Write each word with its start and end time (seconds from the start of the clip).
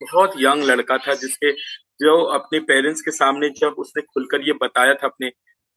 बहुत 0.00 0.32
यंग 0.40 0.64
लड़का 0.64 0.96
था 0.98 1.14
जिसके 1.14 1.52
जो 2.00 2.22
अपने 2.34 2.58
पेरेंट्स 2.60 3.00
के 3.00 3.10
सामने 3.10 3.48
जब 3.50 3.74
उसने 3.78 4.02
खुलकर 4.04 4.46
ये 4.48 4.52
बताया 4.62 4.94
था, 4.94 5.06
अपने 5.06 5.30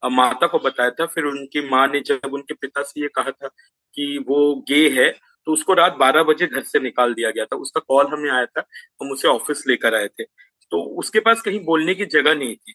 माता 0.04 0.48
को 0.48 0.60
बताया 0.60 0.90
था, 0.90 1.06
फिर 1.06 1.24
उनकी 1.26 1.68
माँ 1.70 1.88
ने 1.88 2.00
जब 2.00 2.34
उनके 2.34 2.54
पिता 2.54 2.82
से 2.84 3.02
ये 3.02 3.08
कहा 3.16 3.32
था 3.32 3.48
कि 3.48 4.18
वो 4.28 4.56
गे 4.70 4.88
है 4.92 5.10
तो 5.48 5.54
उसको 5.54 5.74
रात 5.74 5.96
बारह 6.00 6.24
बजे 6.24 6.48
घर 6.48 6.62
से 6.64 6.80
निकाल 6.80 7.14
दिया 7.14 7.30
गया 7.32 7.46
था। 7.46 7.56
उसका 7.58 7.82
कॉल 7.88 8.08
हमें 8.08 8.30
आया 8.32 8.46
था, 8.46 8.64
हम 9.02 9.12
उसे 9.12 9.28
ऑफ़िस 9.28 9.64
लेकर 9.68 9.96
आए 9.96 10.08
थे। 10.08 10.24
तो 10.24 10.82
उसके 11.00 11.20
पास 11.20 11.42
कहीं 11.42 11.60
बोलने 11.66 11.96
की 11.96 12.06
जगह 12.06 12.36
नहीं 12.36 12.56
थी। 12.56 12.74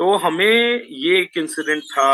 तो 0.00 0.16
हमें 0.16 0.82
ये 0.82 1.20
एक 1.20 1.36
इंसिडेंट 1.38 1.82
था। 1.82 2.12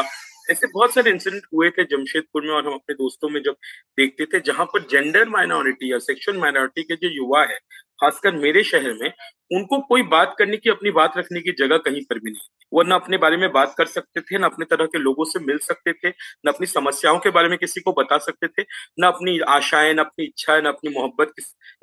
ऐसे 0.51 0.67
बहुत 0.67 0.95
सारे 0.95 1.11
इंसिडेंट 1.11 1.43
हुए 1.55 1.71
थे 1.71 1.85
जमशेदपुर 1.87 2.43
में 2.43 2.51
और 2.51 2.67
हम 2.67 2.73
अपने 2.75 2.95
दोस्तों 2.95 3.29
में 3.29 3.41
जब 3.43 3.57
देखते 3.99 4.25
थे, 4.27 4.41
जहाँ 4.41 4.67
पर 4.67 4.87
जेंडर 4.91 5.29
माइनॉरिटी 5.29 5.93
या 5.93 5.99
सेक्शुअल 6.01 6.39
माइनॉरिटी 6.39 6.83
के 6.83 6.96
जो 6.96 7.09
युवा 7.09 7.43
है 7.45 7.59
खासकर 8.03 8.34
मेरे 8.37 8.62
शहर 8.64 8.93
में, 8.95 9.11
उनको 9.50 9.79
कोई 9.89 10.03
बात 10.09 10.35
करने 10.39 10.57
की, 10.57 10.71
अपनी 10.71 10.90
बात 10.93 11.17
रखने 11.18 11.40
की 11.40 11.53
जगह 11.58 11.77
कहीं 11.81 12.03
पर 12.11 12.18
भी 12.18 12.31
नहीं 12.31 12.49
वो 12.72 12.82
न 12.82 12.93
अपने 12.93 13.17
बारे 13.18 13.36
में 13.36 13.50
बात 13.53 13.75
कर 13.79 13.86
सकते 13.86 14.21
थे, 14.21 14.39
न 14.39 14.43
अपने 14.44 14.64
तरह 14.67 14.86
के 14.86 14.99
लोगों 14.99 15.25
से 15.27 15.40
मिल 15.40 15.58
सकते 15.61 15.93
थे, 15.94 16.08
न 16.08 16.49
अपनी 16.49 16.67
समस्याओं 16.67 17.18
के 17.18 17.30
बारे 17.30 17.49
में 17.49 17.57
किसी 17.58 17.80
को 17.80 17.93
बता 17.93 18.18
सकते 18.21 18.46
थे, 18.49 18.63
न 19.00 19.07
अपनी 19.07 19.39
आशाएँ, 19.50 19.93
न 19.94 19.99
अपनी 20.00 20.25
इच्छाएँ, 20.25 20.63
न 20.63 20.67
अपनी 20.67 20.94
मोहब्बत 20.94 21.32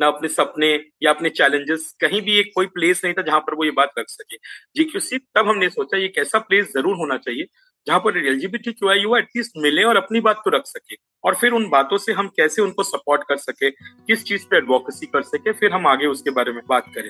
न 0.01 0.05
अपने 0.05 0.29
सपने 0.29 0.73
या 1.03 1.11
अपने 1.11 1.29
चैलेंजेस 1.31 1.93
कहीं 2.01 2.21
भी 2.21 2.39
एक 2.39 2.51
कोई 2.55 2.65
प्लेस 2.69 3.01
नहीं 3.05 3.13
था 3.13 3.21
जहाँ 3.23 3.39
पर 3.41 3.55
वो 3.55 3.65
ये 3.65 3.71
बात 3.73 3.91
रख 3.99 4.05
सके। 4.09 4.37
जीक्यूसी 4.75 5.17
तब 5.35 5.47
हमने 5.49 5.69
सोचा, 5.69 5.97
ये 5.97 6.07
कैसा 6.09 6.39
प्लेस 6.41 6.71
ज़रूर 6.73 6.95
होना 6.97 7.17
चाहिए 7.19 7.45
जहाँ 7.89 7.99
पर 7.99 8.17
एलजीबीटी 8.19 8.71
क्यू 8.71 8.89
आई 8.89 8.99
युवा 8.99 9.19
एटलीस्ट 9.19 9.51
मिले 9.57 9.83
और 9.83 9.97
अपनी 9.97 10.19
बात 10.21 10.41
तो 10.45 10.49
रख 10.51 10.65
सके। 10.65 10.95
और 11.23 11.35
फिर 11.35 11.51
उन 11.51 11.67
बातों 11.69 11.97
से 11.97 12.13
हम 12.13 12.27
कैसे 12.35 12.61
उनको 12.61 12.83
सपोर्ट 12.83 13.23
कर 13.29 13.37
सके, 13.37 13.69
किस 13.69 14.23
चीज़ 14.23 14.45
पे 14.45 14.57
एडवोकेसी 14.57 15.05
कर 15.05 15.21
सके, 15.23 15.51
फिर 15.53 15.71
हम 15.73 15.87
आगे 15.87 16.07
उसके 16.07 16.31
बारे 16.31 16.51
में 16.51 16.61
बात 16.69 16.91
करें। 16.95 17.09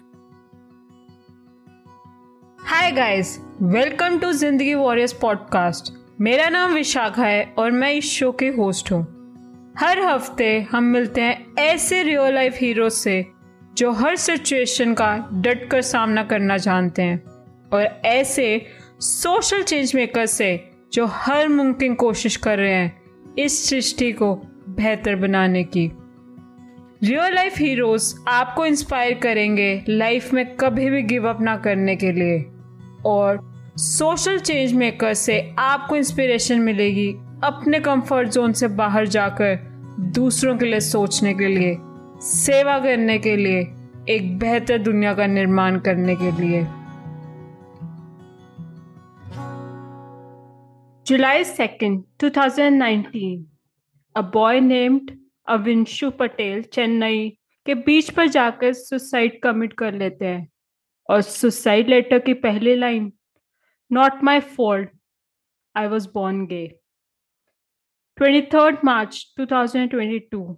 Hi 2.59 2.91
guys 2.91 3.37
welcome 3.63 4.17
to 4.19 4.31
Zindagi 4.33 4.73
warriors 4.75 5.13
podcast 5.21 5.93
मेरा 6.21 6.49
नाम 6.49 6.73
विशाखा 6.73 7.25
है 7.25 7.43
और 7.57 7.71
मैं 7.73 7.91
इस 7.93 8.11
शो 8.11 8.31
के 8.31 8.47
होस्ट 8.53 8.91
हूँ। 8.91 9.01
हर 9.79 9.99
हफ़्ते 10.01 10.59
हम 10.71 10.83
मिलते 10.85 11.21
हैं 11.21 11.55
ऐसे 11.59 12.03
रियल 12.03 12.33
लाइफ 12.35 12.57
हीरो 12.61 12.89
से, 12.91 13.25
जो 13.73 13.91
हर 13.93 14.15
सिचुएशन 14.17 14.93
का 14.93 15.15
डट 15.41 15.69
कर 15.71 15.81
सामना 15.83 16.23
करना 16.25 16.57
जानते 16.59 17.01
हैं। 17.01 17.23
और 17.69 17.83
ऐसे 18.05 18.45
सोशल 19.01 19.61
चेंज 19.63 19.95
मेकर 19.95 20.25
से 20.25 20.69
जो 20.93 21.05
हर 21.05 21.47
मुमकिन 21.47 21.93
कोशिश 21.95 22.35
कर 22.35 22.57
रहे 22.57 22.73
हैं 22.73 23.01
इस 23.39 23.69
सृष्टि 23.69 24.11
को 24.11 24.35
बेहतर 24.69 25.15
बनाने 25.15 25.63
की। 25.63 25.91
रियल 27.03 27.35
लाइफ 27.35 27.57
हीरोज 27.57 28.15
आपको 28.27 28.65
इंस्पायर 28.65 29.13
करेंगे 29.13 29.83
लाइफ 29.89 30.33
में 30.33 30.55
कभी 30.55 30.89
भी 30.89 31.01
गिव 31.01 31.29
अप 31.29 31.41
ना 31.41 31.55
करने 31.57 31.95
के 31.95 32.11
लिए। 32.11 32.45
और 33.05 33.39
सोशल 33.77 34.39
चेंज 34.39 34.73
मेकर 34.73 35.13
से 35.13 35.55
आपको 35.59 35.95
इंस्पिरेशन 35.95 36.59
मिलेगी 36.59 37.09
अपने 37.43 37.79
कंफर्ट 37.79 38.29
जोन 38.29 38.53
से 38.53 38.67
बाहर 38.67 39.07
जाकर 39.07 39.55
दूसरों 39.99 40.57
के 40.57 40.65
लिए 40.65 40.79
सोचने 40.79 41.33
के 41.33 41.47
लिए, 41.47 41.77
सेवा 42.21 42.79
करने 42.79 43.17
के 43.17 43.35
लिए, 43.35 43.67
एक 44.09 44.37
बेहतर 44.39 44.77
दुनिया 44.77 45.13
का 45.13 45.27
निर्माण 45.27 45.79
करने 45.79 46.15
के 46.15 46.31
लिए। 46.41 46.67
July 51.09 51.41
2nd, 51.41 52.03
2019, 52.19 53.47
a 54.15 54.21
boy 54.21 54.59
named 54.59 55.07
अविंशु 55.47 56.09
Patel 56.11 56.61
Chennai 56.63 57.29
के 57.65 57.73
बीच 57.75 58.09
पर 58.09 58.27
जाकर 58.27 58.73
सुसाइड 58.73 59.39
कमिट 59.43 59.73
कर 59.73 59.93
लेते 59.93 60.25
हैं। 60.25 60.47
और 61.09 61.21
सुसाइड 61.21 61.89
लेटर 61.89 62.19
की 62.19 62.33
पहली 62.33 62.75
line 62.75 63.11
not 63.91 64.23
my 64.23 64.39
fault 64.39 64.89
I 65.75 65.87
was 65.87 66.07
born 66.13 66.45
gay 66.45 66.65
twenty 68.17 68.41
third 68.53 68.85
March 68.85 69.25
2022 69.39 70.55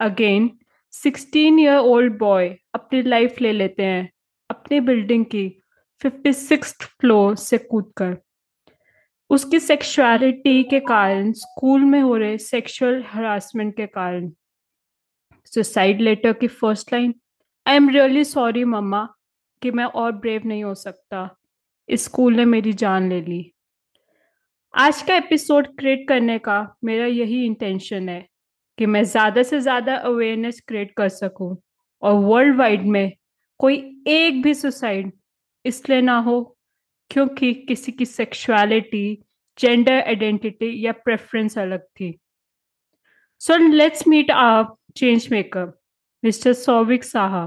again 0.00 0.50
sixteen 0.92 1.60
year 1.60 1.78
old 1.94 2.18
boy 2.18 2.56
अपनी 2.74 3.02
लाइफ 3.02 3.40
ले 3.40 3.52
लेते 3.52 3.84
हैं 3.84 4.08
अपनी 4.50 4.80
बिल्डिंग 4.80 5.24
की 5.24 5.48
फिफ्टी 6.02 6.32
सिक्स 6.32 6.76
फ्लोर 6.82 7.36
से 7.36 7.58
कूद 7.58 7.92
कर 7.96 8.16
उसकी 9.30 9.58
सेक्सुअलिटी 9.60 10.62
के 10.64 10.78
कारण 10.80 11.32
स्कूल 11.32 11.84
में 11.84 12.00
हो 12.00 12.16
रहे 12.16 12.36
सेक्सुअल 12.38 13.02
हरासमेंट 13.08 13.76
के 13.76 13.86
कारण। 13.86 14.30
सुसाइड 15.46 16.00
लेटर 16.00 16.32
की 16.32 16.46
first 16.48 16.92
line 16.92 17.14
I 17.66 17.76
am 17.76 17.88
really 17.90 18.24
sorry 18.24 18.64
mamma 18.64 19.06
कि 19.62 19.70
मैं 19.70 19.84
और 19.84 20.12
ब्रेव 20.12 20.46
नहीं 20.46 20.64
हो 20.64 20.74
सकता। 20.74 21.28
इस 21.88 22.04
स्कूल 22.04 22.36
ने 22.36 22.44
मेरी 22.44 22.72
जान 22.74 23.08
ले 23.08 23.20
ली। 23.20 23.52
आज 24.74 25.02
का 25.02 25.14
एपिसोड 25.16 25.66
क्रिएट 25.78 26.08
करने 26.08 26.38
का 26.38 26.60
मेरा 26.84 27.06
यही 27.06 27.44
इंटेंशन 27.44 28.08
है 28.08 28.26
कि 28.78 28.86
मैं 28.86 29.02
ज़्यादा 29.04 29.42
से 29.42 29.60
ज़्यादा 29.60 29.96
अवेयरनेस 29.96 30.60
क्रिएट 30.68 30.92
कर 30.96 31.08
सकूँ। 31.08 31.56
और 32.02 32.14
वर्ल्ड 32.14 32.56
वाइड 32.56 32.86
में 32.86 33.12
कोई 33.60 33.76
एक 34.08 34.42
भी 34.42 34.54
सुसाइड 34.54 35.12
इसलिए 35.64 36.00
ना 36.00 36.18
हो 36.20 36.40
क्योंकि 37.10 37.52
किसी 37.68 37.92
की 37.92 38.04
सेक्सुअलिटी 38.04 39.06
जेंडर 39.58 40.00
आइडेंटिटी 40.00 40.72
या 40.84 40.92
प्रेफरेंस 41.04 41.58
अलग 41.58 41.84
थी। 42.00 42.18
सो 43.40 43.56
लेट्स 43.72 44.06
मीट 44.08 44.30
आप 44.30 44.76
change 44.96 45.28
maker 45.32 45.66
mister 46.22 46.52
Souvik 46.52 47.04
Saha 47.04 47.44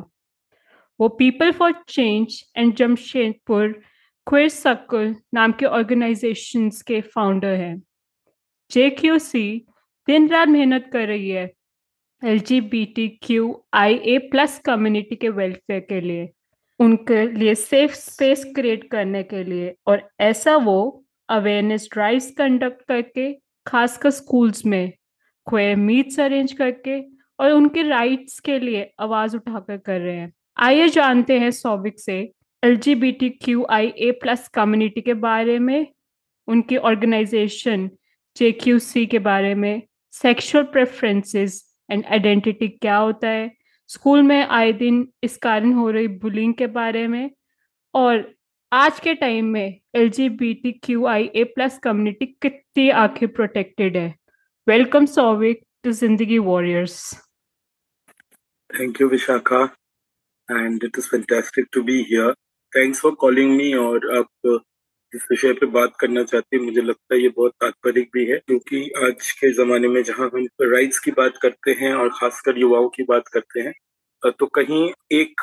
वो 1.00 1.08
people 1.10 1.52
for 1.52 1.74
change 1.90 2.42
and 2.58 2.74
Jamshedpur 2.76 3.72
queer 4.28 4.50
circle 4.50 5.16
नाम 5.34 5.52
के 5.60 5.66
ऑर्गेनाइजेशन 5.66 6.70
के 6.88 7.00
फाउंडर 7.16 7.56
हैं। 7.56 7.82
जे 8.72 8.90
क्यू 8.90 9.18
सी 9.20 9.44
दिन 10.08 10.28
रात 10.30 10.48
मेहनत 10.48 10.90
कर 10.94 11.08
रही 11.08 11.30
है 11.30 11.50
L 12.22 12.40
G 12.40 12.60
B 12.62 12.86
T 12.96 13.08
Q 13.24 13.54
I 13.74 13.96
A 13.96 14.18
plus 14.32 14.60
community 14.66 15.16
के 15.16 15.30
वेलफेयर 15.30 15.80
के 15.80 16.02
लिए। 16.02 16.30
उनके 16.82 17.26
लिए 17.32 17.54
सेफ़ 17.56 17.94
स्पेस 17.94 18.44
क्रिएट 18.56 18.90
करने 18.92 19.22
के 19.24 19.44
लिए 19.44 19.74
और 19.88 20.10
ऐसा 20.22 20.56
वो 20.58 21.04
अवेयरनेस 21.30 21.88
ड्राइव्स 21.94 22.30
कंडक्ट 22.38 22.82
करके, 22.88 23.32
खासकर 23.66 24.10
स्कूल्स 24.10 24.66
में 24.66 24.92
क्वेर 25.48 25.76
मीट्स 25.78 26.20
अरेंज 26.20 26.54
करके 26.54 27.00
और 27.40 27.52
उनके 27.52 27.84
राइट्स 27.84 28.40
के 28.40 28.60
लिए 28.60 28.90
आवाज़ 29.00 29.36
उठाकर 29.36 29.78
कर 29.78 30.00
रहे 30.00 30.16
हैं। 30.16 30.32
आइए 30.58 30.88
जानते 30.90 31.40
हैं 31.40 31.52
सौविक 31.52 32.00
से 32.00 32.18
L 32.64 32.76
G 32.78 32.96
B 32.96 33.12
T 33.12 33.30
Q 33.44 33.66
I 33.70 33.88
A 33.88 34.12
plus 34.22 34.48
community 34.54 35.02
के 35.02 35.14
बारे 35.14 35.60
में, 35.60 35.88
उनकी 36.48 36.78
ऑर्गेनाइजेशन 36.78 37.90
जे 38.36 38.52
क्यू 38.54 38.80
सी 38.80 39.06
के 39.06 39.20
बारे 39.20 39.56
में 39.56 39.82
सेक्सुअल 40.14 40.64
प्रेफरेंसेस 40.74 41.64
एंड 41.90 42.06
आइडेंटिटी 42.06 42.68
क्या 42.68 42.98
होता 42.98 43.28
है 43.28 43.50
स्कूल 43.92 44.22
में 44.24 44.42
आए 44.42 44.72
दिन 44.74 45.08
इस 45.24 45.38
कारण 45.38 45.74
हो 45.74 45.90
रही 45.92 46.08
बुलिंग 46.20 46.54
के 46.54 46.68
बारे 46.76 47.08
में 47.08 47.30
और 47.94 48.24
आज 48.72 49.00
के 49.00 49.14
टाइम 49.16 49.46
में 49.46 49.80
L 49.96 50.10
G 50.10 50.28
B 50.42 50.54
T 50.54 50.72
Q 50.84 51.06
I 51.06 51.26
A 51.36 51.44
plus 51.56 51.78
community 51.84 52.26
कितनी 52.42 52.90
आखिर 53.00 53.30
प्रोटेक्टेड 53.30 53.98
है। 53.98 54.14
Welcome 54.68 55.06
Souvik 55.16 55.62
to 55.84 55.92
Zindagi 55.92 56.38
warriors 56.48 56.96
thank 58.70 59.02
you 59.02 59.08
Vishakha 59.10 59.64
and 60.50 60.84
it 60.84 60.98
is 60.98 61.08
fantastic 61.08 61.68
to 61.74 61.84
be 61.84 62.02
here 62.10 62.34
thanks 62.74 63.02
for 63.02 63.16
calling 63.20 63.56
me 63.58 63.74
और 63.84 64.10
आप 64.18 64.62
इस 65.14 65.26
विषय 65.32 65.54
पे 65.54 65.66
बात 65.68 65.96
करना 66.00 66.24
चाहते 66.24 66.58
हैं, 66.58 66.64
मुझे 66.64 66.82
लगता 66.82 67.16
है 67.16 67.22
ये 67.22 67.30
बहुत 67.38 67.52
तात्पर्य 67.62 68.02
भी 68.14 68.26
है 68.26 68.38
क्योंकि 68.38 68.82
आज 69.06 69.32
के 69.40 69.52
जमाने 69.54 69.88
में 69.88 70.02
जहाँ 70.04 70.30
हम 70.34 70.46
राइट्स 70.64 71.00
की 71.00 71.12
बात 71.12 71.38
करते 71.42 71.72
हैं 71.80 71.94
और 71.94 72.10
खासकर 72.20 72.60
युवाओं 72.60 72.88
की 72.90 73.04
बात 73.10 73.28
करते 73.34 73.60
हैं 73.62 73.74
तो 74.40 74.46
कहीं 74.56 74.84
एक 75.12 75.42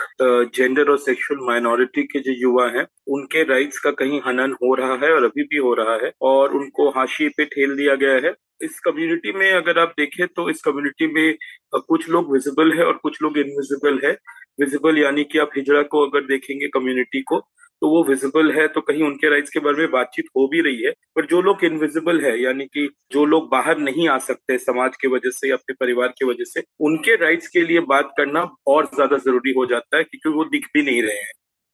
जेंडर 0.54 0.90
और 0.90 0.98
सेक्सुअल 0.98 1.40
माइनॉरिटी 1.46 2.02
के 2.02 2.18
जो 2.20 2.32
युवा 2.40 2.66
हैं, 2.70 2.84
उनके 3.08 3.42
राइट्स 3.44 3.78
का 3.80 3.90
कहीं 3.92 4.20
हनन 4.26 4.52
हो 4.62 4.74
रहा 4.74 4.94
है 5.02 5.10
और 5.12 5.24
अभी 5.24 5.42
भी 5.44 5.56
हो 5.58 5.72
रहा 5.74 5.94
है 6.04 6.12
और 6.22 6.54
उनको 6.56 6.88
हाशिए 6.98 7.28
पे 7.36 7.44
ठेल 7.46 7.74
दिया 7.76 7.94
गया 7.94 8.14
है। 8.26 8.32
इस 8.64 8.78
कम्युनिटी 8.80 9.32
में 9.32 9.50
अगर 9.52 9.78
आप 9.78 9.94
देखें 9.98 10.26
तो 10.26 10.48
इस 10.50 10.62
कम्युनिटी 10.62 11.06
में 11.14 11.34
कुछ 11.76 12.08
लोग 12.10 12.32
विजिबल 12.32 12.72
है 12.78 12.84
और 12.84 12.98
कुछ 13.02 13.20
लोग 13.22 13.38
इनविजिबल 13.38 14.00
है। 14.04 14.12
विजिबल 14.60 14.98
यानी 14.98 15.24
कि 15.24 15.38
आप 15.38 15.50
हिजड़ा 15.56 15.82
को 15.84 16.06
अगर 16.06 16.26
देखेंगे 16.26 16.68
कम्युनिटी 16.74 17.20
को 17.22 17.38
तो 17.82 17.88
वो 17.90 18.02
विजिबल 18.04 18.50
है 18.52 18.66
तो 18.68 18.80
कहीं 18.80 19.02
उनके 19.04 19.28
राइट्स 19.30 19.50
के 19.50 19.60
बारे 19.60 19.76
में 19.78 19.90
बातचीत 19.90 20.24
हो 20.36 20.46
भी 20.48 20.60
रही 20.62 20.82
है। 20.84 20.92
पर 21.16 21.26
जो 21.26 21.40
लोग 21.42 21.64
इनविजिबल 21.64 22.20
है, 22.20 22.40
यानी 22.40 22.64
कि 22.66 22.88
जो 23.12 23.24
लोग 23.26 23.48
बाहर 23.50 23.78
नहीं 23.80 24.08
आ 24.08 24.18
सकते 24.20 24.58
समाज 24.58 24.96
के 24.96 25.08
वजह 25.08 25.30
से 25.30 25.48
या 25.48 25.56
अपने 25.56 25.74
परिवार 25.80 26.14
की 26.18 26.24
वजह 26.26 26.44
से, 26.44 26.62
उनके 26.80 27.16
राइट्स 27.16 27.48
के 27.48 27.62
लिए 27.62 27.80
बात 27.88 28.12
करना 28.16 28.42
और 28.68 28.86
ज़्यादा 28.94 29.16
ज़रूरी 29.18 29.52
हो 29.52 29.66
जाता 29.66 29.96
है, 29.96 30.04
क्योंकि 30.04 30.36
वो 30.36 30.44
दिख 30.46 30.66
भी 30.74 30.82
नहीं 30.82 31.02
रहे 31.02 31.16
हैं। 31.16 31.32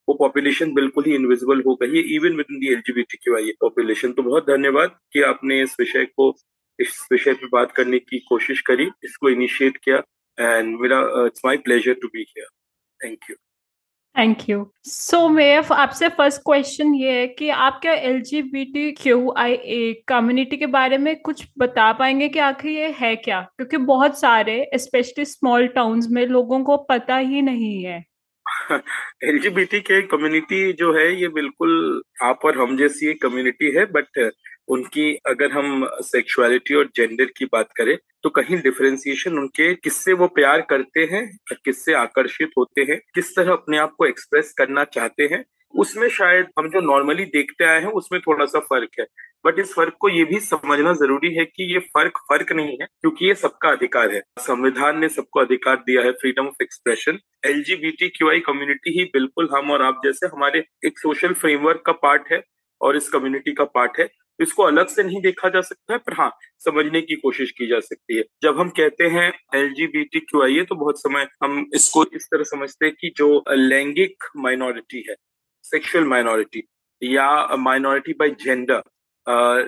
वो 0.09 0.15
पॉपुलेशन 0.17 0.75
बिल्कुल 0.75 1.05
ही 1.05 1.15
इनविजिबल 1.15 1.63
हो 1.67 1.75
गई 1.75 1.97
है 1.97 2.03
even 2.15 2.37
with 2.37 2.47
in 2.51 2.59
the 2.61 2.73
LGBT 2.73 3.17
की 3.17 3.31
वाई 3.31 3.53
पॉपुलेशन 3.61 4.13
तो 4.13 4.23
बहुत 4.23 4.47
धन्यवाद 4.47 4.99
कि 5.13 5.23
आपने 5.25 5.61
इस 5.63 5.77
विषय 5.81 6.05
को, 6.07 6.35
इस 6.79 7.07
विषय 7.13 7.35
पे 7.35 7.47
बात 7.53 7.73
करने 7.73 7.99
की 8.01 8.19
कोशिश 8.29 8.61
करी, 8.63 8.91
इसको 9.05 9.29
इनिशिएट 9.31 9.77
किया 9.85 10.03
एंड 10.39 10.77
मेरा 10.81 11.01
it's 11.27 11.43
my 11.45 11.57
pleasure 11.59 11.95
to 11.95 12.09
be 12.09 12.27
here 12.29 12.49
thank 13.01 13.31
you 13.31 13.37
thank 14.15 14.49
you 14.49 14.67
so 14.85 15.29
मेरा 15.29 15.75
आपसे 15.75 16.09
फ़र्स्ट 16.09 16.41
क्वेश्चन 16.41 16.95
ये 16.95 17.13
है 17.13 17.27
कि 17.29 17.49
आप 17.49 17.79
क्या 17.83 17.93
L 17.93 18.21
G 18.21 18.43
B 18.43 18.65
T 18.65 18.91
Q 18.93 19.33
I 19.39 19.53
A 19.53 20.05
community 20.09 20.57
के 20.57 20.67
बारे 20.67 20.99
में 20.99 21.15
कुछ 21.21 21.45
बता 21.59 21.93
पाएँगे 21.93 22.29
कि 22.29 22.39
आखिर 22.39 22.71
ये 22.71 22.95
है 23.01 23.15
क्या? 23.17 23.41
क्योंकि 23.41 23.77
बहुत 23.77 24.19
सारे 24.21 24.71
स्पेशली 24.77 25.25
स्मॉल 25.25 25.67
टाउन्स 25.67 26.07
में 26.11 26.27
लोगों 26.27 26.63
को 26.65 26.77
पता 26.91 27.17
ही 27.17 27.43
नहीं 27.43 27.85
है। 27.85 28.03
एल 29.25 29.39
जी 29.39 29.51
बी 29.51 29.65
टी 29.65 29.81
के 29.81 30.01
कम्युनिटी 30.03 30.73
जो 30.73 30.93
है, 30.93 31.21
ये 31.21 31.29
बिल्कुल 31.29 32.03
आप 32.23 32.45
और 32.45 32.59
हम 32.59 32.77
जैसी 32.77 33.15
कम्युनिटी 33.15 33.71
है 33.77 33.85
बट 33.93 34.31
उनकी 34.69 35.15
अगर 35.27 35.53
हम 35.53 35.87
सेक्सुअलिटी 36.03 36.75
और 36.75 36.91
जेंडर 36.97 37.33
की 37.37 37.45
बात 37.45 37.73
करें 37.77 37.97
तो 38.25 38.31
कहीं 38.31 38.57
डिफ्रेंसिएशन 38.59 39.39
उनके 39.39 39.75
किससे 39.75 40.13
वो 40.13 40.27
प्यार 40.35 40.61
करते 40.71 41.01
हैं 41.11 41.27
किससे 41.55 41.95
आकर्षित 41.95 42.51
होते 42.59 42.83
हैं, 42.83 42.99
किस 43.15 43.35
तरह 43.37 43.53
अपने 43.53 43.79
आप 43.79 43.95
को 43.99 44.07
एक्सप्रेस 44.07 44.53
करना 44.59 44.85
चाहते 44.87 45.25
हैं, 45.25 45.45
उसमें 45.75 46.09
शायद 46.11 46.47
हम 46.59 46.69
जो 46.71 46.81
नॉर्मली 46.83 47.25
देखते 47.27 47.65
आए 47.65 47.81
हैं, 47.81 47.91
उसमें 47.91 48.21
थोड़ा 48.21 48.45
सा 48.47 48.59
फ़र्क 48.63 48.91
है। 49.01 49.07
बट 49.45 49.59
इस 49.59 49.73
फ़र्क 49.75 49.97
को 50.01 50.09
ये 50.09 50.25
भी 50.25 50.39
समझना 50.41 50.93
ज़रूरी 50.95 51.35
है 51.35 51.45
कि 51.45 51.73
ये 51.73 51.79
फ़र्क 51.89 52.19
फ़र्क 52.31 52.53
नहीं 52.53 52.77
है, 52.81 52.87
क्योंकि 52.87 53.27
ये 53.27 53.35
सबका 53.35 53.71
अधिकार 53.71 54.15
है। 54.15 54.21
संविधान 54.41 54.99
ने 54.99 55.09
सबको 55.11 55.41
अधिकार 55.41 55.77
दिया 55.87 56.03
है 56.03 56.13
freedom 56.15 56.47
of 56.47 56.63
expression 56.63 57.19
LGBTQI 57.47 58.41
community 58.41 58.99
ही 58.99 59.05
बिल्कुल 59.15 59.49
हम 59.53 59.71
और 59.71 59.83
आप 59.83 60.01
जैसे 60.05 60.27
हमारे 60.27 60.65
एक 60.87 60.99
सोशल 60.99 61.33
फ्रेमवर्क 61.35 61.83
का 61.87 61.93
पार्ट 62.03 62.33
है 62.33 62.43
और 62.81 62.97
इस 62.97 63.09
कम्युनिटी 63.09 63.53
का 63.53 63.65
पार्ट 63.75 63.99
है। 64.01 64.09
इसको 64.41 64.63
अलग 64.63 64.89
से 64.89 65.03
नहीं 65.03 65.21
देखा 65.23 65.49
जा 65.49 65.61
सकता 65.61 65.93
है 65.93 65.99
पर 65.99 66.13
हाँ 66.13 66.31
समझने 66.59 67.01
की 67.01 67.17
कोशिश 67.17 67.51
की 67.51 67.67
जा 67.67 67.81
सकती 67.81 68.17
है 68.17 68.25
जब 68.43 68.59
हम 68.61 68.69
कहते 68.71 69.09
हैं 69.09 69.29
L 69.55 69.73
G 69.75 69.87
B 69.87 70.05
T 70.05 70.21
Q 70.21 70.43
I 70.43 70.63
तो 70.65 70.75
बहुत 70.75 71.01
समय 71.01 71.27
हम 71.43 71.65
इसको 71.75 72.05
इस 72.15 72.27
तरह 72.27 72.45
समझते 72.45 72.87
हैं 72.87 72.95
कि 73.01 73.13
जो 73.17 73.29
लैंगिक 73.51 74.25
माइनॉरिटी 74.37 75.05
है 75.09 75.17
सेक्सुअल 75.65 76.05
माइनॉरिटी 76.05 76.67
या 77.03 77.57
माइनॉरिटी 77.59 78.13
बाय 78.13 78.31
जेंडर 78.45 78.83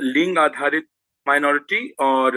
लिंग 0.05 0.39
आधारित 0.39 0.87
माइनॉरिटी 1.27 1.89
और 2.01 2.33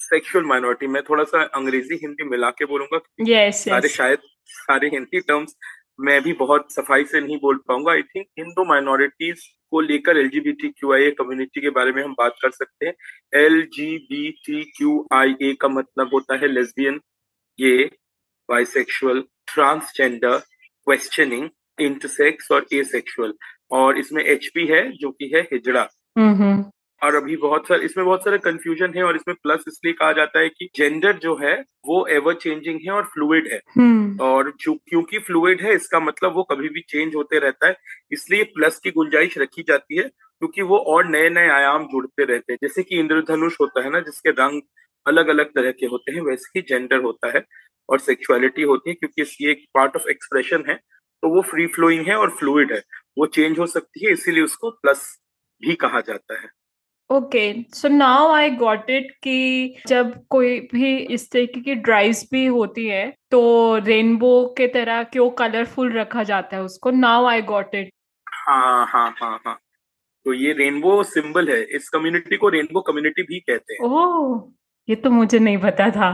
सेक्सुअल 0.00 0.42
uh, 0.44 0.48
माइनॉरिटी 0.48 0.86
मैं 0.86 1.02
थोड़ा 1.02 1.24
सा 1.24 1.42
अंग्रेज़ी 1.54 1.98
हिंदी 2.02 2.24
मिला 2.28 2.50
के 2.50 2.64
बोलूँगा 2.64 2.98
yes, 2.98 3.28
yes. 3.28 3.64
सारे 3.64 3.88
शायद 3.88 4.18
सारे 4.48 4.88
हिंदी 4.88 5.20
टर्म्स 5.20 5.54
मैं 5.98 6.20
भी 6.22 6.32
बहुत 6.32 6.72
सफ़ाई 6.72 7.04
से 7.04 7.20
नहीं 7.20 7.36
बोल 7.38 7.56
पाऊँगा। 7.68 7.92
आई 7.92 8.02
थिंक 8.02 8.26
इन 8.38 8.50
दो 8.50 8.64
माइनॉरिटीज 8.64 9.46
को 9.70 9.80
लेकर 9.80 10.18
L 10.18 10.28
G 10.28 10.40
B 10.40 10.52
T 10.52 10.68
Q 10.68 10.92
I 10.94 11.04
A 11.04 11.10
community 11.18 11.60
के 11.60 11.70
बारे 11.70 11.92
में 11.92 12.02
हम 12.02 12.12
बात 12.12 12.34
कर 12.42 12.50
सकते 12.50 12.86
हैं। 12.86 12.94
L 13.34 13.62
G 13.74 13.96
B 14.10 14.30
T 14.46 14.62
Q 14.76 15.06
I 15.12 15.34
A 15.42 15.52
का 15.60 15.68
मतलब 15.68 16.10
होता 16.12 16.36
है 16.36 16.48
लेस्बियन 16.48 17.00
ये 17.58 17.84
बाइसेक्सुअल 18.48 19.24
ट्रांसजेंडर 19.46 20.38
क्वेश्चनिंग 20.86 21.48
इंटरसेक्स 21.80 22.50
और 22.52 22.66
ए 22.72 22.82
सेक्सुअल 22.84 23.34
और 23.72 23.98
इसमें 23.98 24.22
एच 24.24 24.46
पी 24.54 24.66
है, 24.66 24.90
जो 24.92 25.10
कि 25.10 25.30
है 25.34 25.40
हिजड़ा। 25.42 25.88
और 27.02 27.14
अभी 27.14 27.36
बहुत 27.36 27.68
सारे 27.68 27.84
इसमें 27.84 28.04
बहुत 28.06 28.24
सारे 28.24 28.38
कंफ्यूजन 28.38 28.92
है 28.96 29.02
और 29.02 29.16
इसमें 29.16 29.34
प्लस 29.42 29.64
इसलिए 29.68 29.92
कहा 29.92 30.12
जाता 30.12 30.40
है 30.40 30.48
कि 30.48 30.68
जेंडर 30.76 31.16
जो 31.18 31.34
है 31.36 31.54
वो 31.86 32.06
एवर 32.08 32.34
चेंजिंग 32.34 32.80
है 32.80 32.92
और 32.92 33.04
फ्लूइड 33.04 33.48
है। 33.52 33.60
hmm. 33.78 34.20
और 34.22 34.50
क्योंकि 34.60 35.18
फ्लूइड 35.18 35.62
है 35.62 35.74
इसका 35.74 36.00
मतलब 36.00 36.34
वो 36.34 36.42
कभी 36.42 36.68
भी 36.68 36.80
चेंज 36.88 37.14
होते 37.16 37.38
रहता 37.38 37.66
है 37.66 37.76
इसलिए 38.12 38.44
प्लस 38.54 38.78
की 38.78 38.90
गुंजाइश 38.90 39.38
रखी 39.38 39.62
जाती 39.68 39.96
है 39.96 40.08
क्योंकि 40.08 40.62
वो 40.62 40.78
और 40.94 41.08
नए 41.08 41.28
नए 41.30 41.48
आयाम 41.50 41.86
जुड़ते 41.86 42.24
रहते 42.24 42.52
हैं। 42.52 42.58
जैसे 42.62 42.82
कि 42.82 42.98
इंद्रधनुष 43.00 43.56
होता 43.60 43.84
है 43.84 43.90
ना 43.90 44.00
जिसके 44.00 44.30
रंग 44.32 44.60
अलग 45.06 45.28
अलग 45.28 45.50
तरह 45.50 45.70
के 45.72 45.86
होते 45.86 46.12
हैं 46.12 46.22
वैसे 46.22 46.58
ही 46.58 46.64
जेंडर 46.68 47.02
होता 47.02 47.32
है 47.36 47.44
और 47.88 47.98
सेक्सुअलिटी 48.00 48.62
होती 48.62 48.90
है 48.90 48.94
क्योंकि 48.94 49.44
ये 49.44 49.50
एक 49.50 49.64
पार्ट 49.74 49.96
ऑफ़ 49.96 50.08
एक्सप्रेशन 50.10 50.64
है 50.68 50.74
तो 50.74 51.28
वो 51.28 51.42
फ्री 51.42 51.66
फ्लोइंग 51.66 52.06
है 52.06 52.16
और 52.16 52.30
फ्लूइड 52.38 52.72
है। 52.72 52.82
वो 53.18 53.26
चेंज 53.28 53.58
हो 53.58 53.66
सकती 53.68 54.06
है 54.06 54.12
इसीलिए 54.12 54.42
उसको 54.42 54.70
प्लस 54.72 55.06
भी 55.62 55.74
कहा 55.76 56.00
जाता 56.00 56.40
है। 56.40 56.48
Okay 57.12 57.62
so 57.62 57.88
now 57.88 58.32
I 58.32 58.50
got 58.50 58.90
it 58.90 59.10
कि 59.22 59.74
जब 59.88 60.14
कोई 60.30 60.60
भी 60.60 60.96
इस 60.96 61.30
तरीके 61.30 61.60
की 61.60 61.74
ड्राइव्स 61.74 62.28
भी 62.32 62.46
होती 62.46 62.86
है 62.86 63.14
तो 63.30 63.40
रेनबो 63.76 64.54
के 64.58 64.66
तरह 64.68 65.02
क्यों 65.02 65.30
कलरफुल 65.30 65.92
रखा 65.92 66.22
जाता 66.22 66.56
है 66.56 66.62
उसको? 66.62 66.90
नाउ 66.90 67.26
आई 67.26 67.42
गॉट 67.42 67.74
इट 67.74 67.90
हाँ 68.32 68.86
हाँ 68.86 69.14
हाँ 69.22 69.40
हाँ। 69.46 69.58
तो 70.24 70.32
ये 70.32 70.52
रेनबो 70.52 71.02
सिंबल 71.02 71.48
है। 71.48 71.62
इस 71.76 71.88
कम्युनिटी 71.88 72.36
को 72.36 72.48
रेनबो 72.48 72.80
कम्युनिटी 72.80 73.22
भी 73.22 73.40
कहते 73.40 73.74
हैं। 73.74 73.80
ओह 73.88 74.52
ये 74.88 74.96
तो 74.96 75.10
मुझे 75.10 75.38
नहीं 75.38 75.58
पता 75.58 75.90
था। 75.90 76.10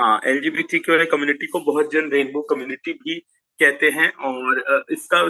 हाँ 0.00 0.20
एल 0.26 0.40
जी 0.40 0.50
बी 0.50 0.78
कम्युनिटी 0.82 1.46
को 1.46 1.60
बहुत 1.60 1.92
जन 1.92 2.10
रेनबो 2.12 2.42
कम्युनिटी 2.42 2.92
भी 2.92 3.18
कहते 3.58 3.90
हैं 3.90 4.12
और 4.12 4.84
इसका 4.90 5.20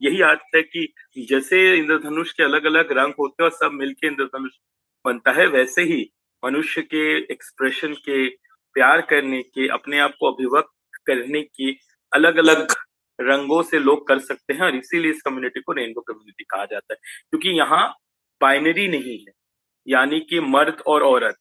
यही 0.00 0.20
अर्थ 0.22 0.56
है 0.56 0.62
कि 0.64 1.26
जैसे 1.28 1.58
इंद्रधनुष 1.76 2.32
के 2.32 2.42
अलग 2.44 2.64
अलग 2.66 2.92
रंग 2.98 3.14
होते 3.18 3.42
हैं 3.42 3.50
और 3.50 3.56
सब 3.56 3.72
मिलके 3.74 4.06
इंद्रधनुष 4.06 4.52
बनता 5.04 5.32
है, 5.32 5.46
वैसे 5.48 5.82
ही 5.84 6.10
मनुष्य 6.42 6.82
के 6.84 7.16
एक्सप्रेशन 7.32 7.94
के 8.04 8.28
प्यार 8.76 9.00
करने 9.10 9.42
के, 9.42 9.68
अपने 9.68 9.98
आप 10.00 10.14
को 10.20 10.32
अभिव्यक्त 10.32 10.98
करने 11.06 11.42
की 11.42 11.76
अलग 12.12 12.36
अलग 12.38 12.74
रंगों 13.18 13.62
से 13.62 13.78
लोग 13.78 14.06
कर 14.08 14.18
सकते 14.20 14.54
हैं 14.54 14.62
और 14.62 14.76
इसीलिए 14.76 15.10
इस 15.12 15.22
कम्युनिटी 15.22 15.60
को 15.60 15.72
रेनबो 15.72 16.00
कम्युनिटी 16.02 16.44
कहा 16.44 16.64
जाता 16.64 16.94
है। 16.94 16.98
क्योंकि 17.30 17.48
यहाँ 17.58 17.86
बाइनरी 18.40 18.86
नहीं 18.88 19.18
है, 19.18 19.32
यानी 19.86 20.20
कि 20.20 20.40
मर्द 20.40 20.82
और 20.86 21.02
औरत, 21.02 21.36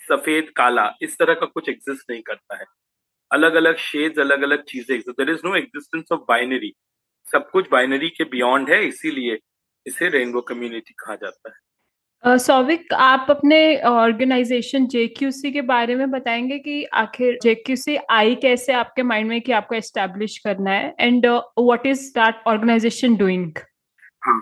सफ़ेद, 0.00 0.50
काला, 0.56 0.90
इस 1.02 1.18
तरह 1.18 1.34
का 1.34 1.46
कुछ 1.46 1.68
एग्जिस्ट 1.68 2.10
नहीं 2.10 2.22
करता 2.22 2.56
है। 2.56 2.64
अलग 3.30 3.54
अलग 3.54 3.76
शेड्स 3.78 4.18
अलग 4.18 4.42
अलग 4.42 4.64
चीज़ें 4.64 4.98
there 5.00 5.30
is 5.30 5.40
no 5.44 5.54
existence 5.56 6.12
of 6.12 6.20
binary 6.28 6.72
सब 7.32 7.50
कुछ 7.50 7.68
बाइनरी 7.72 8.08
के 8.08 8.24
बियॉन्ड 8.24 8.70
है 8.70 8.84
इसीलिए 8.86 9.38
इसे 9.86 10.08
रेनबो 10.08 10.40
कम्युनिटी 10.40 10.94
कहा 10.98 11.14
जाता 11.14 11.48
है। 11.48 12.38
सौविक 12.38 12.86
uh, 12.92 12.98
आप 12.98 13.26
अपने 13.30 13.76
ऑर्गेनाइजेशन 13.76 14.86
जेक्यूसी 14.86 15.52
के 15.52 15.60
बारे 15.60 15.94
में 15.94 16.10
बताएँगे 16.10 16.58
कि 16.58 16.84
आखिर 16.84 17.38
जेक्यूसी 17.42 17.96
आई 18.10 18.34
कैसे 18.34 18.72
आपके 18.72 19.02
माइंड 19.02 19.28
में 19.28 19.40
कि 19.40 19.52
आपको 19.52 19.74
एस्टेब्लिश 19.74 20.38
करना 20.38 20.70
है? 20.70 20.94
And 21.00 21.26
what 21.26 21.86
is 21.86 22.10
that 22.10 22.42
organisation 22.46 23.16
doing 23.16 23.52
हाँ 24.24 24.40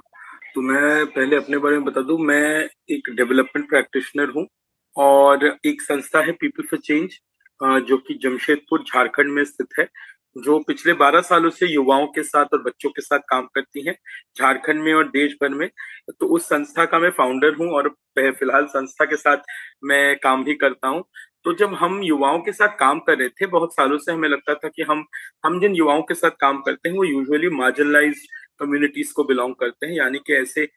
तो 0.55 0.61
मैं 0.61 1.07
पहले 1.07 1.37
अपने 1.37 1.59
बारे 1.59 1.77
में 1.77 1.85
बता 1.85 2.01
दूँ 2.01 2.19
मैं 2.19 2.69
एक 2.91 3.11
डेवलपमेंट 3.17 3.69
प्रैक्टिशनर 3.69 4.33
हूँ 4.37 4.47
और 4.97 5.59
एक 5.67 5.83
संस्था 5.83 6.21
है 6.21 6.33
पीपल 6.33 6.63
फॉर 6.63 6.81
चेंज 6.81 7.19
जो 7.89 7.97
कि 7.97 8.15
जमशेदपुर 8.23 8.83
झारखंड 8.83 9.33
में 9.33 9.45
स्थित 9.45 9.69
है। 9.79 9.85
जो 10.37 10.59
पिछले 10.67 10.93
12 10.95 11.21
सालों 11.23 11.51
से 11.51 11.67
युवाओं 11.67 12.07
के 12.09 12.23
साथ 12.23 12.55
और 12.55 12.63
बच्चों 12.63 12.91
के 12.91 13.03
साथ 13.03 13.19
काम 13.29 13.47
करती 13.55 13.87
हैं, 13.87 13.95
झारखंड 14.39 14.83
में 14.83 14.93
और 14.95 15.09
देश 15.09 15.37
भर 15.43 15.49
में 15.51 15.69
तो 16.11 16.27
उस 16.37 16.45
संस्था 16.49 16.85
का 16.85 16.99
मैं 16.99 17.11
फाउंडर 17.13 17.55
हूँ 17.57 17.69
और 17.73 17.89
फ़िलहाल 18.19 18.67
संस्था 18.69 19.05
के 19.05 19.17
साथ 19.17 19.43
मैं 19.85 20.17
काम 20.23 20.45
भी 20.45 20.55
करता 20.55 20.89
हूँ। 20.89 21.05
तो 21.45 21.53
जब 21.55 21.75
हम 21.75 22.03
युवाओं 22.03 22.39
के 22.41 22.53
साथ 22.53 22.77
काम 22.79 22.99
कर 23.01 23.19
रहे 23.19 23.29
थे, 23.29 23.47
बहुत 23.47 23.75
सालों 23.75 23.99
से 23.99 24.13
हमें 24.13 24.29
लगता 24.29 24.55
था 24.55 24.69
कि 24.69 24.83
हम 24.83 25.05
हम 25.47 25.61
जिन 25.61 25.75
युवाओं 25.77 26.03
के 26.03 26.15
साथ 26.15 26.31
काम 26.41 26.61
करते 26.63 26.89
हैं, 26.89 26.97
वो 26.97 27.05
यूजुअली 27.05 27.49
मार्जिनलाइज 27.51 28.27
कम्युनिटीज 28.61 29.13
को 29.13 29.25
बिलोंग 29.25 29.55
करते 29.61 29.87
हैं, 29.87 29.95
यानी 29.95 30.19
कि 30.27 30.35
ऐसे 30.35 30.69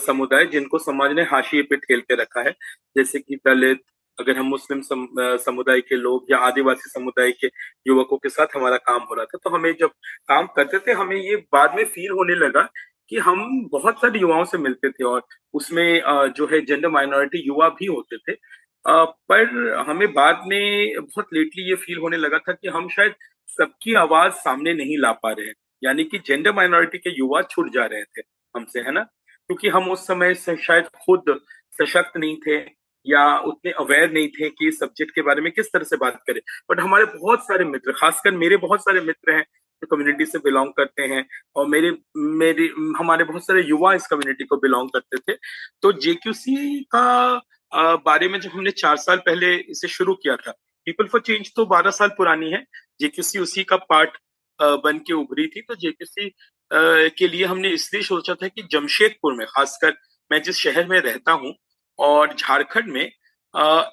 समुदाय 0.00 0.44
जिनको 0.46 0.78
समाज 0.78 1.12
ने 1.16 1.22
हाशिए 1.24 1.62
पे 1.62 1.76
ठेल 1.78 2.00
के 2.00 2.14
रखा 2.16 2.40
है। 2.40 2.50
जैसे 2.96 3.18
कि 3.18 3.36
दलित 3.46 3.80
अगर 4.18 4.36
हम 4.38 4.46
मुस्लिम 4.46 4.80
सम, 4.80 5.06
समुदाय 5.18 5.80
के 5.80 5.96
लोग 5.96 6.26
या 6.30 6.38
आदिवासी 6.38 6.90
समुदाय 6.90 7.30
के 7.32 7.46
युवकों 7.86 8.16
के 8.16 8.28
साथ 8.28 8.56
हमारा 8.56 8.76
काम 8.88 9.02
हो 9.02 9.14
रहा 9.14 9.24
था 9.24 9.38
तो 9.44 9.50
हमें 9.50 9.72
जब 9.80 9.90
काम 10.28 10.46
करते 10.56 10.78
थे 10.78 10.92
हमें 10.92 11.16
ये 11.16 11.36
बाद 11.52 11.74
में 11.76 11.84
फील 11.84 12.10
होने 12.10 12.34
लगा 12.36 12.68
कि 13.10 13.18
हम 13.18 13.68
बहुत 13.72 13.98
सारे 14.00 14.20
युवाओं 14.20 14.44
से 14.44 14.58
मिलते 14.58 14.90
थे 14.90 15.04
और 15.04 15.22
उसमें 15.54 16.02
जो 16.36 16.46
है 16.52 16.60
जेंडर 16.66 16.88
माइनॉरिटी 16.88 17.38
युवा 17.46 17.68
भी 17.68 17.86
होते 17.86 18.16
थे। 18.18 18.36
पर 18.84 19.74
हमें 19.88 20.08
बाद 20.14 20.40
में 20.46 20.94
बहुत 21.00 21.26
लेटली 21.34 21.68
ये 21.70 21.74
फील 21.76 21.98
होने 21.98 22.16
लगा 22.16 22.38
था 22.38 22.52
कि 22.52 22.68
हम 22.68 22.88
शायद 22.88 23.14
सबकी 23.48 23.94
आवाज़ 23.94 24.32
सामने 24.34 24.74
नहीं 24.74 24.98
ला 24.98 25.12
पा 25.12 25.30
रहे 25.32 25.46
हैं। 25.46 25.54
यानी 25.82 26.04
कि 26.04 26.18
जेंडर 26.26 26.52
माइनॉरिटी 26.52 26.98
के 26.98 27.10
युवा 27.18 27.42
छूट 27.42 27.72
जा 27.74 27.84
रहे 27.86 28.02
थे 28.04 28.22
हमसे 28.54 28.80
है 28.80 28.92
ना? 28.92 29.02
क्योंकि 29.02 29.68
हम 29.68 29.90
उस 29.90 30.06
समय 30.06 30.34
से 30.34 30.56
शायद 30.56 30.84
खुद 31.06 31.34
सशक्त 31.78 32.16
नहीं 32.16 32.36
थे 32.46 32.58
या 33.06 33.24
उतने 33.46 33.72
अवेयर 33.80 34.12
नहीं 34.12 34.28
थे 34.30 34.48
कि 34.50 34.68
इस 34.68 34.78
सब्जेक्ट 34.80 35.14
के 35.14 35.22
बारे 35.22 35.42
में 35.42 35.50
किस 35.52 35.72
तरह 35.72 35.84
से 35.84 35.96
बात 35.96 36.22
करें। 36.26 36.40
बट 36.70 36.80
हमारे 36.80 37.04
बहुत 37.06 37.44
सारे 37.44 37.64
मित्र, 37.64 37.92
खासकर 37.92 38.30
मेरे 38.34 38.56
बहुत 38.58 38.80
सारे 38.80 39.00
मित्र 39.02 39.32
हैं, 39.32 39.42
जो 39.42 39.86
कम्युनिटी 39.86 40.24
से 40.26 40.38
बिलोंग 40.40 40.72
करते 40.72 41.02
हैं, 41.04 41.24
और 41.56 41.66
मेरे 41.68 41.90
मेरे, 42.16 42.66
हमारे 42.98 43.24
बहुत 43.24 43.46
सारे 43.46 43.62
युवा 43.62 43.94
इस 43.94 44.06
कम्युनिटी 44.06 44.44
को 44.44 44.56
बिलोंग 44.58 44.88
करते 44.90 45.18
थे। 45.18 45.36
तो 45.82 45.92
जेक्यूसी 45.94 46.82
का 46.94 47.40
बारे 48.04 48.28
में 48.28 48.38
जब 48.40 48.50
हमने 48.50 48.70
चार 48.72 48.96
साल 48.98 49.16
पहले 49.26 49.54
इसे 49.56 49.88
शुरू 49.90 50.14
किया 50.14 50.36
था 50.36 50.52
पीपल 50.86 51.06
फॉर 51.08 51.20
चेंज 51.20 51.50
तो 51.56 51.64
बारह 51.66 51.90
साल 51.90 52.08
पुरानी 52.16 52.50
है 52.50 52.62
जेक्यूसी 53.00 53.38
उसी 53.38 53.62
का 53.64 53.76
पार्ट 53.90 54.16
बन 54.58 54.98
के 55.06 55.12
उभरी 55.14 55.46
थी। 55.46 55.60
तो 55.62 55.74
जेक्यूसी 55.74 56.28
के 56.70 57.28
लिए 57.28 57.44
हमने 57.44 57.68
इसलिए 57.70 58.02
सोचा 58.02 58.34
था 58.34 58.48
कि 58.48 58.62
जमशेदपुर 58.70 59.34
में, 59.34 59.46
खासकर 59.46 59.94
मैं 60.30 60.42
जिस 60.42 60.56
शहर 60.58 60.86
में 60.88 60.98
रहता 61.00 61.32
हूँ 61.32 61.52
और 61.98 62.34
झारखंड 62.34 62.92
में 62.92 63.04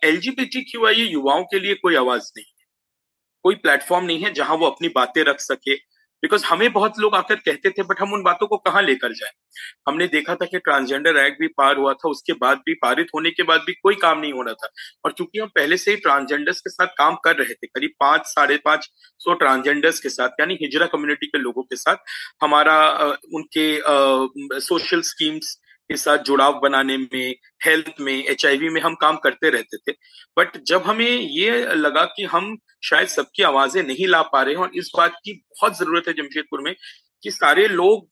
एल 0.05 0.20
जी 0.20 1.03
युवाओं 1.03 1.43
के 1.43 1.60
लिए 1.60 1.74
कोई 1.75 1.96
आवाज़ 1.96 2.31
नहीं 2.38 2.46
है। 2.46 2.65
कोई 3.46 3.55
प्लेटफॉर्म 3.58 4.05
नहीं 4.05 4.20
है 4.20 4.34
जहाँ 4.34 4.55
वो 4.58 4.65
अपनी 4.65 4.88
बातें 4.96 5.24
रख 5.24 5.39
सके। 5.41 5.75
बिकॉज़ 6.24 6.43
हमें 6.46 6.72
बहुत 6.74 7.00
लोग 7.00 7.15
आकर 7.15 7.36
कहते 7.36 7.70
थे, 7.70 7.84
बट 7.84 8.00
हम 8.00 8.12
उन 8.13 8.24
बातों 8.24 8.48
को 8.48 8.58
कहाँ 8.58 8.81
लेकर 8.81 9.13
जाए? 9.13 9.31
हमने 9.88 10.08
देखा 10.08 10.36
था 10.36 10.46
कि 10.46 10.60
ट्रांसजेंडर 10.60 11.17
एक्ट 11.17 11.39
भी 11.39 11.48
पार 11.48 11.77
हुआ 11.77 11.93
था, 11.93 12.10
उसके 12.10 12.34
बाद 12.34 12.58
भी, 12.65 12.74
पारित 12.74 13.08
होने 13.15 13.31
के 13.31 13.43
बाद 13.43 13.62
भी 13.67 13.74
कोई 13.74 13.96
काम 13.96 14.20
नहीं 14.20 14.34
हो 14.34 14.41
रहा 14.41 14.53
था। 14.55 14.70
और 15.05 15.12
चूँकि 15.12 15.39
हम 15.39 15.48
पहले 15.55 15.77
से 15.77 15.91
ही 15.91 15.98
ट्रांसजेंडर्स 15.98 16.62
के 16.62 16.70
साथ 16.70 16.88
काम 16.98 17.15
कर 17.24 17.36
रहे 17.36 17.53
थे, 17.53 17.67
करीब 17.67 17.91
पाँच, 18.00 18.25
साढ़े 18.25 18.58
पाँच 18.65 18.89
सौ 19.20 19.34
ट्रांसजेंडर्स 19.34 20.00
के 20.00 20.10
साथ, 20.10 20.29
यानी 20.39 20.58
हिजरा 20.62 20.88
कम्युनिटी 20.88 21.27
के 21.27 21.38
लोगों 21.38 21.63
के 21.63 21.75
साथ, 21.75 21.96
हमारा 22.41 22.77
उनके 23.34 24.60
सोशल 24.60 25.01
स्कीम्स 25.03 25.58
के 25.91 25.98
साथ 25.98 26.17
जुड़ाव 26.17 26.60
बनाने 26.60 26.98
में 26.98 27.36
हेल्थ 27.65 27.91
में 28.01 28.13
एचआईवी 28.13 28.69
में 28.69 28.81
हम 28.81 28.95
काम 28.95 29.17
करते 29.17 29.50
रहते 29.50 29.77
थे। 29.77 29.95
बट 30.38 30.57
जब 30.67 30.83
हमें 30.83 31.10
ये 31.10 31.75
लगा 31.75 32.03
कि 32.05 32.24
हम 32.24 32.57
शायद 32.83 33.07
सबकी 33.07 33.43
आवाज़ें 33.43 33.83
नहीं 33.83 34.07
ला 34.07 34.21
पा 34.21 34.41
रहे 34.41 34.53
हैं 34.53 34.62
और 34.62 34.71
इस 34.75 34.91
बात 34.98 35.19
की 35.25 35.33
बहुत 35.33 35.77
ज़रूरत 35.79 36.07
है 36.07 36.13
जमशेदपुर 36.13 36.62
में 36.62 36.75
कि 37.24 37.31
सारे 37.31 37.67
लोग 37.67 38.07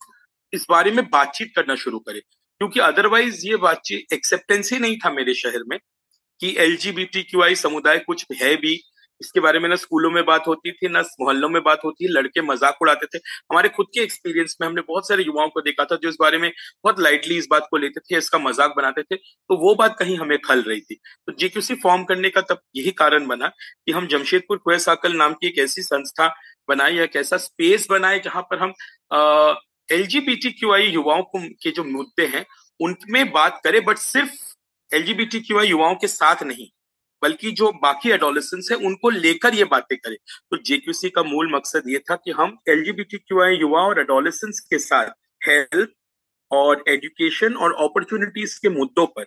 इस 0.52 0.66
बारे 0.70 0.90
में 0.90 1.04
बातचीत 1.10 1.52
करना 1.56 1.74
शुरू 1.74 1.98
करें। 1.98 2.20
क्योंकि 2.60 2.80
अदरवाइज़ 2.80 3.46
ये 3.46 3.56
बातचीत 3.56 4.12
एक्सेप्टेंस 4.12 4.72
ही 4.72 4.78
नहीं 4.78 4.96
था 4.96 5.10
मेरे 5.10 5.34
शहर 5.34 5.62
में 5.68 5.78
कि 6.40 6.54
एलजीबीटीक्यूआई 6.58 7.54
समुदाय 7.54 7.98
कुछ 7.98 8.26
है 8.42 8.56
भी 8.56 8.74
इसके 9.20 9.40
बारे 9.40 9.58
में 9.58 9.68
ना 9.68 9.76
स्कूलों 9.76 10.10
में 10.10 10.24
बात 10.26 10.46
होती 10.46 10.72
थी, 10.72 10.88
ना 10.88 11.00
मोहल्लों 11.20 11.48
में 11.48 11.62
बात 11.62 11.80
होती 11.84 12.08
लड़के 12.10 12.42
मज़ाक 12.42 12.82
उड़ाते 12.82 13.06
थे। 13.06 13.18
हमारे 13.50 13.68
खुद 13.70 13.86
के 13.94 14.00
एक्सपीरियंस 14.02 14.56
में 14.60 14.66
हमने 14.66 14.82
बहुत 14.82 15.08
सारे 15.08 15.24
युवाओं 15.24 15.48
को 15.48 15.60
देखा 15.60 15.84
था 15.84 15.96
जो 15.96 16.08
इस 16.08 16.16
बारे 16.20 16.38
में 16.38 16.50
बहुत 16.84 17.00
लाइटली 17.00 17.36
इस 17.38 17.46
बात 17.50 17.66
को 17.70 17.76
लेते 17.76 18.00
थे, 18.00 18.16
इसका 18.18 18.38
मज़ाक 18.40 18.74
बनाते 18.76 19.02
थे 19.02 19.16
तो 19.16 19.56
वो 19.58 19.74
बात 19.74 19.96
कहीं 19.98 20.16
हमें 20.18 20.38
खल 20.40 20.62
रही 20.62 20.80
थी। 20.80 20.94
तो 21.26 21.32
जेक्यूसी 21.34 21.74
फॉर्म 21.82 22.04
करने 22.04 22.30
का 22.30 22.40
तब 22.42 22.60
यही 22.76 22.90
कारण 22.94 23.26
बना 23.26 23.48
कि 23.48 23.92
हम 23.92 24.06
जमशेदपुर 24.08 24.58
क्वे 24.58 24.78
साकल 24.80 25.16
नाम 25.16 25.34
की 25.34 25.46
एक 25.46 25.58
ऐसी 25.60 25.82
संस्था 25.82 26.28
बनाए 26.68 26.92
या 26.92 27.04
एक 27.04 27.16
ऐसा 27.16 27.36
स्पेस 27.38 27.86
बनाए 27.90 28.18
जहाँ 28.20 28.42
पर 28.44 28.58
हम 28.58 28.72
एल 29.88 30.06
युवाओं 30.84 31.22
को, 31.22 31.38
के 31.38 31.70
जो 31.70 31.84
मुद्दे 31.84 32.26
हैं, 32.26 32.44
उनमें 32.80 33.30
बात 33.32 33.60
करें 33.64 33.84
बट 33.84 33.98
सिर्फ़ 33.98 34.30
एलजीबीटीक्यूआई 34.90 35.66
युवाओं 35.68 35.94
के 35.94 36.06
साथ 36.08 36.42
नहीं। 36.42 36.68
बल्कि 37.22 37.50
जो 37.52 37.70
बाकी 37.82 38.10
एडोलेसेंस 38.10 38.68
है, 38.72 38.76
उनको 38.78 39.10
लेकर 39.10 39.54
ये 39.54 39.64
बातें 39.64 39.96
करें। 39.98 40.16
तो 40.50 40.56
जेक्यूसी 40.56 41.10
का 41.10 41.22
मूल 41.22 41.54
मकसद 41.54 41.88
ये 41.88 41.98
था 42.10 42.16
कि 42.16 42.30
हम 42.30 42.56
एल 42.68 43.58
युवा 43.60 43.82
और 43.82 44.00
एडोलेसेंस 44.00 44.60
के 44.70 44.78
साथ 44.78 45.10
हेल्थ 45.40 45.88
और 46.50 46.84
एजुकेशन 46.88 47.54
और 47.54 47.74
अपॉर्चुनिटीज़ 47.80 48.58
के 48.62 48.68
मुद्दों 48.68 49.06
पर 49.06 49.24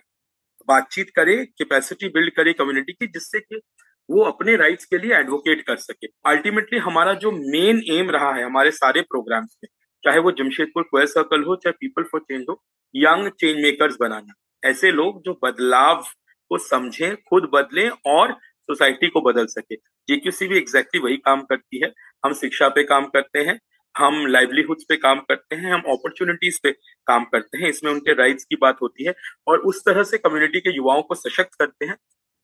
बातचीत 0.68 1.10
करें 1.16 1.46
कैपेसिटी 1.48 2.08
बिल्ड 2.08 2.34
करें 2.34 2.52
कम्युनिटी 2.54 2.92
की, 2.92 3.06
जिससे 3.06 3.40
कि 3.40 3.60
वो 4.08 4.22
अपने 4.22 4.56
राइट्स 4.56 4.84
के 4.84 4.98
लिए 4.98 5.14
एडवोकेट 5.16 5.62
कर 5.66 5.76
सके। 5.76 6.06
अल्टीमेटली 6.26 6.78
हमारा 6.78 7.12
जो 7.14 7.30
मेन 7.32 7.82
एम 7.90 8.10
रहा 8.10 8.32
है, 8.34 8.44
हमारे 8.44 8.70
सारे 8.70 9.02
प्रोग्राम्स 9.02 9.56
में, 9.64 9.68
चाहे 10.04 10.18
वो 10.18 10.30
जमशेदपुर 10.32 10.82
क्वेर 10.82 11.06
सर्कल 11.06 11.42
हो, 11.42 11.56
चाहे 11.56 11.72
पीपल 11.72 12.02
फॉर 12.02 12.20
चेंज 12.20 12.44
हो 12.50 12.62
यंग 12.94 13.30
चेंज 13.30 13.62
मेकर्स 13.62 13.96
बनाना। 14.00 14.34
ऐसे 14.62 14.90
लोग 14.92 15.22
जो 15.22 15.38
बदलाव 15.42 16.04
को 16.48 16.58
समझें, 16.58 17.16
खुद 17.16 17.50
बदलें 17.52 17.88
और 18.06 18.32
सोसाइटी 18.32 19.08
को 19.08 19.20
बदल 19.20 19.46
सके। 19.46 19.76
जेक्यूसी 20.08 20.46
भी 20.48 20.56
एग्जैक्टली 20.56 21.00
वही 21.00 21.16
काम 21.16 21.42
करती 21.42 21.80
है। 21.84 21.92
हम 22.24 22.32
शिक्षा 22.32 22.68
पे 22.68 22.82
काम 22.84 23.04
करते 23.04 23.38
हैं, 23.38 23.58
हम 23.94 24.26
लाइवलीहुड 24.26 24.76
पे 24.88 24.96
काम 24.96 25.20
करते 25.20 25.56
हैं, 25.56 25.72
हम 25.72 25.80
अपॉर्चुनिटीज़ 25.80 26.58
पे 26.62 26.70
काम 27.06 27.24
करते 27.24 27.58
हैं। 27.58 27.68
इसमें 27.68 27.90
उनके 27.92 28.14
राइट्स 28.14 28.44
की 28.44 28.56
बात 28.56 28.78
होती 28.82 29.04
है 29.04 29.14
और 29.48 29.58
उस 29.58 29.82
तरह 29.86 30.02
से 30.02 30.18
कम्युनिटी 30.18 30.60
के 30.60 30.76
युवाओं 30.76 31.02
को 31.02 31.14
सशक्त 31.14 31.54
करते 31.54 31.86
हैं 31.86 31.96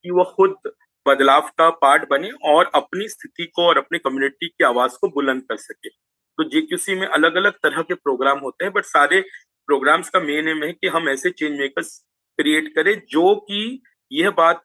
कि 0.05 0.11
वो 0.11 0.25
खुद 0.37 0.73
बदलाव 1.07 1.49
का 1.59 1.71
पार्ट 1.71 2.09
बने 2.11 2.31
और 2.45 2.71
अपनी 2.75 3.09
स्थिति 3.09 3.45
को 3.45 3.63
और 3.63 3.79
अपनी 3.79 3.99
कम्युनिटी 3.99 4.49
की 4.49 4.65
आवाज़ 4.65 4.93
को 5.01 5.09
बुलंद 5.09 5.43
कर 5.43 5.57
सके। 5.57 5.89
तो 5.89 6.45
जेक्यूसी 6.45 6.95
में 6.95 7.07
अलग 7.07 7.35
अलग 7.35 7.53
तरह 7.53 7.83
के 7.83 7.95
प्रोग्राम 7.95 8.39
होते 8.39 8.65
हैं 8.65 8.73
बट 8.73 8.85
सारे 8.85 9.21
प्रोग्राम्स 9.67 10.11
का 10.11 10.21
मेन 10.21 10.49
एम 10.49 10.63
है 10.65 10.73
कि 10.73 10.87
हम 10.87 11.09
ऐसे 11.09 11.31
चेंज 11.31 11.59
मेकर्स 11.61 11.99
क्रिएट 12.39 12.75
करें 12.75 12.95
जो 13.09 13.35
कि 13.41 13.83
यह 14.13 14.31
बात 14.37 14.63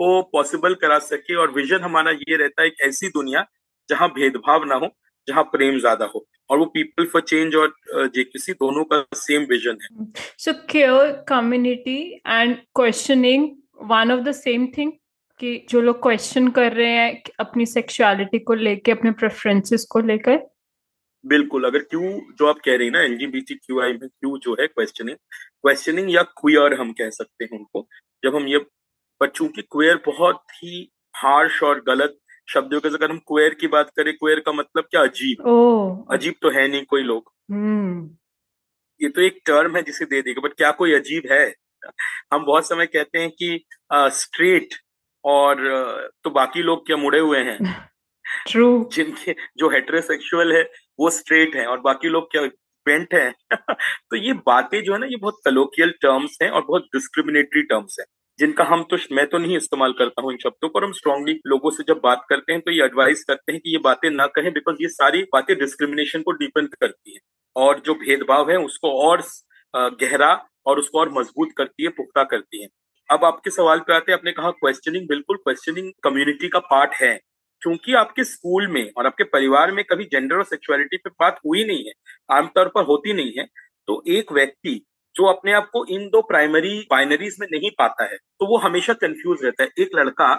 को 0.00 0.20
पॉसिबल 0.32 0.74
करा 0.76 0.98
सके 1.00 1.34
और 1.36 1.50
विजन 1.52 1.80
हमारा 1.80 2.10
ये 2.10 2.36
रहता 2.36 2.62
है 2.62 2.68
एक 2.68 2.80
ऐसी 2.86 3.08
दुनिया 3.10 3.44
जहाँ 3.88 4.08
भेदभाव 4.10 4.64
ना 4.64 4.74
हो 4.74 4.88
जहाँ 5.28 5.42
प्रेम 5.46 5.78
ज़्यादा 5.78 6.04
हो। 6.04 6.26
और 6.50 6.58
वो 6.58 6.64
पीपल 6.66 7.06
फॉर 7.06 7.22
चेंज 7.22 7.54
और 7.56 7.74
जेकेसी 8.14 8.52
दोनों 8.54 8.84
का 8.84 9.04
सेम 9.16 9.42
विजन 9.50 9.78
है। 9.82 10.06
So 10.38 10.52
queer 10.70 11.12
community 11.28 12.00
and 12.16 12.56
questioning 12.76 13.48
one 13.90 14.12
of 14.12 14.20
the 14.20 14.32
same 14.34 14.66
thing 14.78 14.92
कि 15.40 15.54
जो 15.70 15.80
लोग 15.80 16.02
क्वेश्चन 16.02 16.48
कर 16.50 16.72
रहे 16.72 16.90
हैं 16.90 17.22
अपनी 17.40 17.66
सेक्सुअलिटी 17.66 18.38
को 18.40 18.54
लेके 18.54 18.92
अपने 18.92 19.10
प्रेफरेंसेस 19.12 19.86
को 19.90 20.00
लेकर। 20.02 20.38
बिल्कुल 21.24 21.64
अगर 21.64 21.82
क्यू 21.84 22.00
जो 22.38 22.46
आप 22.46 22.60
कह 22.64 22.76
रही 22.76 22.86
हैं 22.86 22.92
ना 22.92 23.02
एलजीबीटी 23.02 23.54
क्यू 23.54 23.80
आई 23.80 23.92
में 23.92 24.08
क्यू 24.08 24.36
जो 24.38 24.56
है 24.60 24.66
क्वेश्चनिंग 24.66 25.16
क्वेश्चनिंग 25.16 26.10
या 26.10 26.22
क्वियर 26.38 26.74
हम 26.80 26.92
कह 26.92 27.10
सकते 27.12 27.44
हैं 27.44 27.58
उनको। 27.58 27.86
जब 28.22 28.36
हम 28.36 28.46
ये 28.48 28.58
पर 29.22 29.28
चूँकि 29.28 29.62
क्वेयर 29.62 29.96
बहुत 30.06 30.42
ही 30.54 30.92
हार्श 31.16 31.62
और 31.62 31.80
गलत 31.80 32.18
शब्दों 32.54 32.80
के 32.80 32.88
अगर 32.88 33.10
हम 33.10 33.18
क्वेयर 33.18 33.54
की 33.54 33.66
बात 33.66 33.90
करें 33.96 34.14
क्वेयर 34.14 34.40
का 34.40 34.52
मतलब 34.52 34.84
क्या? 34.84 35.02
अजीब। 35.02 36.06
अजीब 36.10 36.34
तो 36.42 36.50
है 36.50 36.68
नहीं 36.68 36.84
कोई 36.84 37.02
लोग। 37.02 37.32
हम्म। 37.50 38.10
ये 39.02 39.08
तो 39.08 39.20
एक 39.20 39.40
टर्म 39.46 39.76
है 39.76 39.82
जिसे 39.82 40.04
दे 40.04 40.22
देगा 40.22 40.40
बट 40.40 40.52
क्या 40.52 40.70
कोई 40.70 40.92
अजीब 40.92 41.22
है? 41.32 41.54
हम 42.32 42.44
बहुत 42.44 42.68
समय 42.68 42.86
कहते 42.86 43.18
हैं 43.18 43.30
कि 43.30 43.64
स्ट्रेट 43.92 44.74
और 45.24 45.62
तो 46.24 46.30
बाकी 46.30 46.62
लोग 46.62 46.86
क्या 46.86 46.96
मुड़े 46.96 47.18
हुए 47.18 47.38
हैं? 47.38 47.58
ट्रू 48.46 48.90
जिनके 48.92 49.32
जो 49.32 49.68
हेट्रोसेक्सुअल 49.68 50.52
है 50.56 50.62
वो 51.00 51.10
स्ट्रेट 51.10 51.56
है 51.56 51.66
और 51.66 51.80
बाकी 51.80 52.08
लोग 52.08 52.30
क्या 52.30 52.46
पेंट 52.86 53.14
है? 53.14 53.34
तो 54.10 54.16
ये 54.16 54.32
बातें 54.32 54.82
जो 54.82 54.92
है 54.92 54.98
ना 54.98 55.06
ये 55.06 55.16
बहुत 55.16 55.40
कलोकियल 55.44 55.90
टर्म्स 55.90 56.38
हैं 56.42 56.50
और 56.50 56.64
बहुत 56.64 56.82
डिस्क्रिमिनेटरी 56.82 57.62
टर्म्स 57.62 57.96
हैं। 58.00 58.06
जिनका 58.38 58.64
हम 58.64 58.82
तो 58.90 58.96
मैं 59.12 59.26
तो 59.26 59.38
नहीं 59.38 59.56
इस्तेमाल 59.56 59.92
करता 59.92 60.22
हूँ 60.22 60.32
इन 60.32 60.38
शब्दों 60.38 60.68
पर 60.68 60.84
हम 60.84 60.92
स्ट्रांगली 60.92 61.32
लोगों 61.46 61.70
से 61.70 61.84
जब 61.88 62.00
बात 62.04 62.24
करते 62.28 62.52
हैं 62.52 62.60
तो 62.60 62.70
ये 62.70 62.84
एडवाइस 62.84 63.24
करते 63.24 63.52
हैं 63.52 63.60
कि 63.60 63.72
ये 63.72 63.78
बातें 63.84 64.08
ना 64.10 64.26
कहें 64.28 64.52
बिकॉज़ 64.52 64.76
ये 64.82 64.88
सारी 64.90 65.22
बातें 65.32 65.56
डिस्क्रिमिनेशन 65.58 66.22
को 66.22 66.32
डिपेंड 66.34 66.68
करती 66.74 67.14
है। 67.14 67.18
और 67.56 67.80
जो 67.86 67.94
भेदभाव 67.96 68.50
है 68.50 68.56
उसको 68.58 68.90
और 69.00 69.22
गहरा 69.74 70.32
और 70.66 70.78
उसको 70.78 70.98
और 71.00 71.10
मज़बूत 71.12 71.48
करती 71.56 71.82
है, 71.82 71.88
पुख्ता 71.90 72.24
करती 72.24 72.62
है। 72.62 72.68
अब 73.08 73.24
आपके 73.24 73.50
सवाल 73.50 73.78
पे 73.80 73.94
आते 73.94 74.12
हैं, 74.12 74.18
आपने 74.18 74.32
कहा 74.32 74.50
क्वेश्चनिंग 74.52 75.08
बिल्कुल 75.08 75.36
क्वेश्चनिंग 75.38 75.92
कम्युनिटी 76.04 76.48
का 76.48 76.58
पार्ट 76.60 76.94
है। 76.94 77.14
क्योंकि 77.62 77.92
आपके 77.94 78.24
स्कूल 78.24 78.66
में 78.68 78.90
और 78.96 79.06
आपके 79.06 79.24
परिवार 79.26 79.72
में 79.72 79.84
कभी 79.84 80.04
जेंडर 80.04 80.36
और 80.36 80.44
सेक्सुअलिटी 80.44 80.96
पे 80.96 81.10
बात 81.20 81.38
हुई 81.46 81.64
नहीं 81.64 81.84
है, 81.86 81.92
आमतौर 82.30 82.68
पर 82.68 82.84
होती 82.84 83.12
नहीं 83.12 83.32
है। 83.38 83.46
तो 83.88 84.02
एक 84.08 84.32
व्यक्ति 84.32 84.80
जो 85.16 85.24
अपने 85.26 85.52
आप 85.52 85.68
को 85.72 85.84
इन 85.86 86.08
दो 86.08 86.20
प्राइमरी 86.22 86.78
बाइनरीज 86.90 87.36
में 87.40 87.46
नहीं 87.52 87.70
पाता 87.78 88.04
है 88.04 88.16
तो 88.16 88.46
वो 88.46 88.58
हमेशा 88.58 88.92
कंफ्यूज 88.94 89.44
रहता 89.44 89.62
है। 89.62 89.68
एक 89.78 89.90
लड़का 89.96 90.32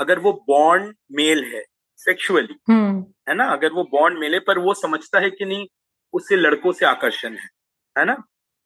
अगर 0.00 0.18
वो 0.18 0.32
बॉन्ड 0.48 0.94
मेल 1.12 1.44
है 1.44 1.62
सेक्सुअली 2.00 2.54
हम्म। 2.68 3.04
है 3.28 3.34
ना? 3.34 3.44
अगर 3.46 3.72
वो 3.72 3.84
बॉन्ड 3.92 4.18
मेल 4.18 4.34
है 4.34 4.40
पर 4.40 4.58
वो 4.58 4.74
समझता 4.76 5.20
है 5.20 5.30
कि 5.30 5.44
नहीं 5.44 5.66
उससे 6.14 6.36
लड़कों 6.36 6.72
से 6.72 6.86
आकर्षण 6.86 7.32
है 7.32 7.48
है 7.96 8.04
ना? 8.04 8.22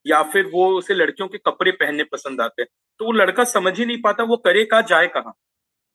या 0.06 0.22
फिर 0.24 0.46
वो 0.46 0.68
उसे 0.78 0.94
लड़कियों 0.94 1.28
के 1.28 1.38
कपड़े 1.40 1.70
पहनने 1.72 2.04
पसंद 2.04 2.40
आते 2.40 2.62
हैं। 2.62 2.68
तो 3.00 3.04
वो 3.04 3.12
लड़का 3.12 3.44
समझ 3.46 3.78
ही 3.78 3.86
नहीं 3.86 4.00
पाता 4.02 4.24
वो 4.24 4.36
करे 4.38 4.64
कहा 4.64 4.80
जाए 4.90 5.06
कहाँ। 5.08 5.32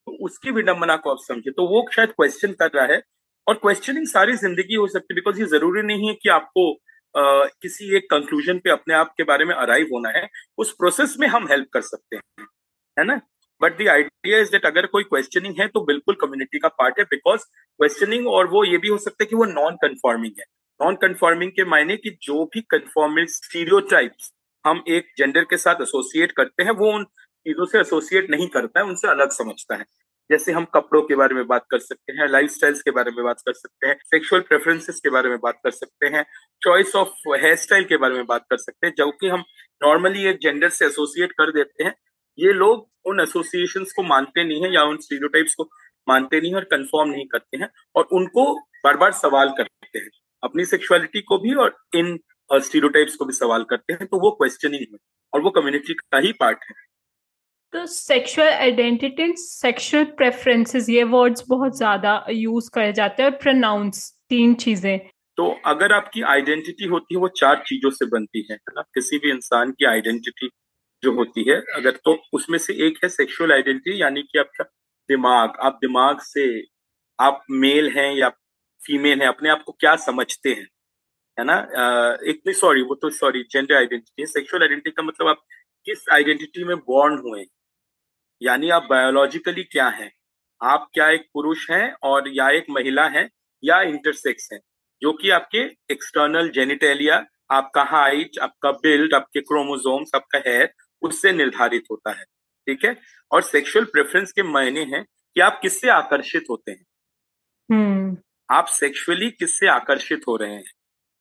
तो 0.07 0.17
उसकी 0.25 0.51
विडंबना 0.51 0.95
को 0.95 1.11
आप 1.11 1.17
समझे 1.21 1.51
तो 1.51 1.67
वो 1.67 1.85
शायद 1.93 2.11
क्वेश्चन 2.11 2.51
कर 2.53 2.69
रहा 2.75 2.85
है 2.85 3.01
और 3.47 3.55
क्वेश्चनिंग 3.55 4.07
सारी 4.07 4.33
ज़िंदगी 4.35 4.75
हो 4.75 4.87
सकती 4.87 5.13
है 5.13 5.15
बिकॉज़ 5.15 5.39
ये 5.39 5.45
ज़रूरी 5.47 5.81
नहीं 5.83 6.07
है 6.07 6.13
कि 6.13 6.29
आपको 6.29 6.71
किसी 7.15 7.95
एक 7.97 8.09
कंक्लूजन 8.11 8.59
पे 8.59 8.69
अपने 8.69 8.93
आप 8.93 9.13
के 9.17 9.23
बारे 9.23 9.45
में 9.45 9.53
अराइव 9.55 9.87
होना 9.93 10.09
है, 10.09 10.27
उस 10.57 10.71
प्रोसेस 10.73 11.15
में 11.19 11.27
हम 11.27 11.47
हेल्प 11.49 11.67
कर 11.73 11.81
सकते 11.83 12.15
हैं, 12.15 12.45
है 12.97 13.05
ना? 13.05 13.19
But 13.61 13.77
the 13.77 13.87
idea 13.89 14.39
is 14.39 14.51
that 14.51 14.65
अगर 14.65 14.85
कोई 14.87 15.03
क्वेश्चनिंग 15.03 15.59
है 15.59 15.67
तो 15.67 15.83
बिल्कुल 15.85 16.15
कम्युनिटी 16.21 16.59
का 16.59 16.67
पार्ट 16.69 16.99
है 16.99 17.05
बिकॉज़ 17.05 17.41
क्वेश्चनिंग 17.41 18.27
और 18.27 18.47
वो 18.47 18.63
ये 18.65 18.77
भी 18.77 18.87
हो 18.87 18.97
सकता 18.97 19.23
है 19.23 19.27
कि 19.27 19.35
वो 19.35 19.45
नॉन 19.45 19.75
कन्फॉर्मिंग 19.81 20.33
है। 20.39 20.45
नॉन 20.79 20.95
कन्फॉर्मिंग 21.01 21.51
के 21.51 21.65
मायने 21.65 21.97
कि 21.97 22.17
जो 22.21 22.43
भी 22.45 22.61
कन्फॉर्मिंग 22.69 23.27
स्टीरियोटाइप्स 23.29 24.31
हम 24.65 24.83
एक 24.89 25.07
जेंडर 25.17 25.43
के 25.43 25.57
साथ 25.57 25.81
एसोसिएट 25.81 26.31
करते 26.31 26.63
हैं, 26.63 26.71
वो 26.71 26.91
उन 26.93 27.03
चीज़ों 27.03 27.65
से 27.65 27.79
एसोसिएट 27.79 28.29
नहीं 28.31 28.47
करता 28.49 28.79
है, 28.79 28.85
उनसे 28.85 29.07
अलग 29.07 29.31
समझता 29.31 29.75
है। 29.75 29.85
जैसे 30.29 30.51
हम 30.51 30.65
कपड़ों 30.73 31.01
के 31.01 31.15
बारे 31.15 31.35
में 31.35 31.45
बात 31.47 31.65
कर 31.71 31.79
सकते 31.79 32.13
हैं 32.13 32.27
लाइफ 32.29 32.49
स्टाइल्स 32.51 32.81
के 32.81 32.91
बारे 32.91 33.11
में 33.11 33.23
बात 33.25 33.41
कर 33.45 33.53
सकते 33.53 33.87
हैं 33.87 33.95
सेक्सुअल 34.05 34.41
प्रेफरेंसेस 34.41 34.99
के 34.99 35.09
बारे 35.09 35.29
में 35.29 35.37
बात 35.39 35.59
कर 35.63 35.71
सकते 35.71 36.07
हैं 36.07 36.25
चॉइस 36.61 36.95
ऑफ़ 36.95 37.09
हेयर 37.35 37.55
स्टाइल 37.57 37.83
के 37.85 37.97
बारे 37.97 38.15
में 38.15 38.25
बात 38.25 38.45
कर 38.49 38.57
सकते 38.57 38.87
हैं, 38.87 38.93
जो 38.97 39.11
कि 39.11 39.27
हम 39.27 39.43
नॉर्मली 39.81 40.25
एक 40.25 40.39
जेंडर 40.41 40.69
से 40.69 40.85
एसोसिएट 40.85 41.31
कर 41.31 41.51
देते 41.51 41.83
हैं। 41.83 41.93
ये 42.37 42.53
लोग 42.53 42.87
उन 43.05 43.19
एसोसिएशन 43.19 43.83
को 43.95 44.03
मानते 44.03 44.43
नहीं 44.43 44.63
है 44.63 44.73
या 44.73 44.83
उन 44.83 44.97
स्टीरियोटाइप्स 44.97 45.55
को 45.55 45.69
मानते 46.07 46.39
नहीं 46.41 46.51
है 46.51 46.55
और 46.55 46.63
कंफर्म 46.71 47.09
नहीं 47.09 47.25
करते 47.27 47.57
हैं 47.57 47.69
और 47.95 48.07
उनको 48.13 48.53
बार 48.83 48.97
बार 48.97 49.11
सवाल 49.13 49.49
करते 49.57 49.99
हैं। 49.99 50.09
अपनी 50.43 50.65
सेक्सुअलिटी 50.65 51.21
को 51.21 51.37
भी 51.37 51.53
और 51.55 51.75
इन 51.95 52.17
स्टीरियोटाइप्स 52.49 53.15
को 53.15 53.25
भी 53.25 53.33
सवाल 53.33 53.63
करते 53.69 53.93
हैं 53.93 54.05
तो 54.07 54.19
वो 54.19 54.31
क्वेश्चनिंग 54.31 54.81
है 54.83 54.97
और 55.33 55.41
वो 55.41 55.49
कम्युनिटी 55.51 55.93
का 55.93 56.17
ही 56.17 56.31
पार्ट 56.39 56.63
है। 56.63 56.75
तो 57.73 57.85
sexual 57.85 58.47
identity 58.47 59.23
and 59.23 59.35
sexual 59.37 60.03
preferences 60.17 60.89
ये 60.89 61.03
वर्ड्स 61.05 61.43
बहुत 61.49 61.75
ज़्यादा 61.77 62.13
यूज़ 62.29 62.69
करे 62.73 62.91
जाते 62.93 63.23
हैं 63.23 63.29
और 63.29 63.35
प्रोनाउंस 63.37 64.09
तीन 64.29 64.53
चीज़ें। 64.55 64.97
तो 65.37 65.47
अगर 65.65 65.93
आपकी 65.93 66.21
आइडेंटिटी 66.27 66.85
होती 66.85 67.15
है, 67.15 67.19
वो 67.21 67.27
चार 67.37 67.63
चीज़ों 67.67 67.89
से 67.91 68.05
बनती 68.05 68.45
है। 68.51 68.55
ना 68.69 68.81
किसी 68.95 69.17
भी 69.17 69.29
इंसान 69.31 69.71
की 69.71 69.85
आइडेंटिटी 69.85 70.49
जो 71.03 71.13
होती 71.15 71.43
है, 71.49 71.57
अगर 71.75 71.99
तो 72.05 72.17
उसमें 72.33 72.57
से 72.59 72.73
एक 72.87 72.97
है 73.03 73.09
सेक्सुअल 73.09 73.51
आइडेंटिटी 73.53 74.01
यानी 74.01 74.21
कि 74.23 74.39
आपका 74.39 74.63
दिमाग। 75.09 75.57
आप 75.61 75.77
दिमाग 75.81 76.21
से, 76.21 76.47
आप 77.19 77.43
मेल 77.51 77.89
हैं 77.89 78.11
या 78.13 78.29
फीमेल 78.81 79.21
हैं, 79.21 79.27
अपने 79.27 79.49
आप 79.49 79.63
को 79.65 79.71
क्या 79.79 79.95
समझते 79.97 80.49
हैं? 80.49 80.67
है 81.37 81.45
ना? 81.45 81.57
एक 82.29 82.55
सॉरी 82.55 82.81
वो 82.83 82.95
तो 82.95 83.09
sorry 83.11 83.43
gender 83.51 83.75
identity 83.75 84.25
sexual 84.27 84.63
identity 84.63 84.91
का 84.91 85.03
मतलब 85.03 85.27
आप 85.27 85.43
किस 85.85 86.09
आइडेंटिटी 86.13 86.63
में 86.63 86.75
बॉर्न 86.79 87.17
हुए 87.19 87.45
यानी 88.41 88.69
आप 88.69 88.87
बायोलॉजिकली 88.89 89.63
क्या 89.63 89.87
हैं? 89.87 90.11
आप 90.63 90.89
क्या 90.93 91.09
एक 91.09 91.27
पुरुष 91.33 91.71
हैं 91.71 91.95
और 92.03 92.23
या 92.27 92.49
एक 92.49 92.65
महिला 92.69 93.07
हैं 93.07 93.29
या 93.63 93.81
इंटरसेक्स 93.81 94.49
हैं? 94.53 94.59
जो 95.01 95.13
कि 95.13 95.29
आपके 95.29 95.57
एक्सटर्नल 95.91 96.49
जेनिटेलिया 96.49 97.25
आपका 97.51 97.83
हाइट 97.83 98.31
आपका 98.41 98.71
बिल्ड 98.71 99.13
आपके 99.13 99.41
क्रोमोजोम्स 99.41 100.11
आपका 100.15 100.41
हेयर 100.47 100.73
उससे 101.01 101.31
निर्धारित 101.31 101.83
होता 101.91 102.11
है। 102.11 102.23
ठीक 102.67 102.85
है? 102.85 102.97
और 103.31 103.41
सेक्सुअल 103.41 103.85
प्रेफरेंस 103.85 104.31
के 104.31 104.43
मायने 104.43 104.83
हैं 104.83 105.03
कि 105.03 105.41
आप 105.41 105.59
किससे 105.61 105.89
आकर्षित 105.89 106.45
होते 106.49 106.71
हैं? 106.71 106.85
hmm. 107.71 108.21
आप 108.51 108.65
सेक्सुअली 108.65 109.31
किससे 109.31 109.67
आकर्षित 109.67 110.21
हो 110.27 110.35
रहे 110.35 110.53
हैं? 110.53 110.71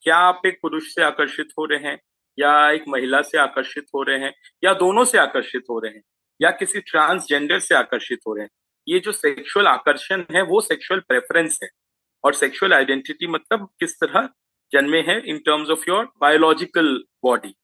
क्या 0.01 0.17
आप 0.17 0.43
एक 0.47 0.59
पुरुष 0.63 0.95
से 0.95 1.03
आकर्षित 1.03 1.49
हो 1.59 1.65
रहे 1.65 1.89
हैं 1.89 1.99
या 2.39 2.71
एक 2.71 2.85
महिला 2.89 3.23
से 3.23 3.39
आकर्षित 3.39 3.87
हो 3.95 4.03
रहे 4.03 4.19
हैं 4.19 4.35
या 4.65 4.75
दोनों 4.75 5.05
से 5.05 5.19
आकर्षित 5.19 5.63
हो 5.71 5.79
रहे 5.79 5.93
हैं? 5.93 6.03
या 6.41 6.51
किसी 6.53 6.81
ट्रांसजेंडर 6.83 7.59
से 7.61 7.75
आकर्षित 7.75 8.19
हो 8.27 8.35
रहे 8.35 8.45
हैं। 8.45 8.51
ये 8.87 8.99
जो 9.01 9.13
सेक्सुअल 9.13 9.67
आकर्षण 9.67 10.25
है 10.33 10.43
वो 10.45 10.61
सेक्सुअल 10.63 11.01
प्रेफरेंस 11.09 11.59
है। 11.63 11.69
और 12.25 12.35
सेक्सुअल 12.35 12.73
आइडेंटिटी 12.75 13.27
मतलब 13.29 13.69
किस 13.81 13.95
तरह 14.01 14.29
जन्मे 14.73 15.01
हैं 15.03 15.21
in 15.25 15.39
terms 15.47 15.71
of 15.71 15.85
your 15.89 16.05
biological 16.21 16.97
body 17.25 17.55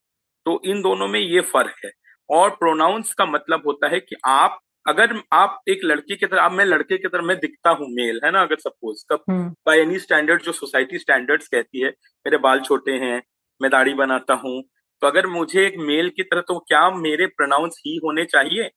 तो 0.47 0.61
इन 0.67 0.83
दोनों 0.83 1.09
में 1.09 1.21
ये 1.21 1.41
फ़र्क 1.43 1.75
है। 1.85 1.91
और 2.31 2.51
प्रोनाउंस 2.53 3.13
का 3.15 3.27
मतलब 3.27 3.63
होता 3.67 3.89
है 3.89 4.01
कि 4.01 4.17
आप 4.27 4.59
अगर 4.87 5.13
आप 5.33 5.61
एक 5.69 5.81
लड़की 5.85 6.17
की 6.17 6.27
तरह 6.27 6.49
मैं 6.51 6.65
लड़के 6.65 6.97
की 6.99 7.09
तरह 7.09 7.23
मैं 7.23 7.37
दिखता 7.39 7.71
हूँ 7.71 7.87
मेल 7.91 8.21
है 8.25 8.31
ना 8.31 8.41
अगर 8.43 8.57
सपोज़ 8.59 9.05
कब 9.13 9.25
बाय 9.67 9.81
एनी 9.81 9.99
स्टैंडर्ड 9.99 10.43
जो 10.43 10.53
सोसाइटी 10.53 10.99
स्टैंडर्ड्स 10.99 11.49
कहती 11.49 11.81
है 11.81 11.89
मेरे 12.27 12.39
बाल 12.39 12.61
छोटे 12.61 12.93
हैं 12.99 13.23
मैं 13.61 13.71
दाढ़ी 13.71 13.95
बनाता 13.95 14.35
हूँ 14.35 14.63
तो 15.03 15.07
अगर 15.07 15.27
मुझे 15.29 15.67
एक 15.67 15.77
मेल 15.81 16.09
की 16.09 16.23
तरह 16.23 16.41
तो 16.49 16.59
क्या 16.61 16.89
मेरे 16.93 17.27
प्रोनाउंस 17.29 17.81
ही 17.87 17.97
होने 18.05 18.25
चाहिए? 18.27 18.71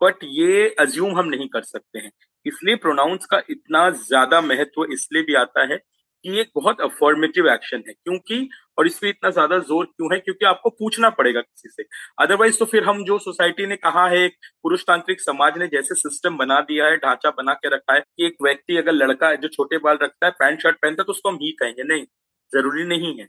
बट 0.00 0.24
ये 0.24 0.68
अज्यूम 0.80 1.18
हम 1.18 1.26
नहीं 1.28 1.48
कर 1.48 1.62
सकते 1.64 1.98
हैं। 1.98 2.10
इसलिए 2.46 2.76
प्रोनाउंस 2.78 3.26
का 3.26 3.40
इतना 3.50 3.88
ज़्यादा 3.90 4.40
महत्व 4.42 4.84
इसलिए 4.92 5.22
भी 5.22 5.34
आता 5.36 5.66
है 5.72 5.76
कि 6.24 6.38
एक 6.40 6.50
बहुत 6.56 6.80
अफॉर्मेटिव 6.80 7.48
एक्शन 7.48 7.82
है। 7.88 7.92
क्योंकि 7.94 8.48
और 8.78 8.86
इस 8.86 8.98
पर 8.98 9.06
इतना 9.06 9.30
ज़्यादा 9.30 9.58
ज़ोर 9.60 9.84
क्यों 9.86 10.12
है? 10.12 10.18
क्योंकि 10.20 10.46
आपको 10.46 10.70
पूछना 10.70 11.10
पड़ेगा 11.10 11.40
किसी 11.40 11.68
से। 11.70 11.84
अदरवाइज़ 12.18 12.58
तो 12.58 12.64
फिर 12.64 12.84
हम 12.84 13.04
जो 13.04 13.18
सोसाइटी 13.18 13.66
ने 13.66 13.76
कहा 13.78 14.06
है, 14.08 14.18
एक 14.18 14.36
पुरुषतांत्रिक 14.62 15.20
समाज 15.20 15.58
ने 15.58 15.66
जैसे 15.68 15.94
सिस्टम 15.96 16.36
बना 16.38 16.60
दिया 16.62 16.86
है, 16.86 16.96
ढांचा 16.98 17.30
बना 17.32 17.54
के 17.54 17.74
रखा 17.76 17.94
है 17.94 18.00
कि 18.00 18.26
एक 18.26 18.36
व्यक्ति 18.42 18.76
अगर 18.76 18.92
लड़का 18.92 19.34
जो 19.36 19.48
छोटे 19.48 19.78
बाल 19.78 19.98
रखता 20.02 20.26
है, 20.26 20.32
पैंट 20.32 20.62
शर्ट 20.62 20.76
पहनता 20.76 21.02
है 21.02 21.06
तो 21.06 21.12
उसको 21.12 21.28
हम 21.28 21.38
ही 21.42 21.52
कहेंगे, 21.60 21.82
नहीं, 21.84 22.04
ज़रूरी 22.52 22.84
नहीं 22.86 23.18
है। 23.20 23.28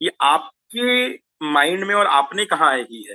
ये 0.00 0.12
आपके 0.24 1.06
माइंड 1.40 1.84
में 1.84 1.94
और 1.94 2.06
आपने 2.08 2.44
कहा 2.46 2.72
ही 2.72 3.04
है 3.04 3.14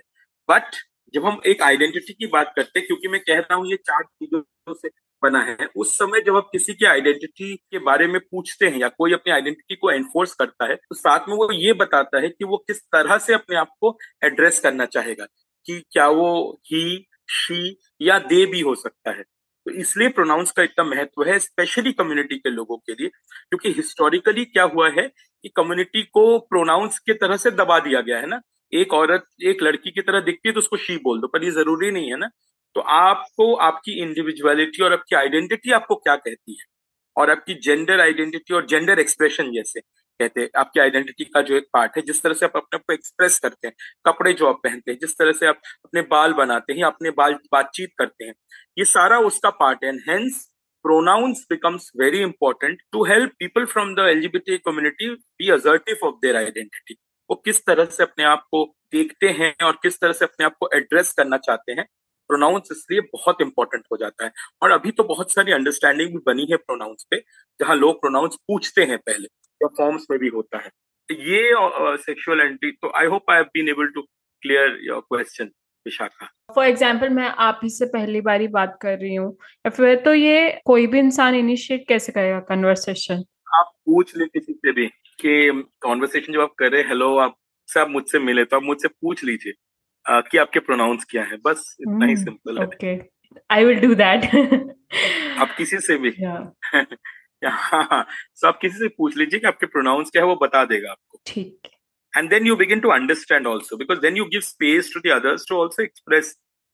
बट 0.49 0.75
जब 1.13 1.25
हम 1.25 1.39
एक 1.47 1.61
आइडेंटिटी 1.63 2.13
की 2.15 2.27
बात 2.29 2.53
करते 2.55 2.79
हैं, 2.79 2.87
क्योंकि 2.87 3.07
मैं 3.07 3.19
कह 3.21 3.39
रहा 3.39 3.55
हूँ 3.55 3.67
ये 3.67 3.75
चार 3.79 4.03
चीज़ों 4.03 4.73
से 4.75 4.89
बना 5.23 5.39
है, 5.43 5.67
उस 5.77 5.97
समय 5.97 6.21
जब 6.21 6.35
आप 6.37 6.49
किसी 6.51 6.73
की 6.73 6.85
आइडेंटिटी 6.85 7.55
के 7.55 7.79
बारे 7.81 8.07
में 8.07 8.19
पूछते 8.21 8.67
हैं 8.67 8.79
या 8.79 8.87
कोई 8.89 9.13
अपनी 9.13 9.33
आइडेंटिटी 9.33 9.75
को 9.75 9.91
एनफोर्स 9.91 10.33
करता 10.35 10.65
है 10.65 10.75
तो 10.75 10.95
साथ 10.95 11.27
में 11.29 11.35
वो 11.37 11.51
ये 11.53 11.73
बताता 11.75 12.21
है 12.21 12.29
कि 12.29 12.45
वो 12.45 12.57
किस 12.67 12.81
तरह 12.87 13.17
से 13.19 13.33
अपने 13.33 13.57
आप 13.57 13.73
को 13.81 13.97
एड्रेस 14.25 14.59
करना 14.59 14.85
चाहेगा 14.87 15.25
कि 15.65 15.79
क्या 15.91 16.07
वो 16.11 16.31
ही 16.65 16.83
शी 17.31 17.77
या 18.01 18.17
दे 18.21 18.45
भी 18.45 18.61
हो 18.61 18.75
सकता 18.75 19.11
है। 19.11 19.23
तो 19.65 19.71
इसलिए 19.71 20.09
प्रोनाउंस 20.09 20.51
का 20.51 20.63
इतना 20.63 20.83
महत्व 20.85 21.23
है 21.23 21.37
स्पेशली 21.39 21.91
कम्युनिटी 21.93 22.37
के 22.37 22.49
लोगों 22.49 22.77
के 22.77 22.93
लिए, 22.93 23.07
क्योंकि 23.07 23.71
हिस्टोरिकली 23.71 24.45
क्या 24.45 24.63
हुआ 24.65 24.89
है 24.89 25.07
कि 25.07 25.49
कम्युनिटी 25.55 26.03
को 26.03 26.37
प्रोनाउंस 26.39 26.99
के 26.99 27.13
तरह 27.13 27.37
से 27.37 27.51
दबा 27.51 27.79
दिया 27.79 28.01
गया 28.01 28.19
है 28.19 28.27
ना। 28.27 28.41
एक 28.73 28.93
औरत, 28.93 29.25
एक 29.43 29.63
लड़की 29.63 29.91
की 29.91 30.01
तरह 30.01 30.19
दिखती 30.21 30.49
है 30.49 30.53
तो 30.53 30.59
उसको 30.59 30.77
शी 30.77 30.97
बोल 30.97 31.19
दो, 31.21 31.27
पर 31.27 31.43
ये 31.43 31.51
ज़रूरी 31.51 31.91
नहीं 31.91 32.09
है 32.11 32.17
ना। 32.17 32.29
तो 32.75 32.81
आपको, 32.81 33.53
आपकी 33.55 33.99
इंडिविजुअलिटी 34.01 34.83
और 34.83 34.93
आपकी 34.93 35.15
आइडेंटिटी 35.15 35.71
आपको 35.71 35.95
क्या 35.97 36.15
कहती 36.17 36.51
है? 36.51 36.65
और 37.15 37.29
आपकी 37.31 37.53
जेंडर 37.63 37.99
आइडेंटिटी 37.99 38.53
और 38.53 38.65
जेंडर 38.65 38.99
एक्सप्रेशन 38.99 39.51
जैसे। 39.51 39.79
कहते 40.19 40.41
हैं, 40.41 40.49
आपकी 40.57 40.79
आइडेंटिटी 40.79 41.23
का 41.23 41.41
जो 41.41 41.55
एक 41.55 41.63
पार्ट 41.73 41.91
है, 41.97 42.01
जिस 42.01 42.21
तरह 42.23 42.33
से 42.33 42.45
आप 42.45 42.51
अपने 42.55 42.75
आप 42.75 42.81
को 42.87 42.93
एक्सप्रेस 42.93 43.39
करते 43.39 43.67
हैं, 43.67 43.73
कपड़े 44.05 44.33
जो 44.33 44.47
आप 44.47 44.59
पहनते 44.63 44.91
हैं, 44.91 44.97
जिस 45.01 45.17
तरह 45.17 45.31
से 45.31 45.47
आप 45.47 45.61
अपने 45.85 46.01
बाल 46.01 46.33
बनाते 46.33 46.73
हैं, 46.73 46.83
अपने 46.83 47.11
बाल 47.11 47.33
बातचीत 47.33 47.89
करते 47.97 48.25
हैं, 48.25 48.33
ये 48.77 48.85
सारा 48.85 49.19
उसका 49.19 49.49
पार्ट 49.49 49.83
है 49.83 49.95
hence 50.09 50.47
pronouns 50.85 51.45
becomes 51.49 51.91
very 51.95 52.21
important 52.23 52.79
to 52.93 53.03
help 53.03 53.31
people 53.39 53.65
from 53.67 53.95
the 53.95 54.01
LGBT 54.01 54.59
community 54.63 55.09
be 55.39 55.49
assertive 55.49 55.97
of 56.03 56.13
their 56.21 56.35
identity. 56.35 56.95
वो 57.29 57.35
किस 57.35 57.65
तरह 57.65 57.85
से 57.85 58.03
अपने 58.03 58.23
आप 58.23 58.43
को 58.51 58.75
देखते 58.91 59.29
हैं 59.29 59.53
और 59.63 59.71
किस 59.71 59.99
तरह 59.99 60.13
से 60.13 60.25
अपने 60.25 60.45
आप 60.45 60.55
को 60.59 60.69
एड्रेस 60.73 61.13
करना 61.13 61.37
चाहते 61.37 61.71
हैं 61.71 61.85
प्रोनाउंस 62.27 62.69
इसलिए 62.71 63.01
बहुत 63.01 63.41
इंपॉर्टेंट 63.41 63.83
हो 63.91 63.97
जाता 63.97 64.25
है 64.25 64.31
और 64.61 64.71
अभी 64.71 64.91
तो 64.91 65.03
बहुत 65.03 65.31
सारी 65.31 65.51
अंडरस्टैंडिंग 65.51 66.09
भी 66.09 66.17
बनी 66.25 66.47
है 66.51 66.57
प्रोनाउंस 66.57 67.05
पे, 67.11 67.17
जहाँ 67.59 67.75
लोग 67.75 68.01
प्रोनाउंस 68.01 68.35
पूछते 68.47 68.83
हैं 68.83 68.97
पहले 68.97 69.27
या 69.61 69.67
फॉर्म्स 69.77 70.05
में 70.11 70.19
भी 70.19 70.27
होता 70.27 70.57
है। 70.57 70.69
ये 71.09 71.97
सेक्सुअल 71.99 72.41
एंटी 72.41 72.71
तो 72.71 72.91
I 72.97 73.05
hope 73.05 73.31
I 73.31 73.37
have 73.37 73.45
been 73.53 73.69
able 73.69 73.87
to 73.95 74.01
clear 74.43 74.77
your 74.83 75.01
question 75.01 75.51
Vishakha 75.85 76.29
for 76.55 76.65
example 76.65 77.09
मैं 77.09 77.27
आप 77.39 77.59
ही 77.63 77.69
से 77.69 77.85
पहली 77.93 78.21
बारी 78.21 78.47
बात 78.49 78.77
कर 78.81 78.97
रही 78.97 79.15
हूँ 79.15 79.31
या 79.65 79.69
फिर 79.69 79.95
तो 80.05 80.13
ये 80.13 80.61
कोई 80.65 80.87
भी 80.87 80.99
इंसान 80.99 81.35
इनिशिएट 81.35 81.87
कैसे 81.87 82.11
करेगा 82.11 82.39
कन्वर्सेशन 82.49 83.23
आप 83.57 83.71
पूछ 83.85 84.15
ले 84.17 84.25
किसी 84.27 84.53
से 84.53 84.71
भी 84.71 84.87
कि 85.19 85.63
कॉन्वर्सेशन 85.81 86.33
जब 86.33 86.41
आप 86.41 86.53
कर 86.59 86.71
रहे 86.71 86.81
हेलो 86.83 87.15
आप 87.17 87.35
से 87.69 87.79
आप 87.79 87.89
मुझसे 87.89 88.19
मिले 88.19 88.43
तो 88.45 88.55
आप 88.57 88.63
मुझसे 88.63 88.87
पूछ 88.87 89.23
लीजिए 89.23 89.53
कि 90.05 90.37
आपके 90.37 90.59
प्रोनाउंस 90.59 91.05
क्या 91.09 91.23
है। 91.23 91.37
बस 91.45 91.75
इतना 91.81 92.05
ही 92.05 92.15
सिंपल 92.17 92.57
है। 92.59 92.65
Okay 92.65 92.95
I 93.49 93.65
will 93.65 93.79
do 93.79 93.93
that 93.95 94.25
आप 95.39 95.53
किसी 95.57 95.79
से 95.79 95.97
भी। 95.97 96.09
हाँ 96.23 96.53
so 98.35 98.45
आप 98.45 98.59
किसी 98.61 98.77
से 98.77 98.87
पूछ 98.87 99.17
लीजिए 99.17 99.39
कि 99.39 99.47
आपके 99.47 99.65
प्रोनाउंस 99.65 100.09
क्या 100.09 100.21
है 100.21 100.27
वो 100.27 100.35
बता 100.35 100.65
देगा 100.65 100.91
आपको। 100.91 101.21
ठीक। 101.25 101.67
And 102.17 102.29
then 102.29 102.45
you 102.45 102.55
begin 102.59 102.81
to 102.81 102.89
understand 102.89 103.45
also 103.47 103.77
because 103.77 104.01
then 104.01 104.15
you 104.15 104.25
give 104.25 104.43
space 104.43 104.89
to 104.95 105.01
the 105.05 105.19
others 105.19 105.45
to 105.45 105.57
also 105.57 105.83
express 105.83 106.25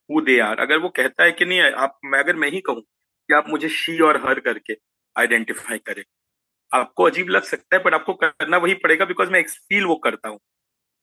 who 0.10 0.26
they 0.26 0.48
are. 0.50 0.60
अगर 0.60 0.78
वो 0.78 0.90
कहता 0.90 1.24
है 1.24 1.32
कि 1.32 1.46
नहीं 1.46 1.62
आप 1.62 2.00
मैं 2.06 2.20
अगर 2.20 2.36
मैं 2.36 2.50
ही 2.52 2.62
कहूँ 2.62 2.82
कि 3.28 3.34
आप 3.34 3.50
मुझे 3.50 3.70
शी 3.70 4.00
और 4.00 4.28
हर 4.28 4.40
करके 4.40 4.74
आइडेंटिफाई 5.18 5.78
करें। 5.78 6.04
आपको 6.74 7.04
अजीब 7.04 7.30
लग 7.30 7.42
सकता 7.42 7.76
है 7.76 7.84
बट 7.84 7.94
आपको 7.94 8.14
करना 8.14 8.58
वही 8.58 8.74
पड़ेगा 8.74 9.06
बिकॉज़ 9.06 9.30
मैं 9.30 9.44
फील 9.44 9.86
वो 9.86 9.96
करता 9.96 10.30
हूँ 10.30 10.40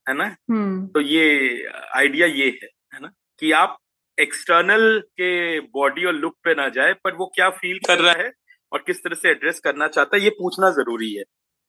है 0.09 0.14
ना? 0.14 0.24
hmm. 0.24 0.94
तो 0.94 1.00
ये 1.00 1.66
आइडिया 1.94 2.27
ये 2.27 2.59
है 2.62 2.68
है 2.94 3.00
ना? 3.00 3.12
कि 3.40 3.53
आप 3.53 3.79
एक्सटर्नल 4.20 5.00
के 5.00 5.61
बॉडी 5.61 6.05
और 6.05 6.12
लुक 6.12 6.37
पे 6.44 6.55
ना 6.55 6.68
जाए 6.68 6.92
पर 6.92 7.14
वो 7.14 7.27
क्या 7.27 7.50
फील 7.50 7.79
कर 7.79 7.98
रहा 7.98 8.12
है? 8.12 8.33
और 8.74 8.82
किस 8.87 9.02
तरह 9.04 9.14
से 9.14 9.30
एड्रेस 9.30 9.60
करना 9.60 9.88
चाहता 9.88 10.16
है, 10.16 10.22
ये 10.22 10.30
पूछना 10.30 10.70
ज़रूरी 10.70 11.14
है। 11.14 11.24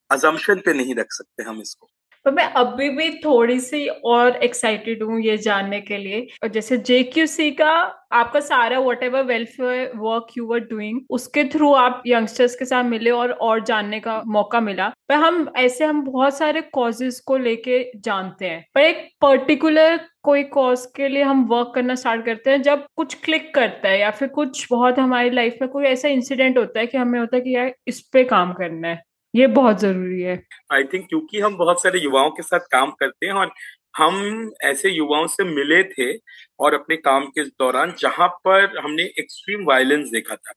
अजम्पशन 0.10 0.62
पे 0.66 0.74
नहीं 0.74 0.96
रख 0.96 1.08
सकते 1.10 1.44
हम 1.44 1.62
इसको। 1.62 1.88
तो 2.26 2.32
मैं 2.32 2.44
अभी 2.54 2.90
भी 2.90 3.10
थोड़ी 3.20 3.60
सी 3.60 3.88
और 3.88 4.36
एक्साइटेड 4.36 5.04
हूँ 5.04 5.20
ये 5.22 5.38
जानने 5.38 5.80
के 5.82 5.98
लिए। 5.98 6.22
और 6.44 6.50
जैसे 6.50 6.78
जेक्यूसी 6.78 7.52
का 7.52 7.72
आपका 8.14 8.40
सारा 8.40 8.80
whatever 9.04 9.24
welfare 9.24 9.92
work 9.96 10.28
you 10.38 10.54
are 10.54 10.60
doing 10.60 11.00
उसके 11.10 11.44
थ्रू 11.44 11.74
आप 11.74 12.02
यंगस्टर्स 12.08 12.56
के 12.56 12.66
साथ 12.66 12.84
मिले 12.84 13.10
और 13.10 13.32
और 13.32 13.64
जानने 13.64 14.00
का 14.00 14.22
मौका 14.28 14.62
मिला। 14.62 14.88
पर 15.10 15.16
हम, 15.16 15.48
ऐसे 15.58 15.86
हम 15.86 16.02
बहुत 16.04 16.38
सारे 16.38 16.62
कॉजेज 16.62 17.20
को 17.20 17.38
लेके 17.38 17.84
जानते 18.00 18.46
हैं। 18.46 18.66
पर 18.76 18.82
एक 18.82 19.08
पर्टिकुलर 19.22 20.00
कोई 20.26 20.44
कॉज 20.44 20.86
के 20.96 21.08
लिए 21.08 21.24
हम 21.24 21.44
वर्क 21.46 21.72
करना 21.76 21.96
स्टार्ट 21.96 22.26
करते 22.26 22.52
हैं, 22.52 22.62
जब 22.62 22.86
कुछ 22.96 23.14
क्लिक 23.24 23.54
करता 23.56 23.90
है 23.90 24.00
या 24.00 24.12
फिर 24.12 24.28
कुछ 24.30 24.68
बहुत 24.72 25.00
हमारी 25.00 25.30
लाइफ 25.30 25.58
में 25.62 25.70
कोई 25.70 25.86
ऐसा 25.86 26.08
इंसिडेंट 26.10 26.58
होता 26.58 26.80
है 26.80 26.88
कि 26.88 26.98
हमें 26.98 27.20
होता 27.20 27.36
है 27.36 27.42
कि 27.42 27.56
यार 27.56 27.74
इस 27.88 28.02
पे 28.14 28.24
काम 28.24 28.54
करना 28.54 28.88
है। 28.88 29.02
ये 29.34 29.48
बहुत 29.48 29.80
ज़रूरी 29.80 30.22
है। 30.22 30.42
आई 30.74 30.84
थिंक 30.84 31.08
क्योंकि 31.10 31.40
हम 31.40 31.58
बहुत 31.58 31.82
सारे 31.84 32.00
युवाओं 32.00 32.30
के 32.32 32.44
साथ 32.44 32.60
काम 32.72 32.92
करते 32.92 33.26
हैं 33.26 33.34
और 33.34 33.52
हम 33.98 34.52
ऐसे 34.64 34.90
युवाओं 34.90 35.28
से 35.28 35.44
मिले 35.46 35.84
थे 35.84 36.12
और 36.60 36.74
अपने 36.74 36.96
काम 36.98 37.26
के 37.28 37.44
दौरान 37.44 37.94
जहाँ 38.00 38.28
पर 38.46 38.78
हमने 38.80 39.04
एक्सट्रीम 39.20 39.66
वायलेंस 39.66 40.10
देखा 40.10 40.36
था, 40.36 40.54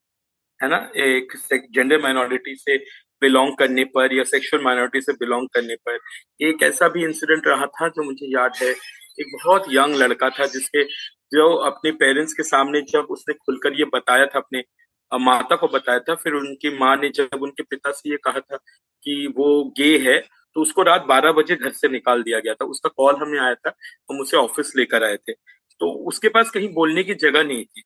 है 0.60 0.68
ना? 0.68 0.76
एक 0.96 1.36
जेंडर 1.74 2.02
माइनॉरिटी 2.02 2.54
से 2.54 2.76
बिलोंग 3.22 3.56
करने 3.56 3.84
पर 3.84 4.14
या 4.14 4.24
सेक्सुअल 4.24 4.62
माइनॉरिटी 4.64 5.00
से 5.00 5.12
बिलोंग 5.12 5.48
करने 5.48 5.74
पर 5.88 5.98
एक 6.40 6.62
ऐसा 6.62 6.88
भी 6.88 7.04
इंसिडेंट 7.04 7.46
रहा 7.46 7.66
था 7.66 7.88
जो 7.88 8.02
मुझे 8.02 8.26
याद 8.32 8.52
है। 8.62 8.72
एक 9.20 9.36
बहुत 9.44 9.64
यंग 9.72 9.94
लड़का 9.96 10.30
था 10.30 10.46
जिसके 10.46 10.84
जो 11.32 11.52
अपने 11.66 11.90
पेरेंट्स 11.94 12.32
के 12.32 12.42
सामने 12.42 12.80
जब 12.90 13.06
उसने 13.10 13.34
खुलकर 13.34 13.78
ये 13.78 13.84
बताया 13.94 14.26
था, 14.26 14.38
अपने 14.38 14.62
माता 15.12 15.56
को 15.56 15.68
बताया 15.68 15.98
था, 15.98 16.14
फिर 16.14 16.32
उनकी 16.34 16.76
माँ 16.78 16.96
ने 16.96 17.08
जब 17.08 17.42
उनके 17.42 17.62
पिता 17.62 17.92
से 17.92 18.10
ये 18.10 18.16
कहा 18.24 18.40
था 18.40 18.56
कि 18.56 19.26
वो 19.36 19.64
गे 19.78 19.96
है 19.98 20.18
तो 20.56 20.62
उसको 20.62 20.82
रात 20.82 21.04
बारह 21.08 21.32
बजे 21.32 21.56
घर 21.56 21.70
से 21.70 21.88
निकाल 21.88 22.22
दिया 22.22 22.38
गया 22.38 22.54
था। 22.54 22.64
उसका 22.64 22.88
कॉल 22.96 23.16
हमें 23.16 23.38
आया 23.40 23.54
था, 23.54 23.72
हम 24.10 24.20
उसे 24.20 24.36
ऑफ़िस 24.36 24.72
लेकर 24.76 25.04
आए 25.04 25.16
थे। 25.18 25.32
तो 25.32 25.90
उसके 26.08 26.28
पास 26.28 26.50
कहीं 26.50 26.72
बोलने 26.74 27.02
की 27.04 27.14
जगह 27.16 27.44
नहीं 27.44 27.64
थी। 27.64 27.82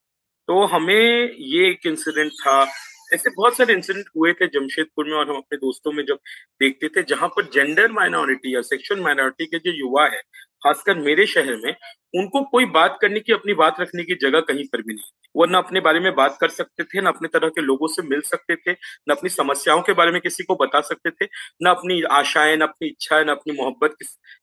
तो 0.47 0.65
हमें 0.65 1.31
ये 1.31 1.69
एक 1.69 1.85
इंसिडेंट 1.85 2.31
था 2.31 2.63
ऐसे 3.11 3.29
बहुत 3.31 3.57
सारे 3.57 3.73
इंसिडेंट 3.73 4.05
हुए 4.17 4.33
थे 4.33 4.47
जमशेदपुर 4.49 5.05
में 5.05 5.13
और 5.13 5.29
हम 5.29 5.35
अपने 5.37 5.57
दोस्तों 5.57 5.91
में 5.91 6.03
जब 6.05 6.19
देखते 6.61 6.87
थे, 6.89 7.03
जहाँ 7.05 7.29
पर 7.29 7.49
जेंडर 7.53 7.91
माइनॉरिटी 7.91 8.55
या 8.55 8.61
सेक्शुअल 8.63 9.01
माइनॉरिटी 9.01 9.45
के 9.47 9.59
जो 9.61 9.71
युवा 9.79 10.05
है, 10.07 10.21
खासकर 10.63 10.97
मेरे 10.99 11.25
शहर 11.27 11.55
में, 11.65 11.75
उनको 12.13 12.41
कोई 12.51 12.65
बात 12.71 12.97
करने 13.01 13.19
की, 13.19 13.33
अपनी 13.33 13.53
बात 13.55 13.79
रखने 13.81 14.03
की 14.03 14.15
जगह 14.21 14.39
कहीं 14.43 14.65
पर 14.73 14.81
भी 14.81 14.93
नहीं 14.93 15.11
वो 15.35 15.45
न 15.45 15.53
अपने 15.55 15.79
बारे 15.79 15.99
में 15.99 16.13
बात 16.15 16.37
कर 16.41 16.49
सकते 16.49 16.83
थे, 16.83 17.01
न 17.01 17.05
अपने 17.07 17.27
तरह 17.29 17.49
के 17.49 17.61
लोगों 17.61 17.87
से 17.87 18.01
मिल 18.03 18.21
सकते 18.23 18.55
थे, 18.57 18.71
न 18.71 19.11
अपनी 19.11 19.29
समस्याओं 19.29 19.81
के 19.81 19.93
बारे 19.93 20.11
में 20.11 20.19
किसी 20.21 20.43
को 20.43 20.55
बता 20.55 20.81
सकते 20.83 21.09
थे, 21.11 21.25
न 21.63 21.69
अपनी 21.69 22.01
आशाएँ, 22.11 22.55
न 22.57 22.61
अपनी 22.61 22.87
इच्छाएँ, 22.87 23.23
न 23.25 23.29
अपनी 23.29 23.53
मोहब्बत 23.55 23.95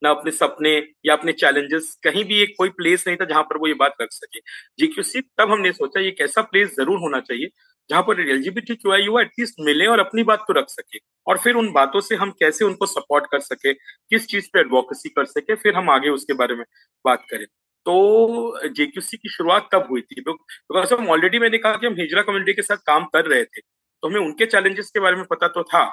न 0.05 0.09
अपने 0.09 0.33
सपने 0.33 0.77
या 1.07 1.15
अपने 1.15 1.33
चैलेंजेस 1.35 1.95
कहीं 2.05 2.25
भी 2.25 2.41
एक 2.43 2.55
कोई 2.59 2.69
प्लेस 2.73 3.05
नहीं 3.07 3.17
था 3.17 3.25
जहाँ 3.25 3.43
पर 3.43 3.57
वो 3.59 3.69
ये 3.69 3.75
बात 3.77 3.95
रख 4.03 4.09
सके। 4.13 4.39
जी 4.41 4.87
जीक्यूसी 4.87 5.21
तब 5.39 5.51
हमने 5.51 5.73
सोचा 5.73 6.01
ये 6.01 6.09
एक 6.09 6.21
ऐसा 6.21 6.43
प्लेस 6.45 6.75
ज़रूर 6.77 6.99
होना 7.01 7.21
चाहिए 7.21 7.49
जहाँ 7.91 8.03
पर 8.03 8.21
एलजीबीटी 8.21 8.75
क्यू 8.77 8.95
युवा 8.97 9.23
एटलीस्ट 9.23 9.55
मिले 9.61 9.87
और 9.87 10.01
अपनी 10.01 10.23
बात 10.25 10.45
तो 10.49 10.59
रख 10.59 10.67
सके। 10.71 10.99
और 11.27 11.39
फिर 11.39 11.55
उन 11.57 11.71
बातों 11.73 12.01
से 12.01 12.17
हम 12.17 12.31
कैसे 12.41 12.65
उनको 12.65 12.87
सपोर्ट 12.87 13.25
कर 13.33 13.41
सके, 13.41 13.73
किस 13.73 14.27
चीज़ 14.29 14.49
पे 14.53 14.61
एडवोकेसी 14.61 15.09
कर 15.09 15.25
सके, 15.27 15.55
फिर 15.57 15.75
हम 15.77 15.91
आगे 15.91 16.11
उसके 16.11 16.33
बारे 16.35 16.55
में 16.55 16.65
बात 17.05 17.25
करें। 17.31 17.47
तो 17.87 18.69
जेक्यूसी 18.69 19.17
की 19.17 19.29
शुरुआत 19.29 19.69
तब 19.73 19.87
हुई 19.91 20.01
थी 20.03 20.21
बिकॉज़ 20.21 20.95
हम 20.95 21.09
ऑलरेडी 21.11 21.39
मैंने 21.39 21.59
कहा 21.59 21.77
कि 21.77 21.87
हम 21.87 21.95
हिजरा 21.99 22.23
कम्युनिटी 22.23 22.53
के 22.55 22.63
साथ 22.63 22.77
काम 22.87 23.05
कर 23.15 23.27
रहे 23.27 23.45
थे 23.45 23.61
तो 23.61 24.09
हमें 24.09 24.21
उनके 24.21 24.47
चैलेंजेस 24.47 24.91
के 24.91 25.01
बारे 25.01 25.17
में 25.17 25.25
पता 25.31 25.49
तो 25.49 25.63
था 25.63 25.85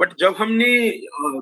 बट 0.00 0.12
जब 0.20 0.34
हमने 0.38 0.68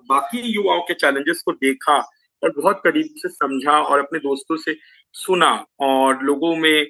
बाकी 0.09 0.41
युवाओं 0.55 0.81
के 0.81 0.95
चैलेंजेस 0.95 1.43
को 1.47 1.53
देखा 1.53 1.97
और 2.43 2.53
बहुत 2.57 2.81
करीब 2.85 3.15
से 3.17 3.29
समझा 3.29 3.79
और 3.81 3.99
अपने 3.99 4.19
दोस्तों 4.19 4.57
से 4.57 4.77
सुना 5.15 5.53
और 5.81 6.23
लोगों 6.23 6.55
में 6.57 6.87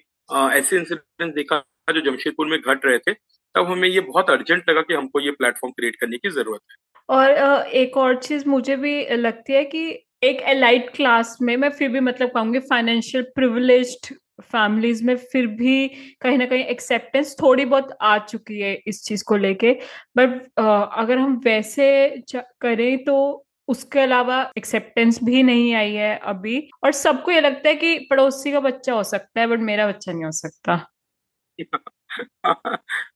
ऐसे 0.50 0.76
इंसिडेंट 0.76 1.34
देखा 1.34 1.62
जो 1.88 2.00
जमशेदपुर 2.02 2.46
में 2.46 2.58
घट 2.58 2.84
रहे 2.86 2.98
थे, 2.98 3.12
तब 3.12 3.66
हमें 3.66 3.88
ये 3.88 4.00
बहुत 4.02 4.30
अर्जेंट 4.30 4.70
लगा 4.70 4.80
कि 4.82 4.94
हमको 4.94 5.20
ये 5.20 5.30
प्लेटफॉर्म 5.32 5.72
क्रिएट 5.72 5.96
करने 5.96 6.16
की 6.16 6.30
ज़रूरत 6.30 6.60
है। 6.70 6.76
और 7.08 7.66
एक 7.74 7.96
और 7.96 8.16
चीज़ 8.18 8.48
मुझे 8.48 8.76
भी 8.76 9.04
लगती 9.16 9.52
है 9.52 9.64
कि 9.64 9.86
एक 10.24 10.40
एलाइट 10.48 10.90
क्लास 10.94 11.36
में 11.42 11.56
मैं 11.56 11.70
फिर 11.70 11.88
भी 11.88 12.00
मतलब 12.00 12.30
कहूँगी 12.34 12.58
फाइनेंशियल 12.60 13.24
प्रिविलेज्ड 13.34 14.14
फैमिलीज़ 14.42 15.04
में 15.04 15.16
फिर 15.16 15.46
भी 15.48 15.86
कहीं 16.20 16.38
ना 16.38 16.46
कहीं 16.46 16.64
एक्सेप्टेंस 16.64 17.34
थोड़ी 17.42 17.64
बहुत 17.64 17.96
आ 18.02 18.16
चुकी 18.20 18.60
है 18.60 18.74
इस 18.86 19.02
चीज़ 19.04 19.24
को 19.24 19.36
लेके। 19.36 19.72
बट 20.16 20.40
अगर 20.58 21.18
हम 21.18 21.40
वैसे 21.44 22.22
करें 22.34 23.04
तो 23.04 23.44
उसके 23.68 24.00
अलावा 24.00 24.40
एक्सेप्टेंस 24.58 25.18
भी 25.24 25.42
नहीं 25.42 25.72
आई 25.74 25.92
है 25.92 26.16
अभी। 26.24 26.58
और 26.84 26.92
सबको 26.92 27.30
ये 27.30 27.40
लगता 27.40 27.68
है 27.68 27.74
कि 27.74 27.98
पड़ोसी 28.10 28.52
का 28.52 28.60
बच्चा 28.60 28.92
हो 28.94 29.02
सकता 29.04 29.40
है 29.40 29.46
बट 29.46 29.60
मेरा 29.60 29.86
बच्चा 29.88 30.12
नहीं 30.12 30.24
हो 30.24 30.32
सकता। 30.32 30.80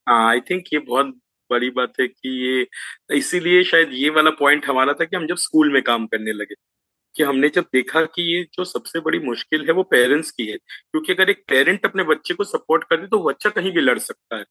आई 0.09 0.41
थिंक 0.41 0.65
ये 0.73 0.79
बहुत 0.81 1.07
बड़ी 1.51 1.71
बात 1.71 1.93
है 2.01 2.07
कि 2.09 2.29
ये, 2.47 2.67
इसीलिए 3.17 3.63
शायद 3.65 3.91
ये 3.95 4.11
वाला 4.11 4.31
पॉइंट 4.41 4.67
हमारा 4.67 4.93
था 4.95 5.05
कि 5.05 5.17
हम 5.17 5.27
जब 5.27 5.37
स्कूल 5.39 5.73
में 5.73 5.83
काम 5.83 6.07
करने 6.07 6.33
लगे, 6.33 6.55
कि 7.15 7.23
हमने 7.23 7.49
जब 7.49 7.65
देखा 7.75 8.05
कि 8.07 8.23
ये 8.35 8.43
जो 8.55 8.65
सबसे 8.65 9.01
बड़ी 9.01 9.19
मुश्किल 9.21 9.67
है 9.67 9.73
वो 9.75 9.83
पेरेंट्स 9.85 10.31
की 10.31 10.47
है, 10.47 10.57
क्योंकि 10.57 11.13
अगर 11.13 11.31
एक 11.31 11.45
पेरेंट 11.49 11.87
अपने 11.87 12.03
बच्चे 12.05 12.35
को 12.35 12.45
सपोर्ट 12.45 12.85
कर 12.85 13.01
दे 13.01 13.07
तो 13.09 13.23
बच्चा 13.25 13.51
कहीं 13.51 13.73
भी 13.73 13.81
लड़ 13.81 13.99
सकता 14.01 14.37
है। 14.37 14.45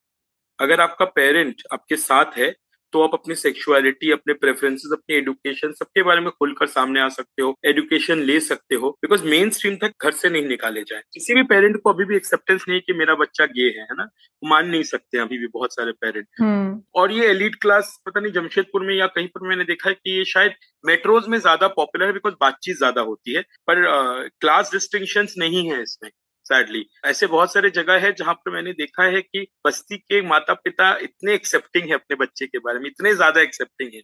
अगर 0.59 0.81
आपका 0.81 1.05
पेरेंट 1.07 1.61
आपके 1.73 1.95
साथ 1.97 2.37
है 2.37 2.53
तो 2.93 3.01
आप 3.03 3.13
अपनी 3.13 3.35
सेक्सुअलिटी 3.35 4.11
अपने 4.11 4.33
प्रेफरेंसेस 4.33 4.91
अपने 4.93 5.15
एजुकेशन 5.17 5.71
सबके 5.71 6.03
बारे 6.03 6.21
में 6.21 6.29
खुलकर 6.31 6.67
सामने 6.67 6.99
आ 6.99 7.07
सकते 7.09 7.41
हो 7.41 7.53
एजुकेशन 7.65 8.19
ले 8.19 8.39
सकते 8.39 8.75
हो 8.75 8.89
बिकॉज़ 9.01 9.23
मेन 9.25 9.49
स्ट्रीम 9.49 9.75
तक 9.75 9.91
घर 10.03 10.11
से 10.11 10.29
नहीं 10.29 10.45
निकाले 10.47 10.81
जाए। 10.81 11.01
किसी 11.13 11.33
भी 11.33 11.43
पेरेंट 11.43 11.77
को 11.83 11.93
अभी 11.93 12.05
भी 12.05 12.15
एक्सेप्टेंस 12.15 12.65
नहीं 12.69 12.79
कि 12.81 12.93
मेरा 12.93 13.15
बच्चा 13.15 13.45
गे 13.47 13.67
है 13.79 13.87
ना? 13.91 14.07
मान 14.41 14.67
नहीं 14.69 14.83
सकते 14.83 15.17
अभी 15.17 15.37
भी 15.37 15.47
बहुत 15.47 15.73
सारे 15.73 15.91
पेरेंट 15.91 16.27
हम्म। 16.41 16.81
और 16.95 17.11
ये 17.11 17.27
एलिट 17.29 17.55
क्लास 17.55 17.95
पता 18.05 18.19
नहीं 18.19 18.31
जमशेदपुर 18.33 18.85
में 18.85 18.93
या 18.95 19.07
कहीं 19.07 19.27
पर 19.27 19.47
मैंने 19.47 19.63
देखा 19.63 19.89
है 19.89 19.95
कि 19.95 20.17
ये 20.17 20.25
शायद 20.25 20.53
मेट्रोज 20.85 21.27
में 21.27 21.37
ज़्यादा 21.39 21.67
पॉपुलर 21.67 22.05
है 22.05 22.13
बिकॉज़ 22.13 22.35
बातचीत 22.41 22.77
ज़्यादा 22.77 23.01
होती 23.01 23.33
है 23.33 23.41
पर 23.67 23.83
क्लास 24.41 24.65
uh, 24.67 24.73
डिस्टिंक्शन 24.73 25.27
नहीं 25.37 25.69
है 25.71 25.81
इसमें। 25.81 26.09
सैडली 26.49 26.85
ऐसे 27.05 27.27
बहुत 27.27 27.53
सारे 27.53 27.69
जगह 27.71 27.99
है 27.99 28.11
जहाँ 28.13 28.33
पर 28.35 28.51
मैंने 28.51 28.71
देखा 28.73 29.03
है 29.05 29.21
कि 29.21 29.45
बस्ती 29.65 29.97
के 29.97 30.21
माता 30.27 30.53
पिता 30.55 30.91
इतने 31.03 31.33
एक्सेप्टिंग 31.33 31.85
है 31.85 31.93
अपने 31.93 32.15
बच्चे 32.17 32.45
के 32.47 32.59
बारे 32.59 32.79
में, 32.79 32.87
इतने 32.87 33.13
ज़्यादा 33.15 33.41
एक्सेप्टिंग 33.41 33.91
है। 33.95 34.01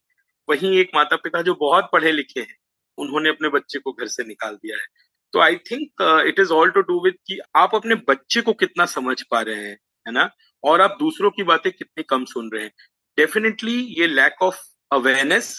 वहीं 0.47 0.73
एक 0.79 0.89
माता 0.95 1.15
पिता 1.17 1.41
जो 1.41 1.53
बहुत 1.59 1.89
पढ़े 1.93 2.11
लिखे 2.11 2.39
हैं, 2.39 2.55
उन्होंने 2.97 3.29
अपने 3.29 3.49
बच्चे 3.49 3.79
को 3.79 3.91
घर 3.93 4.07
से 4.07 4.23
निकाल 4.23 4.55
दिया 4.55 4.77
है। 4.77 4.85
तो 5.33 5.39
I 5.39 5.55
think 5.71 6.01
it 6.27 6.39
is 6.39 6.51
all 6.53 6.71
to 6.71 6.81
do 6.83 6.99
with 7.03 7.13
कि 7.27 7.39
आप 7.57 7.75
अपने 7.75 7.95
बच्चे 8.09 8.41
को 8.41 8.53
कितना 8.55 8.85
समझ 8.87 9.21
पा 9.21 9.41
रहे 9.41 9.55
हैं, 9.57 9.77
है 10.05 10.13
ना? 10.13 10.29
और 10.63 10.81
आप 10.81 10.97
दूसरों 10.99 11.29
की 11.31 11.43
बातें 11.43 11.71
कितनी 11.71 12.03
कम 12.09 12.25
सुन 12.25 12.49
रहे 12.53 12.63
हैं। 12.63 12.71
डेफिनेटली 13.17 13.79
ये 13.99 14.07
लैक 14.09 14.41
ऑफ़ 14.43 14.59
अवेयरनेस 14.91 15.55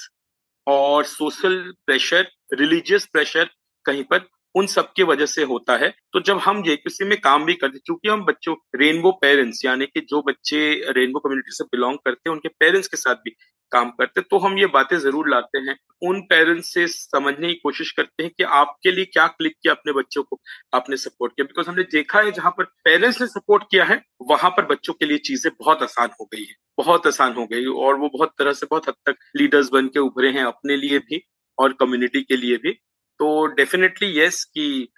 और 0.66 1.04
सोशल 1.06 1.56
प्रेशर 1.86 2.30
रिलीजियस 2.54 3.06
प्रेशर 3.06 3.48
कहीं 3.86 4.04
पर 4.04 4.18
उन 4.54 4.66
सब 4.68 4.92
की 4.92 5.02
वजह 5.04 5.26
से 5.26 5.42
होता 5.44 5.76
है। 5.76 5.88
तो 6.12 6.20
जब 6.22 6.38
हम 6.40 6.62
जेक्यूसी 6.62 7.04
में 7.04 7.20
काम 7.20 7.44
भी 7.44 7.54
करते 7.54 7.78
क्योंकि 7.80 8.08
हम 8.08 8.24
बच्चों 8.24 8.54
रेनबो 8.76 9.10
पेरेंट्स 9.22 9.64
यानी 9.64 9.86
कि 9.86 10.00
जो 10.10 10.22
बच्चे 10.22 10.58
रेनबो 10.92 11.18
कम्युनिटी 11.20 11.52
से 11.52 11.64
बिलोंग 11.66 11.98
करते 11.98 12.28
हैं, 12.28 12.34
उनके 12.34 12.48
पेरेंट्स 12.50 12.88
के 12.88 12.96
साथ 12.98 13.14
भी 13.16 13.30
काम 13.72 13.90
करते 13.90 14.20
तो 14.22 14.38
हम 14.38 14.58
ये 14.58 14.66
बातें 14.68 14.96
ज़रूर 14.98 15.28
लाते 15.30 15.58
हैं। 15.60 15.76
उन 16.02 16.20
पेरेंट्स 16.30 16.72
से 16.74 16.86
समझने 16.88 17.48
की 17.48 17.54
कोशिश 17.56 17.90
करते 17.92 18.22
हैं 18.22 18.32
कि 18.38 18.44
आपके 18.54 18.90
लिए 18.90 19.04
क्या 19.06 19.26
क्लिक 19.28 19.52
किया 19.54 19.74
अपने 19.74 19.92
बच्चों 19.92 20.22
को, 20.22 20.40
आपने 20.74 20.96
सपोर्ट 20.96 21.32
किया। 21.32 21.44
बिकॉज़ 21.44 21.68
हमने 21.68 21.82
देखा 21.92 22.20
है, 22.20 22.32
जहाँ 22.32 22.50
पर 22.58 22.64
पेरेंट्स 22.84 23.20
ने 23.20 23.26
सपोर्ट 23.28 23.64
किया 23.70 23.84
है, 23.84 24.00
वहाँ 24.24 24.50
पर 24.50 24.66
बच्चों 24.66 24.92
के 24.94 25.06
लिए 25.06 25.18
चीज़ें 25.20 25.52
बहुत 25.54 25.82
आसान 25.82 26.10
हो 26.20 26.24
गई 26.26 26.42
है, 26.42 26.54
बहुत 26.78 27.06
आसान 27.06 27.32
हो 27.34 27.46
गई 27.46 27.64
और 27.66 27.96
वो 27.96 28.08
बहुत 28.08 28.32
तरह 28.38 28.52
से, 28.52 28.66
बहुत 28.66 28.88
हद 28.88 28.94
तक 29.06 29.16
लीडर्स 29.36 29.70
बन 29.72 29.88
के 29.88 30.00
उभरे 30.00 30.30
हैं 30.30 30.44
अपने 30.46 30.76
लिए 30.76 30.98
भी 31.00 31.22
और 31.58 31.72
कम्युनिटी 31.80 32.22
के 32.22 32.36
लिए 32.36 32.56
भी। 32.58 32.78
तो 33.20 33.46
डेफिनेटली 33.54 34.18
यस 34.20 34.44
कि 34.44 34.88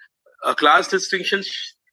क्लास 0.41 0.91
डिस्टिंक्शन 0.91 1.41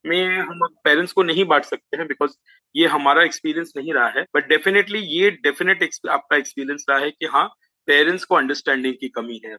में 0.05 0.39
हम 0.39 0.67
पेरेंट्स 0.85 1.13
को 1.13 1.23
नहीं 1.23 1.45
बांट 1.45 1.65
सकते 1.65 1.97
हैं 1.97 2.07
बिकॉज़ 2.07 2.33
ये 2.75 2.87
हमारा 2.87 3.25
एक्सपीरियंस 3.25 3.73
नहीं 3.77 3.93
रहा 3.93 4.09
है। 4.09 4.25
बट 4.35 4.49
डेफिनेटली 4.49 4.99
ये 5.17 5.31
डेफिनेट 5.43 5.89
आपका 6.11 6.37
एक्सपीरियंस 6.37 6.85
रहा 6.91 6.99
है 6.99 7.11
कि 7.11 7.27
हाँ 7.27 7.47
पेरेंट्स 7.89 8.25
को 8.25 8.35
अंडरस्टैंडिंग 8.35 8.95
की 8.95 9.09
कमी 9.09 9.41
है 9.45 9.57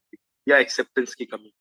या 0.47 0.58
एक्सेप्टेंस 0.58 1.15
की 1.15 1.25
कमी 1.25 1.51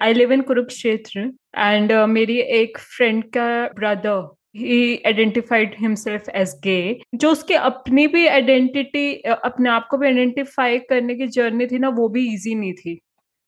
I 0.00 0.14
live 0.14 0.32
in 0.32 0.42
Kurukshetra 0.42 1.20
and 1.56 1.92
मेरी 2.08 2.38
एक 2.40 2.78
फ्रेंड 2.78 3.24
का 3.36 3.46
ब्रदर 3.76 4.36
ही 4.56 5.02
आइडेंटिफाइड 5.06 5.74
हिमसेल्फ 5.80 6.28
एज 6.34 6.54
गे 6.64 7.00
जो 7.14 7.30
उसके 7.30 7.54
अपनी 7.54 8.06
भी 8.06 8.26
आइडेंटिटी 8.26 9.14
अपने 9.22 9.70
आप 9.70 9.86
को 9.90 9.98
भी 9.98 10.06
आइडेंटिफाई 10.06 10.78
करने 10.90 11.14
की 11.14 11.26
जर्नी 11.28 11.66
थी 11.66 11.78
ना, 11.78 11.88
वो 11.88 12.08
भी 12.08 12.32
इजी 12.34 12.54
नहीं 12.54 12.72
थी। 12.74 12.98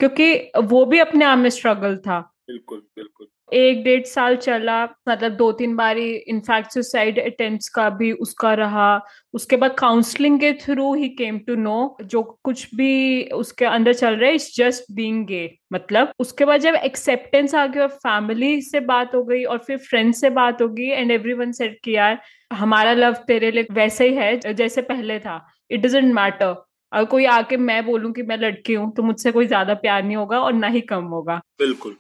क्योंकि 0.01 0.35
वो 0.59 0.85
भी 0.87 0.99
अपने 0.99 1.25
आप 1.25 1.39
में 1.39 1.51
स्ट्रगल 1.51 1.97
था। 1.97 2.21
बिल्कुल 2.47 2.79
बिल्कुल। 2.97 3.27
एक 3.53 3.83
डेढ़ 3.85 4.03
साल 4.05 4.37
चला 4.37 4.83
मतलब 5.09 5.33
दो 5.33 5.51
तीन 5.53 5.75
बार 5.77 5.99
इनफैक्ट 5.99 6.73
सुसाइड 6.73 7.19
अटेम्प्ट्स 7.21 7.69
का 7.69 7.89
भी 7.91 8.11
उसका 8.25 8.53
रहा। 8.55 9.01
उसके 9.35 9.57
बाद 9.57 9.75
काउंसलिंग 9.79 10.39
के 10.41 10.53
थ्रू 10.61 10.93
ही 10.95 11.09
केम 11.11 11.39
टू 11.39 11.55
नो 11.57 11.97
जो 12.03 12.23
कुछ 12.45 12.75
भी 12.75 13.23
उसके 13.35 13.65
अंदर 13.65 13.93
चल 13.93 14.15
रहा 14.15 14.29
है 14.29 14.35
इट्स 14.35 14.57
जस्ट 14.57 14.93
बीइंग 14.93 15.27
गे 15.27 15.43
मतलब। 15.73 16.13
उसके 16.21 16.45
बाद 16.45 16.61
जब 16.61 16.75
एक्सेप्टेंस 16.75 17.55
आ 17.55 17.67
गया 17.67 17.83
और 17.83 17.89
फैमिली 17.99 18.61
से 18.63 18.81
बात 18.87 19.15
हो 19.15 19.25
गई 19.25 19.43
और 19.45 19.59
फिर 19.59 19.79
फ्रेंड 19.81 20.15
से 20.15 20.31
बात 20.31 20.63
होगी 20.63 20.91
एंड 20.91 21.11
एवरी 21.11 21.33
वन 21.35 21.53
सेट 21.53 21.79
कि 21.85 21.97
यार 21.97 22.21
हमारा 22.53 22.93
लव 22.93 23.15
तेरे 23.27 23.51
लिए 23.51 23.67
वैसे 23.73 24.09
ही 24.09 24.15
है 24.15 24.55
जैसे 24.55 24.83
पहले 24.83 25.19
था। 25.19 25.45
इट 25.71 25.81
डजेंट 25.81 26.13
मैटर 26.15 26.55
अगर 26.93 27.05
कोई 27.07 27.25
आके 27.29 27.57
मैं 27.59 27.85
बोलूँ 27.87 28.13
कि 28.13 28.23
मैं 28.23 28.37
लड़की 28.39 28.75
हूँ 28.75 28.93
तो 28.95 29.03
मुझसे 29.03 29.33
कोई 29.33 29.47
ज़्यादा 29.47 29.75
प्यार 29.77 30.03
नहीं 30.03 30.17
होगा 30.17 30.41
और 30.41 30.53
ना 30.53 30.67
ही 30.69 30.81
कम 30.83 31.05
होगा। 31.07 31.41
बिल्कुल। 31.59 31.97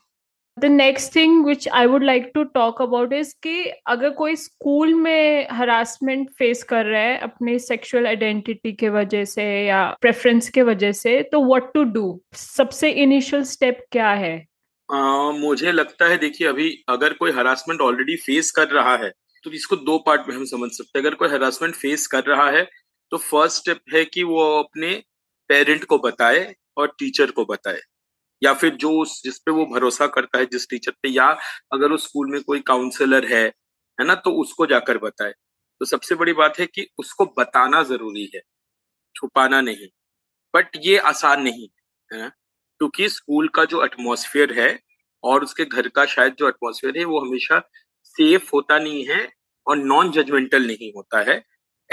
The 0.56 0.64
next 0.64 1.14
thing 1.16 1.44
which 1.46 1.68
I 1.68 1.86
would 1.86 2.04
like 2.04 2.30
to 2.34 2.42
talk 2.44 2.80
about 2.82 3.12
is 3.12 3.32
कि 3.42 3.64
अगर 3.86 4.10
कोई 4.10 4.34
स्कूल 4.36 4.94
में 4.94 5.46
हरासमेंट 5.50 6.30
फेस 6.30 6.62
कर 6.62 6.84
रहा 6.86 7.02
है 7.02 7.16
अपने 7.18 7.58
सेक्सुअल 7.58 8.06
आइडेंटिटी 8.06 8.72
के 8.72 8.88
वजह 8.88 9.24
से 9.24 9.44
या 9.66 9.84
प्रेफरेंस 10.00 10.48
के 10.48 10.62
वजह 10.62 10.92
से 10.94 11.22
तो 11.32 11.44
व्हाट 11.44 11.72
टू 11.74 11.84
डू 11.92 12.20
सबसे 12.34 12.90
इनिशियल 13.04 13.42
स्टेप 13.44 13.84
क्या 13.92 14.10
है? 14.14 14.36
uh, 14.88 15.38
मुझे 15.38 15.72
लगता 15.72 16.08
है 16.08 16.18
देखिए 16.18 16.48
अभी 16.48 16.70
अगर 16.88 17.12
कोई 17.12 17.30
हरासमेंट 17.32 17.80
ऑलरेडी 17.80 18.16
फेस 18.16 18.50
कर 18.50 18.68
रहा 18.70 18.96
है 18.96 19.12
तो 19.44 19.50
इसको 19.52 19.76
दो 19.78 19.98
पार्ट 19.98 20.28
में 20.28 20.34
हम 20.36 20.44
समझ 20.46 20.70
सकते 20.70 20.98
हैं। 20.98 21.04
अगर 21.04 21.14
कोई 21.14 21.28
हरासमेंट 21.28 21.74
फेस 21.74 22.06
कर 22.06 22.24
रहा 22.24 22.50
है 22.50 22.62
तो 23.12 23.18
फ़र्स्ट 23.18 23.58
स्टेप 23.58 23.80
है 23.94 24.04
कि 24.06 24.22
वो 24.24 24.42
अपने 24.54 24.94
पेरेंट 25.50 25.84
को 25.84 25.98
बताए 26.00 26.54
और 26.76 26.88
टीचर 26.98 27.30
को 27.32 27.44
बताए। 27.44 27.80
या 28.42 28.52
फिर 28.54 28.74
जो 28.76 28.90
उस, 28.94 29.22
जिस 29.24 29.38
पे 29.40 29.52
वो 29.52 29.66
भरोसा 29.68 30.06
करता 30.08 30.38
है, 30.38 30.46
जिस 30.46 30.68
टीचर 30.70 30.92
पे, 30.94 31.08
या 31.10 31.26
अगर 31.74 31.92
उस 31.92 32.04
स्कूल 32.04 32.30
में 32.32 32.42
कोई 32.42 32.60
काउंसलर 32.66 33.26
है 33.28 33.44
है 33.98 34.06
ना 34.06 34.14
तो 34.16 34.30
उसको 34.42 34.66
जाकर 34.66 34.98
बताए। 35.00 35.32
तो 35.80 35.86
सबसे 35.86 36.14
बड़ी 36.16 36.32
बात 36.34 36.58
है 36.60 36.66
कि 36.68 36.86
उसको 36.98 37.24
बताना 37.38 37.82
ज़रूरी 37.84 38.30
है, 38.34 38.40
छुपाना 39.16 39.60
नहीं। 39.62 39.88
बट 40.54 40.76
ये 40.82 40.98
आसान 41.00 41.42
नहीं 41.42 41.68
है 42.10 42.28
क्योंकि 42.30 43.08
स्कूल 43.10 43.48
का 43.54 43.64
जो 43.66 43.84
एटमोसफियर 43.84 44.52
है 44.60 44.78
और 45.24 45.44
उसके 45.44 45.64
घर 45.66 45.88
का 45.90 46.06
शायद 46.06 46.34
जो 46.38 46.48
एटमोसफियर 46.48 46.98
है, 46.98 47.04
वो 47.04 47.20
हमेशा 47.20 47.60
सेफ़ 48.06 48.50
होता 48.54 48.78
नहीं 48.80 49.04
है 49.06 49.28
और 49.66 49.78
नॉन 49.78 50.12
जजमेंटल 50.12 50.66
नहीं 50.66 50.92
होता 50.94 51.20
है। 51.30 51.42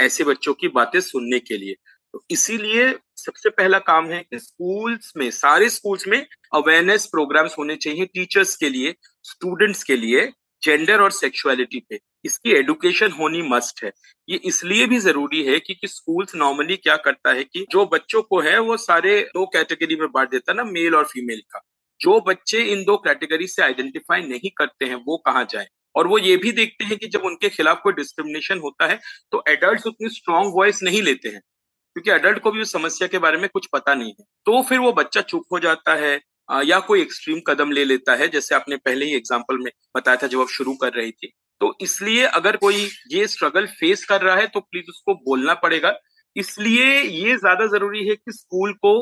ऐसे 0.00 0.24
बच्चों 0.24 0.54
की 0.54 0.68
बातें 0.68 1.00
सुनने 1.00 1.38
के 1.38 1.56
लिए। 1.56 1.74
तो 2.12 2.24
इसीलिए 2.30 2.94
सबसे 3.16 3.50
पहला 3.50 3.78
काम 3.78 4.06
है 4.06 4.20
कि 4.20 4.38
स्कूल्स 4.38 5.12
में, 5.16 5.30
सारे 5.30 5.70
स्कूल्स 5.70 6.06
में 6.08 6.26
अवेयरनेस 6.54 7.06
प्रोग्राम्स 7.06 7.54
होने 7.58 7.76
चाहिए 7.76 8.06
टीचर्स 8.06 8.56
के 8.56 8.68
लिए 8.70 8.94
स्टूडेंट्स 9.22 9.82
के 9.82 9.96
लिए 9.96 10.32
जेंडर 10.62 11.00
और 11.00 11.10
सेक्सुअलिटी 11.10 11.80
पे। 11.90 11.98
इसकी 12.24 12.52
एडुकेशन 12.52 13.10
होनी 13.10 13.42
मस्ट 13.42 13.84
है। 13.84 13.92
ये 14.28 14.40
इसलिए 14.44 14.86
भी 14.86 14.98
ज़रूरी 14.98 15.42
है 15.42 15.58
क्योंकि 15.58 15.88
स्कूल्स 15.88 16.34
नॉर्मली 16.34 16.76
क्या 16.76 16.96
करता 16.96 17.32
है 17.32 17.44
कि 17.44 17.66
जो 17.70 17.86
बच्चों 17.86 18.22
को 18.22 18.40
है, 18.40 18.58
वो 18.58 18.76
सारे 18.76 19.20
दो 19.20 19.46
कैटेगरी 19.46 19.96
में 19.96 20.12
बांट 20.12 20.30
देता 20.30 20.52
है 20.52 20.56
ना 20.56 20.64
मेल 20.64 20.94
और 20.94 21.04
फीमेल 21.04 21.40
का। 21.50 21.60
जो 22.00 22.20
बच्चे 22.20 22.62
इन 22.62 22.84
दो 22.84 22.96
कैटेगरी 22.96 23.46
से 23.46 23.62
आइडेंटिफाई 23.62 24.20
नहीं 24.20 24.50
करते 24.56 24.84
हैं, 24.84 24.94
वो 24.94 25.16
कहाँ 25.16 25.46
जाए? 25.50 25.66
और 25.98 26.06
वो 26.06 26.18
ये 26.20 26.36
भी 26.36 26.52
देखते 26.52 26.84
हैं 26.84 26.96
कि 26.98 27.06
जब 27.08 27.24
उनके 27.24 27.48
खिलाफ 27.50 27.80
कोई 27.82 27.92
डिस्क्रिमिनेशन 27.94 28.58
होता 28.60 28.86
है 28.86 28.98
तो 29.32 29.42
एडल्ट 29.48 29.86
उतनी 29.86 30.08
स्ट्रांग 30.10 30.52
वॉइस 30.54 30.82
नहीं 30.82 31.02
लेते 31.02 31.28
हैं। 31.28 31.40
क्योंकि 31.40 32.10
एडल्ट 32.12 32.38
को 32.38 32.50
भी 32.50 32.60
उस 32.62 32.72
समस्या 32.72 33.08
के 33.08 33.18
बारे 33.18 33.38
में 33.38 33.48
कुछ 33.50 33.66
पता 33.72 33.94
नहीं 33.94 34.08
है। 34.10 34.24
तो 34.46 34.62
फिर 34.62 34.78
वो 34.78 34.92
बच्चा 34.94 35.20
चुप 35.22 35.44
हो 35.52 35.58
जाता 35.60 35.94
है 35.96 36.20
या 36.48 36.78
कोई 36.80 37.00
एक्सट्रीम 37.02 37.40
कदम 37.46 37.72
ले 37.72 37.84
लेता 37.84 38.14
है, 38.14 38.28
जैसे 38.28 38.54
आपने 38.54 38.76
पहले 38.78 39.06
ही 39.06 39.14
एग्ज़ाम्पल 39.16 39.58
में 39.58 39.70
बताया 39.96 40.16
था 40.16 40.26
जब 40.26 40.40
आप 40.40 40.48
शुरू 40.50 40.74
कर 40.76 40.92
रही 40.92 41.10
थी। 41.12 41.32
तो 41.60 41.72
इसलिए 41.82 42.24
अगर 42.24 42.56
कोई 42.56 42.88
ये 43.12 43.26
स्ट्रगल 43.28 43.66
फेस 43.70 44.04
कर 44.04 44.20
रहा 44.22 44.36
है 44.36 44.46
तो 44.48 44.60
प्लीज़ 44.60 44.90
उसको 44.90 45.14
बोलना 45.16 45.54
पड़ेगा। 45.56 45.92
इसलिए 46.36 47.00
ये 47.00 47.36
ज़्यादा 47.36 47.66
ज़रूरी 47.68 48.06
है 48.08 48.14
कि 48.16 48.32
स्कूल 48.32 48.72
को 48.74 48.92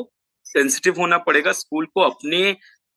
सेंसिटिव 0.45 0.95
होना 0.97 1.17
पड़ेगा 1.19 1.51
स्कूल 1.53 1.85
को 1.85 2.01
अपने 2.01 2.51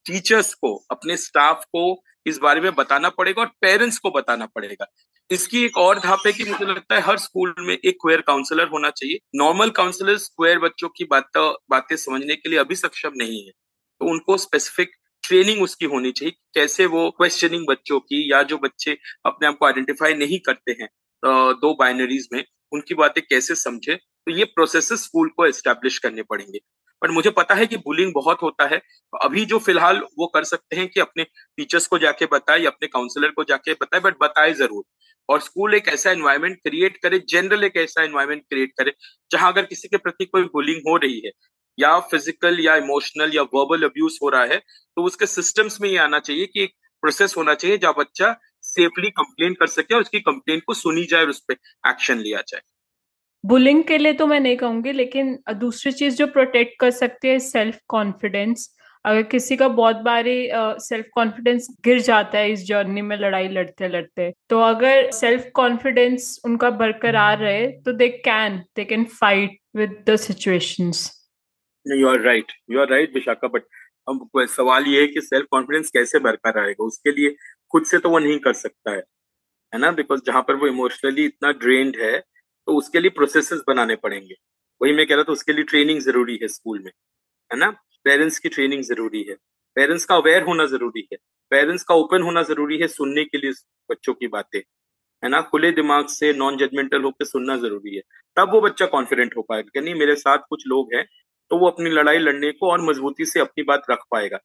टीचर्स 0.05 0.53
को, 0.53 0.75
अपने 0.91 1.17
स्टाफ 1.17 1.63
को 1.65 1.93
इस 2.25 2.37
बारे 2.37 2.61
में 2.61 2.73
बताना 2.75 3.09
पड़ेगा 3.11 3.41
और 3.41 3.47
पेरेंट्स 3.61 3.97
को 3.97 4.09
बताना 4.11 4.45
पड़ेगा। 4.45 4.85
इसकी 5.29 5.63
एक 5.65 5.77
और 5.77 5.99
धाप 5.99 6.19
है 6.25 6.31
कि 6.33 6.43
मुझे 6.43 6.65
लगता 6.65 6.95
है 6.95 7.01
हर 7.01 7.17
स्कूल 7.19 7.53
में 7.59 7.73
एक 7.75 7.97
क्वेयर 8.01 8.21
काउंसलर 8.21 8.67
होना 8.67 8.89
चाहिए। 8.91 9.19
नॉर्मल 9.35 9.69
काउंसलर 9.71 10.15
क्वेयर 10.15 10.59
बच्चों 10.59 10.89
की 10.89 11.03
बात, 11.05 11.37
बातें 11.37 11.95
समझने 11.97 12.35
के 12.35 12.49
लिए 12.49 12.59
अभी 12.59 12.75
सक्षम 12.75 13.11
नहीं 13.15 13.43
है। 13.45 13.51
तो 13.51 14.09
उनको 14.09 14.37
स्पेसिफिक 14.37 14.91
ट्रेनिंग 15.23 15.61
उसकी 15.63 15.85
होनी 15.85 16.11
चाहिए 16.11 16.33
कैसे 16.55 16.85
वो 16.87 17.09
क्वेश्चनिंग 17.11 17.65
बच्चों 17.67 17.99
की 18.01 18.31
या 18.31 18.41
जो 18.43 18.57
बच्चे 18.57 18.97
अपने 19.25 19.47
आप 19.47 19.57
को 19.57 19.65
आइडेंटिफाई 19.65 20.13
नहीं 20.15 20.39
करते 20.39 20.71
हैं 20.71 20.89
दो 21.23 21.73
बाइनरीज 21.79 22.27
में, 22.33 22.43
उनकी 22.71 22.95
बातें 22.95 23.23
कैसे 23.23 23.55
समझे। 23.55 23.95
तो 23.95 24.31
ये 24.31 24.45
प्रोसेस 24.45 24.91
स्कूल 24.95 25.29
को 25.29 25.45
एस्टेब्लिश 25.45 25.97
करने 25.99 26.23
पड़ेंगे। 26.23 26.59
बट 27.01 27.09
मुझे 27.11 27.29
पता 27.31 27.55
है 27.55 27.65
कि 27.67 27.77
बुलिंग 27.79 28.11
बहुत 28.15 28.41
होता 28.43 28.67
है। 28.67 28.81
अभी 29.13 29.45
जो 29.45 29.59
फ़िलहाल 29.59 30.01
वो 30.19 30.27
कर 30.29 30.43
सकते 30.45 30.75
हैं 30.75 30.87
कि 30.89 30.99
अपने 31.01 31.23
टीचर्स 31.57 31.87
को 31.87 31.97
जाके 31.99 32.25
बताए, 32.27 32.65
अपने 32.65 32.87
काउंसलर 32.89 33.31
को 33.31 33.43
जाके 33.45 33.73
बताए 33.75 33.99
बट 34.01 34.15
बताए 34.21 34.53
ज़रूर। 34.55 34.83
और 35.29 35.39
स्कूल 35.41 35.73
एक 35.75 35.87
ऐसा 35.89 36.11
एनवायरमेंट 36.11 36.57
क्रिएट 36.59 36.97
करे 37.03 37.19
जनरल 37.29 37.63
एक 37.63 37.77
ऐसा 37.77 38.03
एनवायरमेंट 38.03 38.41
क्रिएट 38.43 38.71
करे, 38.77 38.93
जहाँ 39.31 39.51
अगर 39.51 39.65
किसी 39.65 39.87
के 39.87 39.97
प्रति 39.99 40.25
कोई 40.27 40.43
बुलिंग 40.53 40.81
हो 40.87 40.95
रही 40.97 41.19
है, 41.25 41.31
या 41.77 41.99
फ़िज़िकल 42.01 42.59
या 42.61 42.75
इमोशनल 42.77 43.31
या 43.35 43.41
वर्बल 43.53 43.83
अब्यूज 43.85 44.17
हो 44.23 44.29
रहा 44.29 44.43
है 44.45 44.57
तो 44.97 45.03
उसके 45.03 45.25
सिस्टम्स 45.27 45.79
में 45.81 45.89
ये 45.89 45.97
आना 45.99 46.19
चाहिए 46.21 46.45
कि 46.47 46.63
एक 46.63 46.73
प्रोसेस 47.03 47.35
होना 47.37 47.53
चाहिए 47.55 47.77
जहाँ 47.77 47.93
बच्चा 47.97 48.35
सेफली 48.65 49.09
कंप्लेन 49.11 49.53
कर 49.55 49.67
सके 49.69 49.95
और 49.95 50.01
उसकी 50.01 50.19
कंप्लेन 50.21 50.59
को 50.67 50.73
सुनी 50.75 51.05
जाए 51.05 51.21
और 51.21 51.29
उस 51.29 51.39
पर 51.49 51.55
एक्शन 51.85 52.19
लिया 52.19 52.41
जाए। 52.47 52.61
बुलिंग 53.43 53.83
के 53.83 53.97
लिए 53.97 54.13
तो 54.13 54.27
मैं 54.27 54.39
नहीं 54.39 54.57
कहूँगी, 54.57 54.91
लेकिन 54.91 55.37
दूसरी 55.53 55.91
चीज़ 55.91 56.15
जो 56.15 56.27
प्रोटेक्ट 56.27 56.79
कर 56.79 56.91
सकती 56.91 57.27
है 57.27 57.39
सेल्फ 57.39 57.79
कॉन्फिडेंस 57.87 58.69
अगर 59.05 59.21
किसी 59.23 59.55
का 59.57 59.67
बहुत 59.67 59.95
बारी 59.95 60.49
सेल्फ 60.53 61.05
कॉन्फिडेंस 61.13 61.67
गिर 61.85 61.99
जाता 62.01 62.37
है 62.37 62.51
इस 62.51 62.65
जर्नी 62.65 63.01
में 63.01 63.15
लड़ाई 63.17 63.47
लड़ते 63.47 63.87
लड़ते 63.87 64.31
तो 64.49 64.59
अगर 64.59 65.09
सेल्फ 65.11 65.49
कॉन्फिडेंस 65.53 66.39
उनका 66.45 66.69
बरकरार 66.69 67.37
रहे 67.37 67.67
तो 67.67 67.93
they 67.93 68.09
can 68.25 68.57
they 68.75 68.85
can 68.85 69.03
fight 69.03 69.57
with 69.75 70.03
the 70.09 70.15
situations 70.15 71.09
you 71.85 72.07
are 72.07 72.19
right 72.19 72.51
you 72.71 72.79
are 72.79 72.89
right 72.89 73.13
Vishakha 73.15 73.47
but 73.47 73.63
अब 74.07 74.45
सवाल 74.49 74.85
ये 74.87 75.01
है 75.01 75.07
कि 75.07 75.21
सेल्फ 75.21 75.45
कॉन्फिडेंस 75.51 75.89
कैसे 75.89 76.19
बरकरार 76.19 76.63
रहेगा? 76.63 76.83
उसके 76.83 77.11
लिए 77.11 77.35
खुद 77.71 77.85
से 77.85 77.97
तो 77.97 78.09
वो 78.09 78.19
नहीं 78.19 78.37
कर 78.39 78.53
सकता 78.53 78.91
है 78.91 79.03
है 79.73 79.79
ना? 79.79 79.91
बिकॉज़ 79.91 80.21
जहाँ 80.25 80.41
पर 80.41 80.55
वो 80.55 80.67
इमोशनली 80.67 81.25
इतना 81.25 81.51
ड्रेन्ड 81.51 81.97
है 82.01 82.21
तो 82.67 82.77
उसके 82.77 82.99
लिए 82.99 83.09
प्रोसेसेस 83.11 83.61
बनाने 83.67 83.95
पड़ेंगे। 83.97 84.35
वही 84.81 84.93
मैं 84.93 85.05
कह 85.07 85.15
रहा 85.15 85.23
था, 85.23 85.31
उसके 85.31 85.53
लिए 85.53 85.63
ट्रेनिंग 85.63 85.99
ज़रूरी 86.01 86.39
है 86.41 86.47
स्कूल 86.49 86.79
में, 86.79 86.91
है 87.51 87.57
ना? 87.57 87.69
पेरेंट्स 88.05 88.39
की 88.39 88.49
ट्रेनिंग 88.49 88.83
ज़रूरी 88.83 89.23
है। 89.23 89.35
पेरेंट्स 89.77 90.05
का 90.05 90.15
अवेयर 90.15 90.43
होना 90.43 90.65
ज़रूरी 90.67 91.07
है। 91.11 91.17
पेरेंट्स 91.51 91.83
का 91.83 91.95
ओपन 91.95 92.21
होना 92.21 92.41
ज़रूरी 92.43 92.77
है 92.77 92.87
सुनने 92.89 93.23
के 93.25 93.37
लिए 93.37 93.51
बच्चों 93.89 94.13
की 94.13 94.27
बातें, 94.29 94.59
है 95.23 95.29
ना? 95.29 95.41
खुले 95.41 95.71
दिमाग 95.71 96.07
से 96.09 96.33
नॉन 96.33 96.57
जजमेंटल 96.57 97.03
होकर 97.03 97.25
सुनना 97.25 97.57
ज़रूरी 97.57 97.95
है। 97.95 98.01
तब 98.37 98.51
वो 98.53 98.61
बच्चा 98.61 98.85
कॉन्फिडेंट 98.87 99.35
हो 99.37 99.41
पाएगा 99.41 99.81
नहीं, 99.81 99.95
मेरे 99.95 100.15
साथ 100.17 100.37
कुछ 100.49 100.63
लोग 100.67 100.93
हैं 100.95 101.05
तो 101.51 101.57
वो 101.57 101.67
अपनी 101.67 101.89
लड़ाई 101.89 102.17
लड़ने 102.19 102.51
को 102.51 102.69
और 102.71 102.81
मजबूती 102.81 103.25
से 103.25 103.39
अपनी 103.39 103.63
बात 103.63 103.83
रख 103.91 104.03
पाएगा। 104.11 104.37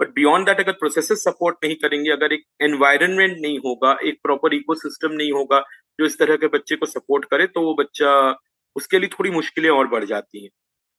बट 0.00 0.08
बियॉन्ड 0.10 0.46
दैट 0.46 0.60
अगर 0.60 0.72
प्रोसेसेस 0.74 1.24
सपोर्ट 1.24 1.56
नहीं 1.64 1.74
करेंगे, 1.76 2.10
अगर 2.10 2.32
एक 2.32 2.44
एनवायरनमेंट 2.62 3.36
नहीं 3.38 3.58
होगा, 3.58 3.96
एक 4.02 4.18
प्रॉपर 4.22 4.54
इकोसिस्टम 4.54 5.12
नहीं 5.12 5.32
होगा 5.32 5.58
जो 5.98 6.06
इस 6.06 6.18
तरह 6.18 6.36
के 6.36 6.46
बच्चे 6.48 6.76
को 6.76 6.86
सपोर्ट 6.86 7.24
करे 7.24 7.46
तो 7.46 7.60
वो 7.60 7.74
बच्चा 7.74 8.12
उसके 8.76 8.98
लिए 8.98 9.08
थोड़ी 9.08 9.30
मुश्किलें 9.30 9.70
और 9.70 9.88
बढ़ 9.88 10.04
जाती 10.04 10.42
हैं। 10.44 10.50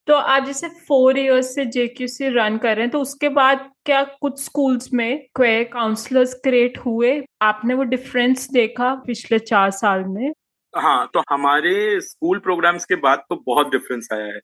तो 0.08 0.14
आप 0.14 0.46
जैसे 0.46 0.68
फोर 0.88 1.18
इयर्स 1.18 1.54
से 1.56 1.66
जेक्यूसी 1.66 2.28
रन 2.30 2.58
कर 2.58 2.76
रहे 2.76 2.84
हैं 2.84 2.92
तो 2.92 3.00
उसके 3.02 3.30
बाद 3.30 3.70
क्या 3.86 4.04
कुछ 4.22 4.40
स्कूल्स 4.44 4.94
में 4.94 5.26
क्वे 5.36 5.64
काउंसलर्स 5.64 6.34
क्रिएट 6.34 6.78
हुए? 6.78 7.12
आपने 7.42 7.74
वो 7.74 7.84
डिफरेंस 7.86 8.48
देखा 8.52 8.94
पिछले 9.08 9.40
चार 9.42 9.72
साल 9.72 10.04
में? 10.08 10.32
हाँ 10.74 11.10
तो 11.14 11.24
हमारे 11.30 12.00
स्कूल 12.02 12.40
प्रोग्राम्स 12.40 12.86
के 12.86 12.96
बाद 13.00 13.24
तो 13.30 13.36
बहुत 13.48 13.72
डिफरेंस 13.72 14.08
आया 14.14 14.26
है। 14.26 14.40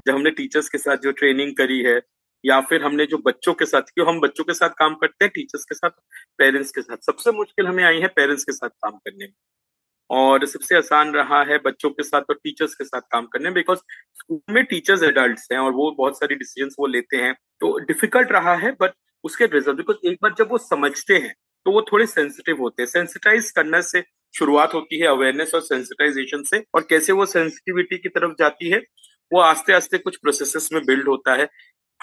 जब 0.00 0.14
हमने 0.14 0.30
टीचर्स 0.32 0.68
के 0.68 0.78
साथ 0.78 0.96
जो 0.96 1.12
ट्रेनिंग 1.12 1.54
करी 1.56 1.80
है 1.82 2.00
या 2.44 2.60
फिर 2.60 2.82
हमने 2.82 3.06
जो 3.06 3.18
बच्चों 3.18 3.54
के 3.54 3.66
साथ 3.66 3.82
क्यों 3.94 4.06
हम 4.08 4.20
बच्चों 4.20 4.44
के 4.44 4.54
साथ 4.54 4.70
काम 4.78 4.94
करते 4.94 5.24
हैं 5.24 5.32
टीचर्स 5.34 5.64
के 5.64 5.74
साथ 5.74 5.90
पेरेंट्स 6.38 6.70
के 6.70 6.82
साथ। 6.82 6.96
सबसे 7.06 7.32
मुश्किल 7.32 7.66
हमें 7.66 7.84
आई 7.84 8.00
है 8.00 8.08
पेरेंट्स 8.16 8.44
के 8.44 8.52
साथ 8.52 8.68
काम 8.68 8.96
करने 8.98 9.24
में। 9.24 9.32
और 10.10 10.44
सबसे 10.46 10.76
आसान 10.76 11.12
रहा 11.14 11.42
है 11.44 11.58
बच्चों 11.60 11.90
के 11.90 12.02
साथ 12.02 12.22
और 12.30 12.34
टीचर्स 12.36 12.74
के 12.74 12.84
साथ 12.84 13.00
काम 13.12 13.26
करने 13.28 13.50
बिकॉज़ 13.52 13.78
स्कूल 14.16 14.40
में 14.50 14.64
टीचर्स 14.66 15.02
एडल्ट 15.04 15.40
हैं 15.52 15.58
और 15.58 15.72
वो 15.74 15.90
बहुत 15.98 16.18
सारी 16.18 16.34
डिसीज़न 16.36 16.70
वो 16.78 16.86
लेते 16.88 17.16
हैं। 17.16 17.32
तो 17.60 17.78
डिफ़िकल्ट 17.82 18.32
रहा 18.32 18.54
है 18.56 18.72
बट 18.80 18.92
उसके 19.24 19.46
रिज़ल्ट 19.48 19.76
बिकॉज़ 19.76 20.06
एक 20.08 20.18
बार 20.22 20.34
जब 20.38 20.50
वो 20.50 20.58
समझते 20.60 21.14
हैं 21.16 21.34
तो 21.66 21.70
वो 21.72 21.80
थोड़े 21.92 22.06
सेंसिटिव 22.06 22.60
होते 22.60 22.82
हैं। 22.82 22.88
सेंसिटाइज 22.88 23.50
करने 23.52 23.82
से 23.84 24.02
शुरुआत 24.34 24.74
होती 24.74 24.98
है 25.00 25.06
अवेयरनेस 25.08 25.54
और 25.54 25.60
सेंसिटाइजेशन 25.62 26.42
से 26.44 26.62
और 26.74 26.86
कैसे 26.90 27.12
वो 27.12 27.26
सेंसिटिविटी 27.26 27.98
की 27.98 28.08
तरफ़ 28.10 28.32
जाती 28.38 28.70
है, 28.70 28.78
वो 29.32 29.40
आस्ते 29.40 29.72
आस्ते 29.72 29.98
कुछ 29.98 30.16
प्रोसेसेस 30.18 30.68
में 30.72 30.82
बिल्ड 30.86 31.08
होता 31.08 31.34
है। 31.34 31.48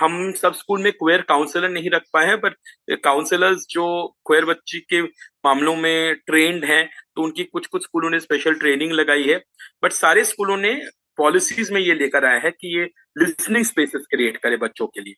हम 0.01 0.31
सब 0.31 0.53
स्कूल 0.53 0.81
में 0.81 0.91
क्वेयर 0.91 1.21
काउंसलर 1.21 1.69
नहीं 1.69 1.89
रख 1.89 2.03
पाए 2.13 2.27
हैं 2.27 2.39
बट 2.41 2.55
काउंसलर्स 3.03 3.65
जो 3.69 3.85
क्वेयर 4.27 4.45
बच्ची 4.45 4.79
के 4.89 5.01
मामलों 5.45 5.75
में 5.75 6.15
ट्रेंड 6.27 6.65
हैं 6.65 6.85
तो 7.15 7.23
उनकी 7.23 7.43
कुछ 7.43 7.67
कुछ 7.67 7.83
स्कूलों 7.83 8.09
ने 8.09 8.19
स्पेशल 8.19 8.53
ट्रेनिंग 8.53 8.91
लगाई 8.91 9.23
है। 9.23 9.37
बट 9.83 9.91
सारे 9.91 10.23
स्कूलों 10.25 10.57
ने 10.57 10.73
पॉलिसीज़ 11.17 11.73
में 11.73 11.81
ये 11.81 11.93
लेकर 11.95 12.25
आया 12.25 12.39
है 12.39 12.51
कि 12.51 12.77
ये 12.77 12.85
लिसनिंग 13.17 13.65
स्पेसेस 13.65 14.05
क्रिएट 14.11 14.37
करे 14.37 14.57
बच्चों 14.57 14.87
के 14.87 15.01
लिए। 15.01 15.15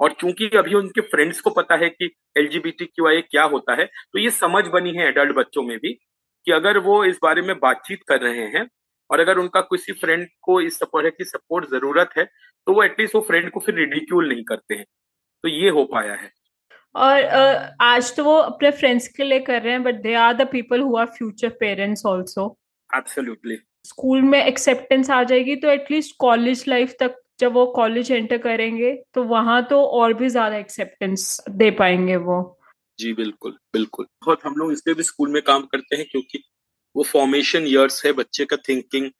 और 0.00 0.12
चूँकि 0.20 0.48
अभी 0.58 0.74
उनके 0.74 1.00
फ्रेंड्स 1.00 1.40
को 1.40 1.50
पता 1.50 1.76
है 1.76 1.88
कि 1.90 2.10
एल 2.38 2.48
क्यू 2.56 3.46
होता 3.48 3.74
है 3.74 3.84
तो 3.84 4.18
ये 4.18 4.30
समझ 4.30 4.64
बनी 4.66 4.92
है 4.96 5.08
एडल्ट 5.08 5.34
बच्चों 5.36 5.62
में 5.62 5.76
भी 5.78 5.92
कि 6.46 6.52
अगर 6.52 6.78
वो 6.78 7.04
इस 7.04 7.18
बारे 7.22 7.42
में 7.42 7.58
बातचीत 7.60 8.00
कर 8.08 8.20
रहे 8.20 8.46
हैं 8.56 8.66
और 9.10 9.20
अगर 9.20 9.38
उनका 9.38 9.60
किसी 9.60 9.92
फ्रेंड 9.92 10.26
को 10.42 10.60
इस 10.60 10.78
तरह 10.82 11.10
की 11.10 11.24
सपोर्ट 11.24 11.68
ज़रूरत 11.70 12.10
है 12.18 12.24
तो 12.68 12.72
वो 12.74 12.82
एटलीस्ट 12.82 13.14
वो 13.14 13.20
फ्रेंड 13.20 13.50
को 13.50 13.60
फिर 13.60 13.74
रिडिक्यूल 13.74 14.28
नहीं 14.28 14.42
करते 14.44 14.74
हैं। 14.74 14.84
तो 15.44 15.48
ये 15.48 15.68
हो 15.70 15.84
पाया 15.84 16.14
है। 16.14 16.30
और 16.94 17.22
uh, 17.22 17.70
आज 17.82 18.14
तो 18.16 18.24
वो 18.24 18.34
अपने 18.34 18.70
फ्रेंड्स 18.70 19.06
के 19.08 19.24
लिए 19.24 19.38
कर 19.40 19.62
रहे 19.62 19.72
हैं 19.72 19.82
but 19.82 20.00
they 20.02 20.14
are 20.16 20.34
the 20.34 20.46
people 20.48 20.80
who 20.80 20.96
are 20.96 21.06
future 21.08 21.48
parents 21.60 22.02
also 22.06 22.46
absolutely 22.90 23.56
school 23.84 24.22
में 24.22 24.38
एक्सेप्टेंस 24.42 25.10
आ 25.10 25.22
जाएगी 25.22 25.56
तो 25.56 25.68
एटलीस्ट 25.70 26.14
कॉलेज 26.18 26.64
लाइफ 26.68 26.94
तक 27.00 27.14
जब 27.40 27.52
वो 27.52 27.64
कॉलेज 27.72 28.10
एंटर 28.12 28.38
करेंगे 28.38 28.92
तो 29.14 29.22
वहाँ 29.24 29.62
तो 29.66 29.82
और 29.98 30.14
भी 30.14 30.28
ज़्यादा 30.28 30.56
एक्सेप्टेंस 30.56 31.40
दे 31.50 31.70
पाएँगे 31.80 32.16
वो। 32.18 32.38
जी 32.98 33.12
बिल्कुल 33.12 33.56
बिल्कुल। 33.72 34.06
बहुत 34.24 34.44
हम 34.44 34.54
लोग 34.56 34.72
इसलिए 34.72 34.94
भी 34.94 35.02
स्कूल 35.02 35.30
में 35.32 35.40
काम 35.42 35.62
करते 35.72 35.96
हैं 35.96 36.06
क्योंकि 36.10 36.42
वो 36.96 37.02
फॉर्मेशन 37.04 37.66
ईयर्स 37.66 38.04
है 38.06 38.12
बच्चे 38.12 38.44
का 38.44 38.56
थिंकिंग 38.68 39.10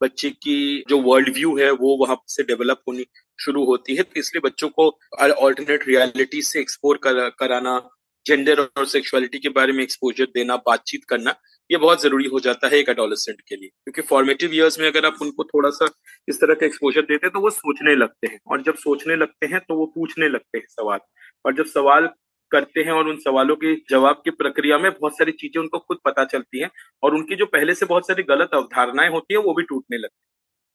बच्चे 0.00 0.30
की 0.32 0.84
जो 0.88 1.00
वर्ल्ड 1.02 1.28
व्यू 1.34 1.56
है 1.58 1.70
वो 1.72 1.96
वहाँ 1.98 2.16
से 2.28 2.42
डेवलप 2.44 2.82
होनी 2.88 3.06
शुरू 3.38 3.64
होती 3.64 3.96
है। 3.96 4.02
तो 4.02 4.20
इसलिए 4.20 4.40
बच्चों 4.44 4.68
को 4.70 4.88
ऑल्टरनेट 5.22 5.88
रियलिटी 5.88 6.42
से 6.42 6.60
एक्सप्लोर 6.60 6.96
कर, 7.02 7.28
कराना 7.38 7.80
जेंडर 8.26 8.60
और 8.60 8.86
सेक्सुअलिटी 8.86 9.38
के 9.38 9.48
बारे 9.50 9.72
में 9.72 9.82
एक्सपोजर 9.82 10.24
देना 10.34 10.56
बातचीत 10.66 11.04
करना 11.08 11.34
ये 11.70 11.76
बहुत 11.78 12.02
ज़रूरी 12.02 12.28
हो 12.28 12.40
जाता 12.40 12.68
है 12.68 12.78
एक 12.78 12.88
एडोलेसेंट 12.88 13.40
के 13.40 13.56
लिए। 13.56 13.68
क्योंकि 13.68 14.02
फॉर्मेटिव 14.08 14.54
ईयर्स 14.54 14.78
में 14.80 14.86
अगर 14.86 15.06
आप 15.06 15.16
उनको 15.22 15.44
थोड़ा 15.44 15.70
सा 15.70 15.88
इस 16.28 16.36
तरह 16.40 16.54
का 16.54 16.66
एक्सपोजर 16.66 17.02
देते 17.02 17.26
हैं 17.26 17.32
तो 17.32 17.40
वो 17.40 17.50
सोचने 17.50 17.94
लगते 17.96 18.26
हैं। 18.26 18.38
और 18.50 18.62
जब 18.62 18.74
सोचने 18.78 19.16
लगते 19.16 19.46
हैं 19.46 19.60
तो 19.60 19.76
वो 19.76 19.86
पूछने 19.94 20.28
लगते 20.28 20.58
हैं 20.58 20.66
सवाल। 20.70 20.98
और 21.44 21.54
जब 21.54 21.66
सवाल 21.66 22.08
करते 22.50 22.80
हैं 22.80 22.92
और 22.92 23.08
उन 23.08 23.16
सवालों 23.16 23.56
के 23.56 23.74
जवाब 23.90 24.22
की 24.24 24.30
प्रक्रिया 24.30 24.78
में 24.78 24.90
बहुत 24.92 25.12
सारी 25.12 25.32
चीज़ें 25.32 25.60
उनको 25.62 25.78
खुद 25.78 25.98
पता 26.04 26.24
चलती 26.24 26.60
हैं 26.60 26.70
और 27.02 27.14
उनकी 27.14 27.36
जो 27.36 27.46
पहले 27.46 27.74
से 27.74 27.86
बहुत 27.86 28.06
सारी 28.06 28.22
गलत 28.22 28.50
अवधारणाएँ 28.54 29.10
होती 29.10 29.34
है 29.34 29.40
वो 29.40 29.54
भी 29.54 29.62
टूटने 29.62 29.98
लगती 29.98 30.14
है। 30.14 30.26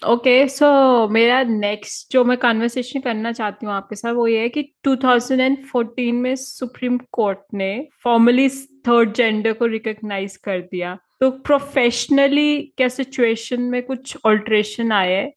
ओके 0.01 0.47
सो 0.47 0.67
मेरा 1.07 1.43
नेक्स्ट 1.43 2.13
जो 2.13 2.23
मैं 2.23 2.37
कन्वर्सेशन 2.37 2.99
करना 2.99 3.31
चाहती 3.31 3.65
हूँ 3.65 3.73
आपके 3.73 3.95
साथ 3.95 4.13
वो 4.13 4.27
ये 4.27 4.39
है 4.39 4.49
कि 4.49 4.63
2014 4.87 6.13
में 6.13 6.35
सुप्रीम 6.35 6.97
कोर्ट 7.11 7.39
ने 7.53 7.87
फॉर्मली 8.03 8.49
थर्ड 8.87 9.13
जेंडर 9.13 9.53
को 9.53 9.65
रिकॉग्नाइज 9.65 10.37
कर 10.37 10.59
दिया। 10.61 10.97
तो 11.21 11.29
प्रोफेशनली 11.31 12.61
क्या 12.77 12.87
सिचुएशन 12.87 13.61
में 13.61 13.83
कुछ 13.83 14.17
ऑल्ट्रेशन 14.25 14.91
आया 14.91 15.17
है? 15.17 15.29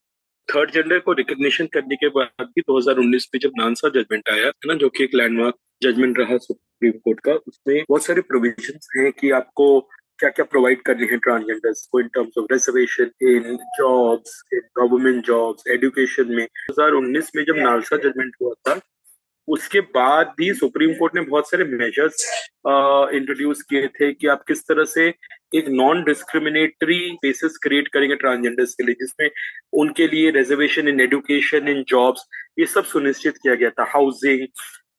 थर्ड 0.49 0.71
जेंडर 0.71 0.99
को 0.99 1.13
रिकॉग्निशन 1.13 1.67
करने 1.67 1.97
के 1.97 2.09
बाद 2.09 2.47
भी 2.47 2.61
2019 2.61 3.29
में 3.35 3.39
जब 3.41 3.51
नानसा 3.59 3.89
जजमेंट 3.89 4.29
आया 4.29 4.47
है 4.47 4.53
ना 4.67 4.75
जो 4.75 4.89
कि 4.89 5.05
एक 5.05 5.15
लैंडमार्क 5.15 5.55
जजमेंट 5.85 6.19
रहा 6.19 6.37
सुप्रीम 6.39 6.93
कोर्ट 6.95 7.21
का, 7.21 7.33
उसमें 7.33 7.83
बहुत 7.89 8.05
सारे 8.05 8.21
प्रोविज़न 8.23 8.79
हैं 8.97 9.13
कि 9.13 9.31
आपको 9.41 9.69
क्या 10.19 10.29
क्या 10.31 10.45
प्रोवाइड 10.47 10.83
कर 10.83 10.97
रहे 10.97 11.07
हैं 11.11 11.19
ट्रांसजेंडर्स 11.19 11.87
को 11.93 12.01
in 12.01 12.09
terms 12.15 12.39
of 12.39 12.53
reservation 12.53 13.11
in 13.29 13.57
jobs 13.79 14.43
in 14.55 14.61
government 14.79 15.25
jobs 15.27 15.65
education 15.71 16.35
में। 16.35 16.47
2019 16.71 17.31
में 17.37 17.45
जब 17.45 17.57
नालसा 17.59 17.97
जजमेंट 17.99 18.37
हुआ 18.43 18.53
था, 18.69 18.81
उसके 19.49 19.81
बाद 19.95 20.33
भी 20.37 20.53
सुप्रीम 20.55 20.93
कोर्ट 20.99 21.15
ने 21.15 21.21
बहुत 21.23 21.51
सारे 21.51 21.65
मेजर्स 21.73 22.25
इंट्रोड्यूस 23.15 23.63
किए 23.63 23.89
थे 23.97 24.13
कि 24.13 24.27
आप 24.27 24.45
किस 24.49 24.63
तरह 24.69 24.85
से 24.93 25.07
एक 25.57 25.69
नॉन 25.71 26.03
डिस्क्रिमिनेटरी 26.05 27.01
बेसिस 27.23 27.57
क्रिएट 27.63 27.89
करेंगे 27.89 28.17
ट्रांसजेंडर्स 28.17 28.75
के 28.75 28.85
लिए, 28.85 28.95
जिसमें 29.01 29.29
उनके 29.81 30.07
लिए 30.07 30.31
reservation 30.31 30.89
in 30.89 31.01
education 31.01 31.69
in 31.69 31.83
jobs 31.89 32.25
ये 32.59 32.67
सब 32.67 32.85
सुनिश्चित 32.85 33.37
किया 33.43 33.55
गया 33.55 33.71
था। 33.71 33.85
हाउसिंग 33.91 34.47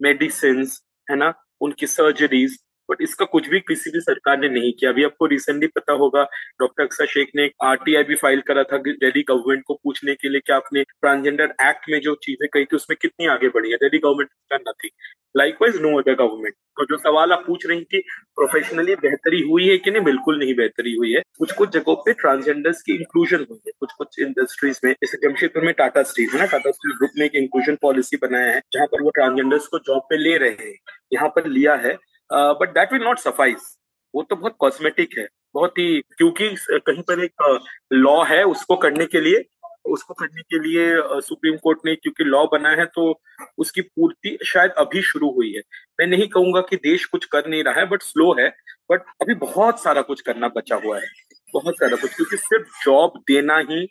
मेडिसिन 0.02 0.68
है 1.12 1.16
ना? 1.16 1.34
उनकी 1.62 1.88
सर्जरीज 1.88 2.65
बट 2.90 3.02
इसका 3.02 3.26
कुछ 3.28 3.50
भी 3.50 3.60
किसी 3.60 3.92
भी 3.92 4.00
सरकार 4.02 4.40
ने 4.40 4.50
नहीं 4.50 4.72
किया। 4.74 4.92
अभी 4.92 5.04
आपको 5.04 5.26
रिसेंटली 5.26 5.68
पता 5.76 5.94
होगा 5.94 6.24
डॉक्टर 6.60 6.84
अक्सर 6.84 7.06
शेख 7.08 7.32
ने 7.36 7.50
आरटीआई 7.64 8.04
भी 8.04 8.16
फ़ाइल 8.16 8.42
करा 8.48 8.64
था 8.64 8.78
दिल्ली 8.80 9.24
गवर्नमेंट 9.24 9.64
को 9.68 9.74
पूछने 9.74 10.16
के 10.16 10.30
लिए 10.30 10.40
कि 10.40 10.54
आपने 10.54 10.84
ट्रांसजेंडर 10.84 11.54
एक्ट 11.64 11.90
में 11.90 12.00
जो 12.02 12.16
चीज़ें 12.24 12.48
कही 12.54 12.66
थी, 12.66 12.76
उसमें 12.76 12.98
कितनी 13.02 13.28
आगे 13.28 13.50
बढ़ी 13.50 13.72
है। 13.72 13.78
दिल्ली 13.78 14.00
गवर्नमेंट 14.00 14.30
का 14.52 14.58
nothing 14.62 14.92
likewise 15.36 15.76
no 15.82 15.98
other 16.00 16.14
government 16.16 16.54
तो 16.78 16.86
जो 16.86 16.98
सवाल 16.98 17.32
आप 17.32 17.44
पूछ 17.48 17.66
रही 17.68 17.84
थी 17.84 18.00
प्रोफेशनली 18.38 18.96
बेहतरी 18.98 19.42
हुई 19.42 19.68
है 19.68 19.78
कि 19.78 19.92
नहीं, 19.92 20.04
बिल्कुल 20.04 20.40
नहीं 20.40 20.56
बेहतरी 20.56 20.94
हुई 20.96 21.12
है। 21.14 21.22
कुछ 21.40 21.52
कुछ 21.52 21.70
जगहों 21.70 21.96
पे 21.96 22.14
ट्रांसजेंडर्स 22.14 22.82
की 22.82 22.96
इंक्लूजन 22.96 23.46
हुई 23.50 23.60
है। 23.68 23.72
कुछ 23.80 23.92
कुछ 23.98 24.20
इंडस्ट्रीज़ 24.20 24.80
में, 24.86 24.92
जैसे 24.94 25.18
जमशेदपुर 25.24 25.64
में 25.64 25.74
टाटा 25.74 26.04
स्टील 26.04 26.30
है 26.34 26.40
ना 26.40 26.46
टाटा 26.46 26.72
स्टील 26.72 26.94
ग्रुप 26.98 27.12
ने 27.18 27.26
एक 27.26 27.36
इंक्लूजन 27.36 27.78
पॉलिसी 27.82 28.18
बनाया 28.22 28.52
है, 28.52 28.62
जहाँ 28.74 28.88
पर 28.88 29.04
वो 29.04 29.10
ट्रांसजेंडर्स 29.10 29.68
को 29.68 29.80
जॉब 29.80 30.02
पे 30.10 30.18
ले 30.18 30.38
रहे 30.38 30.66
हैं। 30.66 30.76
यहाँ 31.14 31.30
पर 31.30 31.48
लिया 31.48 31.76
है। 31.76 31.98
But 32.30 32.74
that 32.74 32.94
will 32.94 33.04
not 33.04 33.20
suffice 33.20 33.76
वो 34.14 34.22
तो 34.24 34.36
बहुत 34.36 34.56
कॉस्मेटिक 34.60 35.18
है, 35.18 35.28
बहुत 35.56 35.78
ही, 35.78 36.00
क्योंकि 36.18 36.50
कहीं 36.72 37.02
पर 37.02 37.24
एक 37.24 37.60
लॉ 37.94 38.24
है 38.26 38.44
उसको 38.46 38.76
करने 38.78 39.06
के 39.06 39.20
लिए, 39.22 39.44
उसको 39.86 40.14
करने 40.14 40.42
के 40.44 40.60
लिए 40.60 41.22
सुप्रीम 41.22 41.58
कोर्ट 41.64 41.80
ने 41.86 41.96
क्योंकि 41.96 42.24
लॉ 42.24 42.46
बना 42.52 42.70
है 42.72 42.86
तो 42.86 43.10
उसकी 43.58 43.82
पूर्ति 43.82 44.38
शायद 44.46 44.72
अभी 44.78 45.02
शुरू 45.04 45.32
हुई 45.32 45.52
है। 45.54 45.62
मैं 46.00 46.08
नहीं 46.08 46.28
कहूँगा 46.28 46.62
कि 46.62 46.76
देश 46.78 47.06
कुछ 47.06 47.26
कर 47.26 47.48
नहीं 47.50 47.64
रहा 47.64 47.80
है 47.80 47.86
बट 47.90 48.02
स्लो 48.04 48.32
है 48.40 48.48
बट 48.90 49.02
अभी 49.22 49.34
बहुत 49.36 49.84
सारा 49.84 50.02
कुछ 50.02 50.22
करना 50.22 50.48
बचा 50.56 50.76
हुआ 50.76 50.98
है, 50.98 51.08
बहुत 51.54 51.76
सारा 51.76 51.98
कुछ, 51.98 52.16
क्योंकि 52.16 52.38
सिर्फ़ 52.38 52.84
जॉब 52.86 53.22
देना 53.28 53.58
ही 53.70 53.86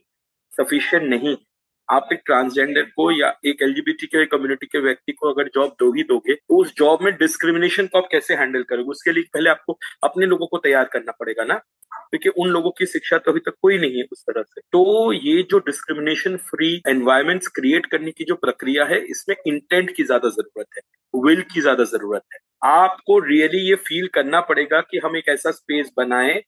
सफिशियंट 0.53 1.09
नहीं 1.11 1.37
आप 1.88 2.09
एक 2.12 2.20
ट्रांसजेंडर 2.27 2.83
को 2.97 3.11
या 3.12 3.33
एक 3.47 3.62
एलजीबीटी 3.62 4.07
के 4.07 4.25
कम्युनिटी 4.27 4.66
के 4.66 4.81
व्यक्ति 4.81 5.12
को 5.12 5.33
अगर 5.33 5.49
जॉब 5.55 5.75
दो 5.81 5.92
ही 5.92 6.03
दोगे 6.03 6.35
तो 6.35 6.61
उस 6.61 6.73
जॉब 6.79 7.03
में 7.03 7.12
डिस्क्रिमिनेशन 7.16 7.87
को 7.87 7.99
आप 7.99 8.09
कैसे 8.12 8.35
हैंडल 8.35 8.62
करोगे? 8.62 8.90
उसके 8.90 9.12
लिए 9.12 9.25
पहले 9.35 9.51
आपको 9.51 9.79
अपने 10.05 10.27
लोगों 10.27 10.47
को 10.47 10.59
तैयार 10.59 10.85
करना 10.92 11.12
पड़ेगा 11.20 11.44
ना? 11.44 11.55
क्योंकि 12.11 12.29
उन 12.40 12.49
लोगों 12.49 12.70
की 12.70 12.87
शिक्षा 12.87 13.18
तो 13.18 13.31
अभी 13.31 13.40
तक 13.40 13.55
कोई 13.62 13.79
नहीं 13.79 13.99
है 13.99 14.05
उस 14.12 14.23
तरह 14.23 14.42
से। 14.42 14.61
तो 14.62 15.12
ये 15.12 15.42
जो 15.51 15.59
डिस्क्रिमिनेशन 15.61 16.37
फ्री 16.49 16.73
एनवायरमेंट 16.88 17.47
क्रिएट 17.55 17.87
करने 17.87 18.11
की 18.11 18.25
जो 18.25 18.35
प्रक्रिया 18.37 18.85
है, 18.85 18.99
इसमें 19.01 19.37
इंटेंट 19.47 19.94
की 19.97 20.05
ज़्यादा 20.05 20.29
ज़रूरत 20.31 20.66
है 20.77 20.83
विल 21.14 21.42
की 21.53 21.61
ज़्यादा 21.61 21.85
ज़रूरत 21.87 22.23
है। 22.35 22.38
आपको 22.70 23.18
रियली 23.20 23.59
ये 23.61 23.75
फील 23.83 24.07
करना 24.14 24.40
पड़ेगा 24.42 24.81
कि 24.81 24.99
हम 25.05 25.16
एक 25.16 25.29
ऐसा 25.29 25.51
स्पेस 25.53 25.90
बनाए 25.97 26.40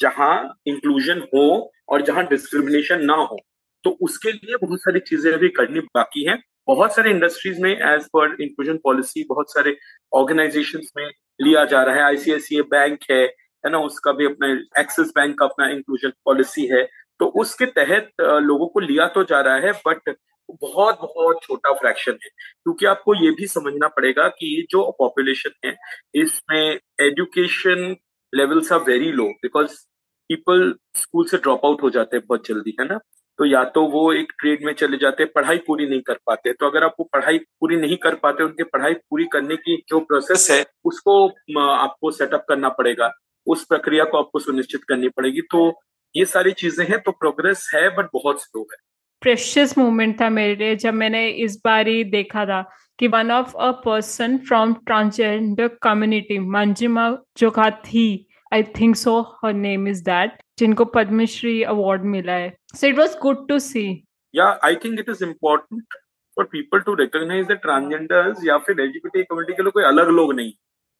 जहाँ 0.00 0.36
इंक्लूजन 0.66 1.18
हो 1.34 1.72
और 1.88 2.02
जहाँ 2.02 2.26
डिस्क्रिमिनेशन 2.26 3.04
ना 3.04 3.14
हो। 3.14 3.38
तो 3.84 3.90
उसके 4.02 4.32
लिए 4.32 4.56
बहुत 4.62 4.80
सारी 4.80 5.00
चीज़ें 5.00 5.32
अभी 5.32 5.48
करनी 5.58 5.80
बाकी 5.96 6.24
हैं। 6.28 6.38
बहुत 6.68 6.94
सारे 6.96 7.10
इंडस्ट्रीज़ 7.10 7.60
में 7.62 7.70
एज 7.72 8.04
पर 8.16 8.36
इंक्लूजन 8.42 8.76
पॉलिसी 8.84 9.24
बहुत 9.28 9.52
सारे 9.52 9.76
ऑर्गेनाइजेशन 10.12 10.80
में 10.98 11.06
लिया 11.40 11.64
जा 11.64 11.82
रहा 11.82 11.94
है। 11.96 12.02
आईसीआईसीआई 12.02 12.62
बैंक 12.70 12.98
है 13.10 13.22
है 13.64 13.70
ना? 13.72 13.78
उसका 13.78 14.12
भी 14.12 14.26
अपना 14.26 14.48
एक्सिस 14.80 15.08
बैंक 15.16 15.38
का 15.38 15.44
अपना 15.46 15.68
इंक्लूजन 15.70 16.12
पॉलिसी 16.24 16.66
है। 16.66 16.82
तो 17.20 17.26
उसके 17.40 17.66
तहत 17.78 18.10
लोगों 18.20 18.66
को 18.68 18.80
लिया 18.80 19.06
तो 19.08 19.24
जा 19.24 19.40
रहा 19.40 19.56
है 19.56 19.72
बट 19.86 20.14
बहुत 20.62 20.98
बहुत 21.02 21.42
छोटा 21.42 21.72
फ्रैक्शन 21.74 22.12
है। 22.24 22.28
क्योंकि 22.28 22.86
आपको 22.86 23.14
ये 23.24 23.30
भी 23.30 23.46
समझना 23.46 23.88
पड़ेगा 23.88 24.28
कि 24.30 24.66
जो 24.70 24.90
पॉपुलेशन 24.98 25.50
है, 25.66 25.74
इसमें 26.14 26.78
education 27.02 27.96
levels 28.32 28.72
are 28.72 28.80
very 28.80 29.10
low 29.12 29.28
because 29.42 29.76
people 30.30 30.74
school 30.96 31.26
से 31.28 31.36
ड्रॉप 31.38 31.64
आउट 31.66 31.82
हो 31.82 31.90
जाते 31.90 32.16
हैं 32.16 32.24
बहुत 32.28 32.46
जल्दी, 32.48 32.76
है 32.80 32.86
ना? 32.88 32.98
तो 33.38 33.44
या 33.44 33.62
तो 33.66 33.82
वो 33.88 34.12
एक 34.12 34.32
ट्रेड 34.40 34.64
में 34.64 34.72
चले 34.72 34.96
जाते, 34.96 35.24
पढ़ाई 35.26 35.58
पूरी 35.58 35.86
नहीं 35.86 36.00
कर 36.02 36.18
पाते। 36.26 36.52
तो 36.52 36.66
अगर 36.66 36.84
आप 36.84 36.94
वो 37.00 37.08
पढ़ाई 37.12 37.38
पूरी 37.38 37.76
नहीं 37.76 37.96
कर 37.96 38.14
पाते, 38.14 38.44
उनकी 38.44 38.62
पढ़ाई 38.64 38.94
पूरी 38.94 39.24
करने 39.32 39.56
की 39.56 39.76
जो 39.88 40.00
प्रोसेस 40.00 40.50
है, 40.50 40.64
उसको 40.84 41.26
आपको 41.60 42.10
सेटअप 42.10 42.44
करना 42.48 42.68
पड़ेगा। 42.70 43.10
उस 43.46 43.64
प्रक्रिया 43.64 44.04
को 44.04 44.18
आपको 44.18 44.38
सुनिश्चित 44.38 44.84
करनी 44.84 45.08
पड़ेगी। 45.08 45.40
तो 45.42 45.68
ये 46.14 46.24
सारी 46.24 46.52
चीज़ें 46.52 46.84
हैं 46.86 47.00
तो 47.00 47.12
प्रोग्रेस 47.12 47.70
है 47.74 47.88
बट 47.96 48.08
बहुत 48.14 48.42
स्लो 48.42 48.60
है। 48.62 48.76
प्रेशियस 49.22 49.76
मोमेंट 49.78 50.20
था 50.20 50.28
मेरे 50.30 50.54
लिए, 50.54 50.76
जब 50.76 50.94
मैंने 50.94 51.28
इस 51.28 51.60
बार 51.64 51.88
ही 51.88 52.04
देखा 52.04 52.44
था 52.46 52.62
कि 52.98 53.08
one 53.08 53.30
of 53.30 53.56
a 53.56 53.70
person 53.84 54.36
from 54.38 54.74
transgender 54.86 55.68
community 55.82 56.38
Manjima 56.38 57.10
जो 57.38 57.50
का 57.50 57.70
थी। 57.70 58.06
I 58.54 58.62
think 58.78 58.96
so 58.96 59.20
her 59.44 59.52
name 59.54 59.88
is 59.88 60.02
that 60.04 60.42
जिनको 60.58 60.84
पद्मश्री 60.96 61.62
अवार्ड 61.74 62.02
मिला 62.14 62.32
है। 62.32 62.52
So 62.74 62.86
it 62.86 62.98
was 62.98 63.16
good 63.22 63.46
to 63.48 63.58
see 63.60 63.86
या 64.34 64.46
I 64.64 64.76
think 64.84 64.98
it 65.00 65.08
is 65.10 65.24
important 65.24 65.94
for 66.36 66.44
people 66.52 66.80
to 66.80 66.94
recognise 66.94 67.46
the 67.46 67.58
transgenders 67.62 68.44
या 68.46 68.58
फिर 68.58 68.80
LGBT 68.80 69.22
community 69.22 69.56
के 69.56 69.62
लोग 69.62 69.72
कोई 69.72 69.84
अलग 69.84 70.08
लोग 70.10 70.34
नहीं। 70.34 70.52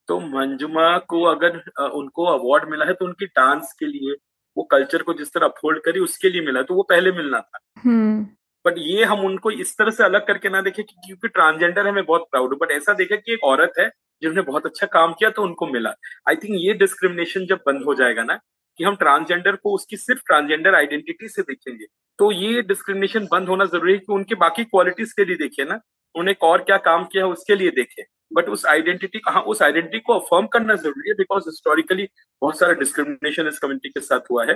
तो 0.08 0.18
मंजुमा 0.20 0.96
को 1.08 1.22
अगर 1.26 1.56
उनको 1.82 2.24
अवार्ड 2.28 2.68
मिला 2.70 2.84
है 2.84 2.92
तो 2.92 3.04
उनकी 3.04 3.26
डांस 3.28 3.72
के 3.78 3.86
लिए 3.86 4.16
वो 4.56 4.62
कल्चर 4.70 5.02
को 5.02 5.14
जिस 5.14 5.32
तरह 5.34 5.46
अफोर्ड 5.46 5.78
करी 5.84 6.00
उसके 6.00 6.30
लिए 6.30 6.42
मिला 6.46 6.62
तो 6.62 6.74
वो 6.74 6.82
पहले 6.90 7.12
मिलना 7.12 7.38
था। 7.40 7.58
But 7.58 7.84
hmm. 7.84 8.80
ये 8.80 9.04
हम 9.04 9.24
उनको 9.26 9.50
इस 9.50 9.76
तरह 9.78 9.90
से 9.90 10.04
अलग 10.04 10.26
करके 10.26 10.48
ना 10.48 10.60
देखे 10.60 10.82
कि 10.82 10.94
क्योंकि 11.06 11.28
ट्रांसजेंडर 11.28 11.86
है 11.86 11.92
मैं 11.92 12.04
बहुत 12.04 12.26
प्राउड 12.30 12.52
हूँ। 12.52 12.58
बट 12.60 12.70
ऐसा 12.72 12.92
देखे 12.94 13.16
कि 13.16 13.32
एक 13.32 13.44
औरत 13.44 13.72
है 13.78 13.86
जिन्होंने 14.24 14.42
बहुत 14.44 14.66
अच्छा 14.66 14.86
काम 14.88 15.12
किया 15.12 15.30
तो 15.30 15.42
उनको 15.42 15.66
मिला। 15.68 15.94
आई 16.28 16.36
थिंक 16.36 16.56
ये 16.58 16.74
डिस्क्रिमिनेशन 16.76 17.46
जब 17.46 17.60
बंद 17.66 17.84
हो 17.84 17.94
जाएगा 17.94 18.22
ना, 18.24 18.38
कि 18.78 18.84
हम 18.84 18.96
ट्रांसजेंडर 18.96 19.56
को 19.56 19.74
उसकी 19.74 19.96
सिर्फ़ 19.98 20.22
ट्रांसजेंडर 20.26 20.74
आइडेंटिटी 20.74 21.28
से 21.28 21.42
देखेंगे 21.44 21.86
तो 22.18 22.30
ये 22.32 22.62
डिस्क्रिमिनेशन 22.64 23.26
बंद 23.32 23.48
होना 23.48 23.64
ज़रूरी 23.66 23.92
है 23.92 23.98
कि 23.98 24.12
उनकी 24.12 24.34
बाकी 24.36 24.64
क्वालिटीज 24.64 25.12
के 25.12 25.24
लिए 25.24 25.36
देखें 25.36 25.64
ना, 25.64 25.78
उन्हें 26.14 26.34
और 26.42 26.62
क्या 26.62 26.76
काम 26.80 27.04
किया 27.04 27.24
है 27.24 27.30
उसके 27.30 27.54
लिए 27.56 27.70
देखे। 27.72 28.02
बट 28.30 28.48
उस 28.48 28.64
आइडेंटिटी 28.66 29.20
हाँ 29.28 29.42
उस 29.44 29.62
आइडेंटिटी 29.62 29.98
को 30.00 30.18
अफर्म 30.18 30.46
करना 30.52 30.74
ज़रूरी 30.76 31.08
है 31.08 31.14
बिकॉज़ 31.16 31.44
हिस्टोरिकली 31.48 32.06
बहुत 32.42 32.58
सारा 32.58 32.72
डिस्क्रिमिनेशन 32.74 33.48
इस 33.48 33.58
कम्युनिटी 33.58 33.88
के 33.90 34.00
साथ 34.02 34.30
हुआ 34.30 34.44
है। 34.46 34.54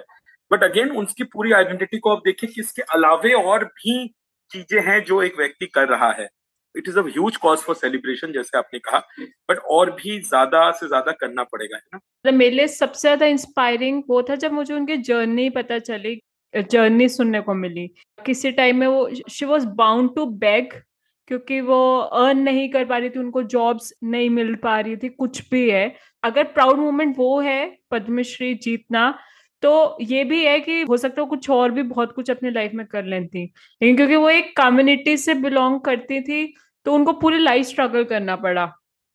बट 0.51 0.65
अगेन 0.65 0.91
उसकी 0.99 1.25
पूरी 1.27 1.53
आइडेंटिटी 1.53 1.99
को 1.99 2.11
आप 2.11 2.23
देखिए 2.25 2.51
कि 2.51 2.61
इसके 2.61 2.83
अलावे 2.95 3.33
और 3.35 3.65
भी 3.67 4.07
चीज़ें 4.51 4.81
हैं 4.83 5.03
जो 5.05 5.23
एक 5.23 5.39
व्यक्ति 5.39 5.67
कर 5.75 5.89
रहा 5.89 6.11
है। 6.13 6.29
It 6.79 6.89
is 6.89 6.99
a 6.99 7.37
cause 7.37 7.59
for 7.59 7.75
celebration 7.77 8.33
जैसे 8.33 8.59
आपने 8.59 8.79
कहा 8.81 8.99
बट 9.51 9.59
और 9.71 9.91
भी 9.93 10.19
ज़्यादा 10.21 10.71
से 10.71 10.89
ज़्यादा 10.89 11.13
करना 11.13 11.45
पड़ेगा, 11.45 11.77
है 11.77 11.83
ना? 11.95 11.97
मतलब 11.97 12.35
मेरे 12.35 12.57
लिए 12.57 12.67
सबसे 12.69 13.01
ज़्यादा 13.01 13.27
इंस्पायरिंग 13.27 14.03
वो 14.09 14.23
था 14.23 14.35
जब 14.37 14.53
मुझे 14.53 14.75
उनकी 14.75 14.97
जर्नी 15.05 15.49
पता 15.51 15.79
चली 15.81 16.21
जर्नी 16.73 17.09
सुनने 17.09 17.41
को 17.41 17.55
मिली। 17.55 17.87
किसी 18.19 18.51
टाइम 18.53 18.77
में 18.77 18.87
वो 18.87 19.09
she 19.31 19.45
was 19.45 19.67
bound 19.77 20.15
to 20.15 20.27
beg 20.27 20.73
क्योंकि 21.29 21.61
वो 21.61 21.99
अर्न 21.99 22.39
नहीं 22.39 22.69
कर 22.69 22.85
पा 22.85 22.99
रही 22.99 23.11
थी, 23.11 23.19
उनको 23.19 23.43
जॉब्स 23.45 23.93
नहीं 24.05 24.29
मिल 24.31 24.55
पा 24.55 24.79
रही 24.81 24.97
थी, 24.97 25.09
कुछ 25.09 25.43
भी 25.51 25.69
है। 25.71 25.95
अगर 26.23 26.45
प्राउड 26.45 26.79
मोमेंट 26.79 27.15
वो 27.19 27.41
है, 27.41 27.77
पद्मश्री 27.91 28.55
जीतना 28.55 29.19
तो 29.63 29.99
ये 30.01 30.23
भी 30.25 30.45
है 30.45 30.59
कि 30.61 30.81
हो 30.83 30.97
सकता 30.97 31.23
है 31.23 31.29
कुछ 31.29 31.49
और 31.51 31.71
भी 31.71 31.83
बहुत 31.85 32.13
कुछ 32.13 32.31
अपनी 32.31 32.51
लाइफ 32.51 32.73
में 32.75 32.85
कर 32.87 33.05
लेती। 33.05 33.43
लेकिन 33.43 33.97
क्योंकि 33.97 34.17
वो 34.17 34.29
एक 34.31 34.57
कम्युनिटी 34.57 35.17
से 35.17 35.35
बिलोंग 35.37 35.81
करती 35.81 36.21
थी 36.21 36.45
तो 36.89 36.93
उनको 36.95 37.13
पूरी 37.13 37.39
लाइफ 37.39 37.67
स्ट्रगल 37.67 38.05
करना 38.05 38.35
पड़ा। 38.37 38.65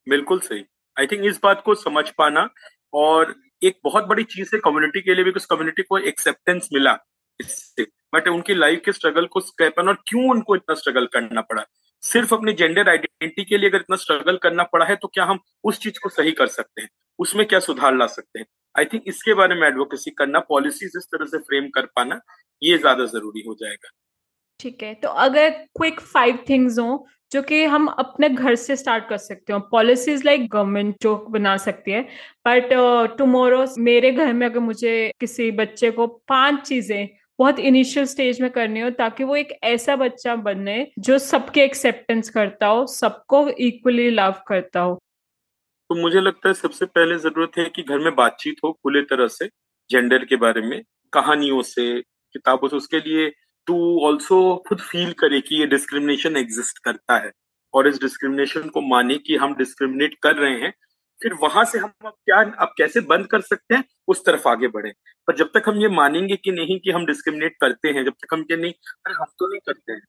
बिल्कुल 0.07 0.39
सही। 0.39 0.63
आई 0.97 1.07
थिंक 1.07 1.23
इस 1.25 1.39
बात 1.43 1.61
को 1.65 1.73
समझ 1.75 2.03
पाना 2.17 2.47
और 2.93 3.33
एक 3.63 3.79
बहुत 3.83 4.03
बड़ी 4.07 4.23
चीज़ 4.23 4.49
है 4.53 4.59
कम्युनिटी 4.59 5.01
के 5.01 5.13
लिए 5.15 5.23
बिकॉज़ 5.25 5.47
कम्युनिटी 5.49 5.83
को 5.83 5.97
एक्सेप्टेंस 5.99 6.67
मिला 6.73 6.97
इससे। 7.39 7.83
बट 8.13 8.27
उनकी 8.27 8.53
लाइफ 8.53 8.81
के 8.85 8.91
स्ट्रगल 8.91 9.25
को 9.27 9.39
पाना 9.59 9.91
और 9.91 9.97
क्यों 10.07 10.29
उनको 10.31 10.55
इतना 10.55 10.75
स्ट्रगल 10.75 11.05
करना 11.13 11.41
पड़ा? 11.41 11.63
सिर्फ़ 12.03 12.35
अपनी 12.35 12.53
जेंडर 12.53 12.89
आइडेंटिटी 12.89 13.45
के 13.45 13.57
लिए 13.57 13.69
अगर 13.69 13.79
इतना 13.79 13.95
स्ट्रगल 13.95 14.37
करना 14.43 14.63
पड़ा 14.73 14.85
है 14.85 14.95
तो 14.95 15.07
क्या 15.07 15.25
हम 15.25 15.39
उस 15.63 15.79
चीज़ 15.79 15.99
को 16.03 16.09
सही 16.11 16.31
कर 16.33 16.47
सकते 16.49 16.81
हैं? 16.81 16.89
उसमें 17.19 17.45
क्या 17.47 17.59
सुधार 17.61 17.95
ला 17.95 18.07
सकते 18.09 18.39
हैं? 18.39 18.45
आई 18.75 18.85
थिंक 18.85 19.03
इसके 19.07 19.33
बारे 19.33 19.55
में 19.55 19.67
एडवोकेसी 19.67 20.11
करना 20.13 20.39
पॉलिसीज़ 20.49 20.97
इस 20.97 21.05
तरह 21.05 21.25
से 21.25 21.37
फ्रेम 21.39 21.69
कर 21.71 21.85
पाना 21.95 22.19
ये 22.61 22.77
ज़्यादा 22.77 23.05
ज़रूरी 23.07 23.43
हो 23.47 23.55
जाएगा। 23.61 23.89
ठीक 24.59 24.83
है 24.83 24.93
तो 24.95 25.09
अगर 25.21 25.49
क्विक 25.77 25.99
फाइव 26.01 26.37
थिंग्स 26.49 26.77
हो 26.79 27.05
जो 27.33 27.41
कि 27.41 27.63
हम 27.65 27.87
अपने 27.87 28.29
घर 28.29 28.55
से 28.55 28.75
स्टार्ट 28.75 29.07
कर 29.09 29.17
सकते 29.17 29.53
हो। 29.53 29.59
पॉलिसीज़ 29.71 30.23
लाइक 30.25 30.47
गवर्नमेंट 30.49 30.95
जो 31.01 31.15
बना 31.29 31.55
सकती 31.57 31.91
है। 31.91 32.01
बट 32.47 32.69
टुमारो 33.17 33.65
मेरे 33.79 34.11
घर 34.11 34.33
में 34.33 34.45
अगर 34.47 34.59
मुझे 34.59 35.11
किसी 35.19 35.51
बच्चे 35.53 35.91
को 35.91 36.07
पाँच 36.07 36.61
चीज़ें 36.67 37.07
बहुत 37.39 37.59
इनिशियल 37.59 38.05
स्टेज 38.05 38.41
में 38.41 38.49
करनी 38.51 38.79
हो, 38.79 38.89
ताकि 38.89 39.23
वो 39.23 39.35
एक 39.35 39.51
ऐसा 39.63 39.95
बच्चा 39.95 40.35
बने 40.35 40.75
जो 40.99 41.17
सबके 41.17 41.63
एक्सेप्टेंस 41.63 42.29
करता 42.29 42.67
हो, 42.67 42.85
सबको 42.87 43.47
इक्वली 43.49 44.09
लव 44.09 44.35
करता 44.47 44.79
हो। 44.79 44.99
तो 45.89 45.95
मुझे 45.95 46.21
लगता 46.21 46.47
है 46.47 46.53
सबसे 46.53 46.85
पहले 46.85 47.17
ज़रूरत 47.19 47.57
है 47.57 47.65
कि 47.65 47.83
घर 47.83 47.99
में 47.99 48.15
बातचीत 48.15 48.57
हो 48.63 48.71
खुले 48.73 49.01
तरह 49.01 49.27
से 49.27 49.47
जेंडर 49.89 50.25
के 50.25 50.35
बारे 50.35 50.61
में, 50.61 50.81
कहानियों 51.13 51.61
से, 51.61 52.01
किताबों 52.01 52.67
से, 52.67 52.75
उसके 52.75 52.99
लिए 52.99 53.31
टू 53.67 53.99
ऑल्सो 54.07 54.63
खुद 54.69 54.79
फील 54.79 55.13
करे 55.13 55.41
कि 55.41 55.59
ये 55.59 55.65
डिस्क्रिमिनेशन 55.65 56.37
एग्जिस्ट 56.37 56.79
करता 56.83 57.17
है। 57.17 57.31
और 57.73 57.87
इस 57.87 58.01
डिस्क्रिमिनेशन 58.01 58.69
को 58.69 58.81
माने 58.81 59.17
कि 59.17 59.35
हम 59.35 59.55
डिस्क्रिमिनेट 59.55 60.15
कर 60.23 60.35
रहे 60.35 60.59
हैं, 60.59 60.73
फिर 61.23 61.33
वहाँ 61.33 61.65
से 61.65 61.79
हम 61.79 61.91
अब 62.05 62.11
क्या, 62.11 62.37
अब 62.37 62.73
कैसे 62.77 62.99
बंद 62.99 63.27
कर 63.27 63.41
सकते 63.41 63.75
हैं? 63.75 63.83
उस 64.07 64.25
तरफ़ 64.25 64.47
आगे 64.47 64.67
बढ़े। 64.67 64.91
पर 65.27 65.35
जब 65.35 65.47
तक 65.47 65.63
हम 65.67 65.77
ये 65.77 65.87
मानेंगे 65.87 66.35
कि 66.35 66.51
नहीं 66.51 66.79
कि 66.79 66.91
हम 66.91 67.05
डिस्क्रिमिनेट 67.05 67.55
करते 67.61 67.89
हैं, 67.89 68.05
जब 68.05 68.11
तक 68.11 68.33
हम 68.33 68.41
ये 68.51 68.57
नहीं, 68.57 68.73
अरे 69.05 69.13
हम 69.13 69.25
तो 69.39 69.47
नहीं 69.51 69.59
करते 69.59 69.93
हैं। 69.93 70.01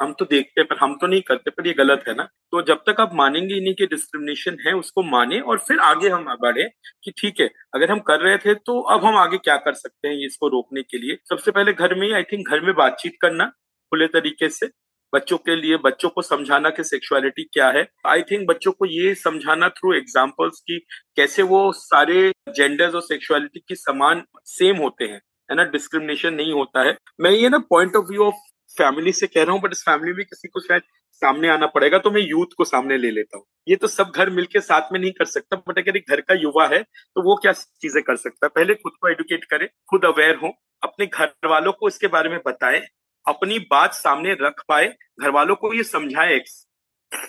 हम 0.00 0.12
तो 0.12 0.24
देखते 0.24 0.62
पर 0.64 0.76
हम 0.76 0.94
तो 0.96 1.06
नहीं 1.06 1.20
करते, 1.22 1.50
पर 1.50 1.66
ये 1.66 1.72
गलत 1.74 2.04
है 2.08 2.14
ना। 2.14 2.28
तो 2.52 2.62
जब 2.62 2.82
तक 2.86 3.00
आप 3.00 3.14
मानेंगे 3.14 3.54
ही 3.54 3.60
नहीं 3.60 3.74
कि 3.74 3.86
डिस्क्रिमिनेशन 3.86 4.56
है, 4.66 4.72
उसको 4.74 5.02
माने 5.04 5.40
और 5.40 5.58
फिर 5.58 5.78
आगे 5.82 6.08
हम 6.08 6.24
बढ़े 6.42 6.64
कि 7.04 7.10
ठीक 7.12 7.40
है, 7.40 7.50
अगर 7.74 7.90
हम 7.90 7.98
कर 8.02 8.20
रहे 8.20 8.36
थे 8.38 8.54
तो 8.56 8.80
अब 8.88 9.04
हम 9.04 9.16
आगे 9.18 9.38
क्या 9.38 9.56
कर 9.58 9.74
सकते 9.74 10.08
हैं 10.08 10.26
इसको 10.26 10.48
रोकने 10.48 10.82
के 10.82 10.98
लिए? 10.98 11.16
सबसे 11.28 11.50
पहले 11.50 11.72
घर 11.74 11.94
में 11.94 12.12
आई 12.12 12.22
थिंक 12.24 12.48
घर 12.48 12.60
में 12.60 12.74
बातचीत 12.76 13.16
करना 13.22 13.46
खुले 13.92 14.06
तरीके 14.08 14.48
से। 14.50 14.70
बच्चों 15.12 15.36
के 15.38 15.54
लिए, 15.56 15.76
बच्चों 15.78 16.08
को 16.08 16.22
समझाना 16.22 16.70
कि 16.70 16.84
सेक्सुअलिटी 16.84 17.44
क्या 17.44 17.68
है। 17.70 17.86
आई 18.06 18.22
थिंक 18.22 18.46
बच्चों 18.48 18.72
को 18.72 18.86
ये 18.86 19.14
समझाना 19.16 19.68
थ्रू 19.70 19.92
एग्जाम्पल्स 19.94 20.60
की 20.60 20.78
कैसे 21.16 21.42
वो 21.44 21.60
सारे 21.74 22.30
जेंडर्स 22.48 22.94
और 22.94 23.02
सेक्सुअलिटी 23.02 23.60
की 23.60 23.74
समान 23.76 24.22
सेम 24.46 24.76
होते 24.76 25.04
हैं, 25.04 25.20
है 25.48 25.56
ना? 25.56 25.64
डिस्क्रिमिनेशन 25.66 26.34
नहीं 26.34 26.52
होता 26.52 26.82
है। 26.82 26.96
मैं 27.20 27.30
ये 27.30 27.48
ना 27.48 27.58
point 27.70 27.96
of 27.96 28.10
view 28.10 28.24
of 28.24 28.34
family 28.76 29.12
से 29.12 29.26
कह 29.26 29.42
रहा 29.42 29.52
हूँ 29.52 29.60
बट 29.62 29.72
इस 29.72 29.82
फैमिली 29.82 30.12
में 30.12 30.24
किसी 30.24 30.48
को 30.48 30.60
शायद 30.60 30.82
सामने 31.22 31.48
आना 31.48 31.66
पड़ेगा 31.68 31.98
तो 31.98 32.10
मैं 32.10 32.20
यूथ 32.20 32.54
को 32.56 32.64
सामने 32.64 32.96
ले 32.98 33.10
लेता 33.10 33.36
हूँ। 33.36 33.44
ये 33.68 33.76
तो 33.76 33.86
सब 33.88 34.12
घर 34.14 34.30
मिलके 34.30 34.60
साथ 34.60 34.92
में 34.92 34.98
नहीं 35.00 35.12
कर 35.12 35.24
सकता 35.26 35.56
बट 35.58 35.78
अगर 35.78 35.96
एक 35.96 36.10
घर 36.10 36.20
का 36.20 36.34
युवा 36.34 36.66
है 36.68 36.82
तो 36.82 37.22
वो 37.22 37.36
क्या 37.36 37.52
चीज़ें 37.52 38.02
कर 38.02 38.16
सकता 38.16 38.46
है? 38.46 38.50
पहले 38.54 38.74
खुद 38.74 38.92
को 39.00 39.08
एडुकेट 39.08 39.44
करे, 39.44 39.66
खुद 39.90 40.04
अवेयर 40.04 40.36
हो, 40.36 40.52
अपने 40.82 41.06
घर 41.06 41.48
वालों 41.48 41.72
को 41.72 41.88
इसके 41.88 42.06
बारे 42.08 42.30
में 42.30 42.38
बताए, 42.46 42.86
अपनी 43.26 43.58
बात 43.70 43.94
सामने 43.94 44.32
रख 44.40 44.62
पाए 44.68 44.94
घर 45.20 45.30
वालों 45.30 45.54
को 45.56 45.72
ये 45.74 45.82
समझाए 45.84 46.40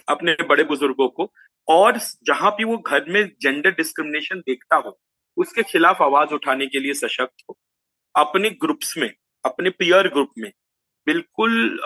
अपने 0.09 0.35
बड़े 0.43 0.63
बुज़ुर्गों 0.65 1.07
को, 1.09 1.31
और 1.67 1.97
जहाँ 2.27 2.51
भी 2.51 2.63
वो 2.63 2.77
घर 2.77 3.05
में 3.09 3.25
जेंडर 3.41 3.71
डिस्क्रिमिनेशन 3.71 4.39
देखता 4.39 4.75
हो, 4.77 4.99
उसके 5.37 5.63
खिलाफ 5.63 6.01
आवाज़ 6.01 6.33
उठाने 6.33 6.67
के 6.67 6.79
लिए 6.79 6.93
सशक्त 6.95 7.43
हो। 7.49 7.57
अपने 8.15 8.49
ग्रुप्स 8.61 8.97
में, 8.97 9.11
अपने 9.45 9.69
पियर 9.71 10.07
ग्रुप 10.09 10.31
में 10.37 10.51
बिल्कुल 11.09 11.79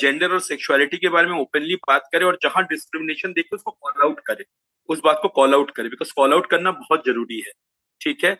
जेंडर 0.00 0.32
और 0.32 0.40
सेक्सुअलिटी 0.40 0.96
के 0.96 1.08
बारे 1.08 1.26
में 1.26 1.38
ओपनली 1.38 1.74
बात 1.88 2.08
करे 2.12 2.24
और 2.24 2.38
जहाँ 2.42 2.64
डिस्क्रिमिनेशन 2.64 3.32
देखे, 3.32 3.56
उसको 3.56 3.70
कॉल 3.70 4.02
आउट 4.02 4.20
करे। 4.26 4.44
उस 4.88 5.00
बात 5.04 5.18
को 5.22 5.28
कॉल 5.28 5.54
आउट 5.54 5.70
करे 5.70 5.88
बिकॉज़ 5.88 6.12
कॉल 6.16 6.32
आउट 6.32 6.46
करना 6.50 6.70
बहुत 6.72 7.02
ज़रूरी 7.06 7.40
है। 7.40 7.52
ठीक 8.00 8.24
है? 8.24 8.34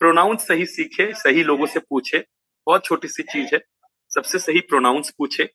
प्रोनाउंस 0.00 0.46
सही 0.48 0.66
सीखे, 0.66 1.12
सही 1.14 1.42
लोगों 1.44 1.66
से 1.66 1.80
पूछे, 1.80 2.18
बहुत 2.66 2.84
छोटी 2.84 3.08
सी 3.08 3.22
चीज़ 3.22 3.54
है। 3.54 3.60
सबसे 4.10 4.38
सही 4.38 4.60
प्रोनाउंस 4.60 5.10
पूछे। 5.18 5.48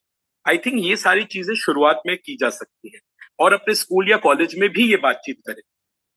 आई 0.45 0.57
थिंक 0.57 0.75
ये 0.85 0.95
सारी 0.95 1.23
चीज़ें 1.25 1.55
शुरुआत 1.55 2.01
में 2.07 2.15
की 2.17 2.35
जा 2.35 2.49
सकती 2.49 2.91
है। 2.93 2.99
और 3.39 3.53
अपने 3.53 3.73
स्कूल 3.75 4.09
या 4.09 4.17
कॉलेज 4.17 4.55
में 4.59 4.69
भी 4.69 4.89
ये 4.91 4.97
बातचीत 4.97 5.37
करें। 5.47 5.61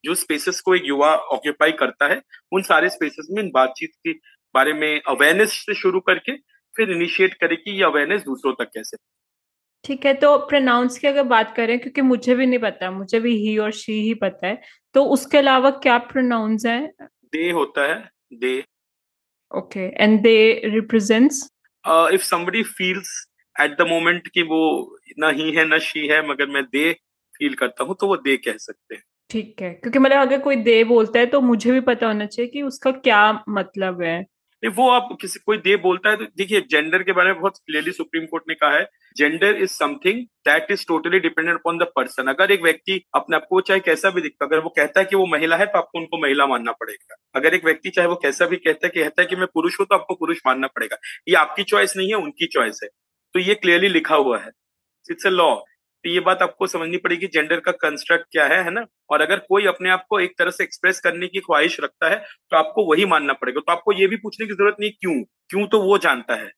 जो 0.05 0.15
स्पेसेस 0.15 0.59
को 0.61 0.75
एक 0.75 0.83
युवा 0.85 1.15
ऑक्यूपाई 1.35 1.71
करता 1.71 2.07
है, 2.07 2.21
उन 2.51 2.61
सारे 2.61 2.89
स्पेसेस 2.89 3.27
में 3.31 3.43
इन 3.43 3.51
बातचीत 3.53 3.91
के 4.07 4.13
बारे 4.55 4.73
में 4.73 5.01
अवेयरनेस 5.07 5.53
से 5.53 5.73
शुरू 5.73 5.99
करके 5.99 6.31
फिर 6.75 6.91
इनिशिएट 6.91 7.33
करे 7.33 7.55
कि 7.55 7.71
ये 7.71 7.83
अवेयरनेस 7.83 8.21
दूसरों 8.21 8.53
तक 8.53 8.69
कैसे? 8.73 8.97
ठीक 9.85 10.05
है 10.05 10.13
तो 10.13 10.37
प्रोनाउंस 10.47 10.97
की 10.99 11.07
अगर 11.07 11.23
बात 11.23 11.53
करें 11.55 11.77
क्योंकि 11.79 12.01
मुझे 12.01 12.35
भी 12.35 12.45
नहीं 12.45 12.59
पता 12.59 12.91
मुझे 12.91 13.19
भी 13.19 13.35
ही 13.37 13.57
और 13.57 13.71
शी 13.71 13.93
ही 14.01 14.13
पता 14.13 14.47
है 14.47 14.61
तो 14.95 15.03
उसके 15.05 15.37
अलावा 15.37 15.69
क्या 15.79 15.97
प्रोनाउंस 15.97 16.65
है? 16.65 16.79
दे 16.99 17.49
होता 17.51 17.87
है 17.87 18.09
दे। 18.33 18.63
Okay 19.51 19.87
and 20.03 20.21
they 20.21 20.35
represents 20.65 21.47
if 22.13 22.23
somebody 22.23 22.63
feels 22.63 23.09
at 23.55 23.77
the 23.77 23.87
moment 23.87 24.27
कि 24.27 24.41
वो 24.43 24.61
ना 25.19 25.29
ही 25.29 25.51
है 25.51 25.65
ना 25.65 25.77
शी 25.79 26.07
है 26.07 26.27
मगर 26.29 26.47
मैं 26.49 26.63
दे 26.63 26.91
फील 27.33 27.53
करता 27.53 27.83
हूँ 27.83 27.95
तो 28.01 28.07
वो 28.07 28.15
दे 28.17 28.37
कह 28.37 28.57
सकते 28.57 28.95
हैं। 28.95 29.03
ठीक 29.29 29.61
है 29.61 29.69
क्योंकि 29.73 29.99
मतलब 29.99 30.21
अगर 30.21 30.39
कोई 30.39 30.55
दे 30.55 30.83
बोलता 30.83 31.19
है 31.19 31.25
तो 31.25 31.41
मुझे 31.41 31.71
भी 31.71 31.79
पता 31.81 32.07
होना 32.07 32.25
चाहिए 32.25 32.51
कि 32.51 32.61
उसका 32.61 32.91
क्या 32.91 33.21
मतलब 33.49 34.01
है। 34.01 34.23
वो 34.69 34.89
आप 34.89 35.07
किसी, 35.21 35.39
कोई 35.45 35.57
दे 35.57 35.75
बोलता 35.77 36.09
है 36.09 36.17
तो 36.17 36.25
देखिए 36.37 36.61
जेंडर 36.71 37.03
के 37.03 37.11
बारे 37.11 37.31
में 37.31 37.39
बहुत 37.39 37.57
क्लियरली 37.57 37.91
सुप्रीम 37.91 38.25
कोर्ट 38.25 38.43
ने 38.49 38.55
कहा 38.55 38.71
है 38.71 38.83
gender 39.15 39.55
is 39.55 39.71
something 39.71 40.21
that 40.47 40.71
is 40.71 40.85
totally 40.87 41.19
dependent 41.19 41.57
upon 41.57 41.77
the 41.77 41.87
person 41.95 42.27
अगर 42.27 42.51
एक 42.51 42.63
व्यक्ति 42.63 42.99
अपने 43.15 43.35
आपको 43.35 43.61
चाहे 43.61 43.79
कैसा 43.79 44.09
भी 44.09 44.21
दिखता 44.21 44.45
अगर 44.45 44.59
वो 44.59 44.69
कहता 44.69 44.99
है 44.99 45.05
कि 45.05 45.15
वो 45.15 45.25
महिला 45.27 45.57
है 45.57 45.65
तो 45.65 45.77
आपको 45.77 45.99
उनको 45.99 46.21
महिला 46.21 46.47
मानना 46.47 46.71
पड़ेगा। 46.71 47.15
अगर 47.35 47.53
एक 47.53 47.65
व्यक्ति 47.65 47.89
चाहे 47.89 48.07
वो 48.07 48.15
कैसा 48.23 48.45
भी 48.45 48.57
कहता 48.57 48.87
है 48.87 48.91
कहता 48.93 49.21
है 49.21 49.27
कि 49.27 49.35
मैं 49.35 49.47
पुरुष 49.53 49.79
हूँ 49.79 49.85
तो 49.85 49.95
आपको 49.95 50.15
पुरुष 50.15 50.39
मानना 50.47 50.67
पड़ेगा। 50.67 50.97
ये 51.27 51.35
आपकी 51.35 51.63
चॉइस 51.63 51.97
नहीं 51.97 52.09
है, 52.09 52.15
उनकी 52.15 52.47
चॉइस 52.47 52.79
है। 52.83 52.89
तो 53.35 53.39
ये 53.39 53.55
क्लियरली 53.55 53.89
लिखा 53.89 54.15
हुआ 54.15 54.39
है। 54.39 54.51
इट्स 55.05 55.25
अ 55.27 55.29
लॉ 55.29 55.53
तो 56.03 56.09
ये 56.09 56.19
बात 56.19 56.41
आपको 56.41 56.67
समझनी 56.67 56.97
पड़ेगी 56.97 57.27
जेंडर 57.27 57.59
का 57.59 57.71
कंस्ट्रक्ट 57.73 58.25
क्या 58.31 58.45
है 58.47 58.63
है 58.63 58.71
ना? 58.71 58.85
और 59.09 59.21
अगर 59.21 59.39
कोई 59.39 59.65
अपने 59.67 59.89
आप 59.89 60.05
को 60.09 60.19
एक 60.19 60.33
तरह 60.39 60.51
से 60.51 60.63
एक्सप्रेस 60.63 60.99
करने 61.01 61.27
की 61.27 61.39
ख्वाहिश 61.41 61.79
रखता 61.81 62.09
है 62.09 62.15
तो 62.51 62.57
आपको 62.57 62.85
वही 62.85 63.05
मानना 63.07 63.33
पड़ेगा। 63.35 63.59
तो 63.59 63.71
आपको 63.71 63.93
ये 63.93 64.07
भी 64.07 64.15
पूछने 64.17 64.47
की 64.47 64.53
ज़रूरत 64.53 64.75
नहीं, 64.79 64.91
क्यों? 64.91 65.21
क्यों 65.49 65.67
तो 65.67 65.81
वो 65.81 65.97
जानता 65.99 66.35
है। 66.35 66.51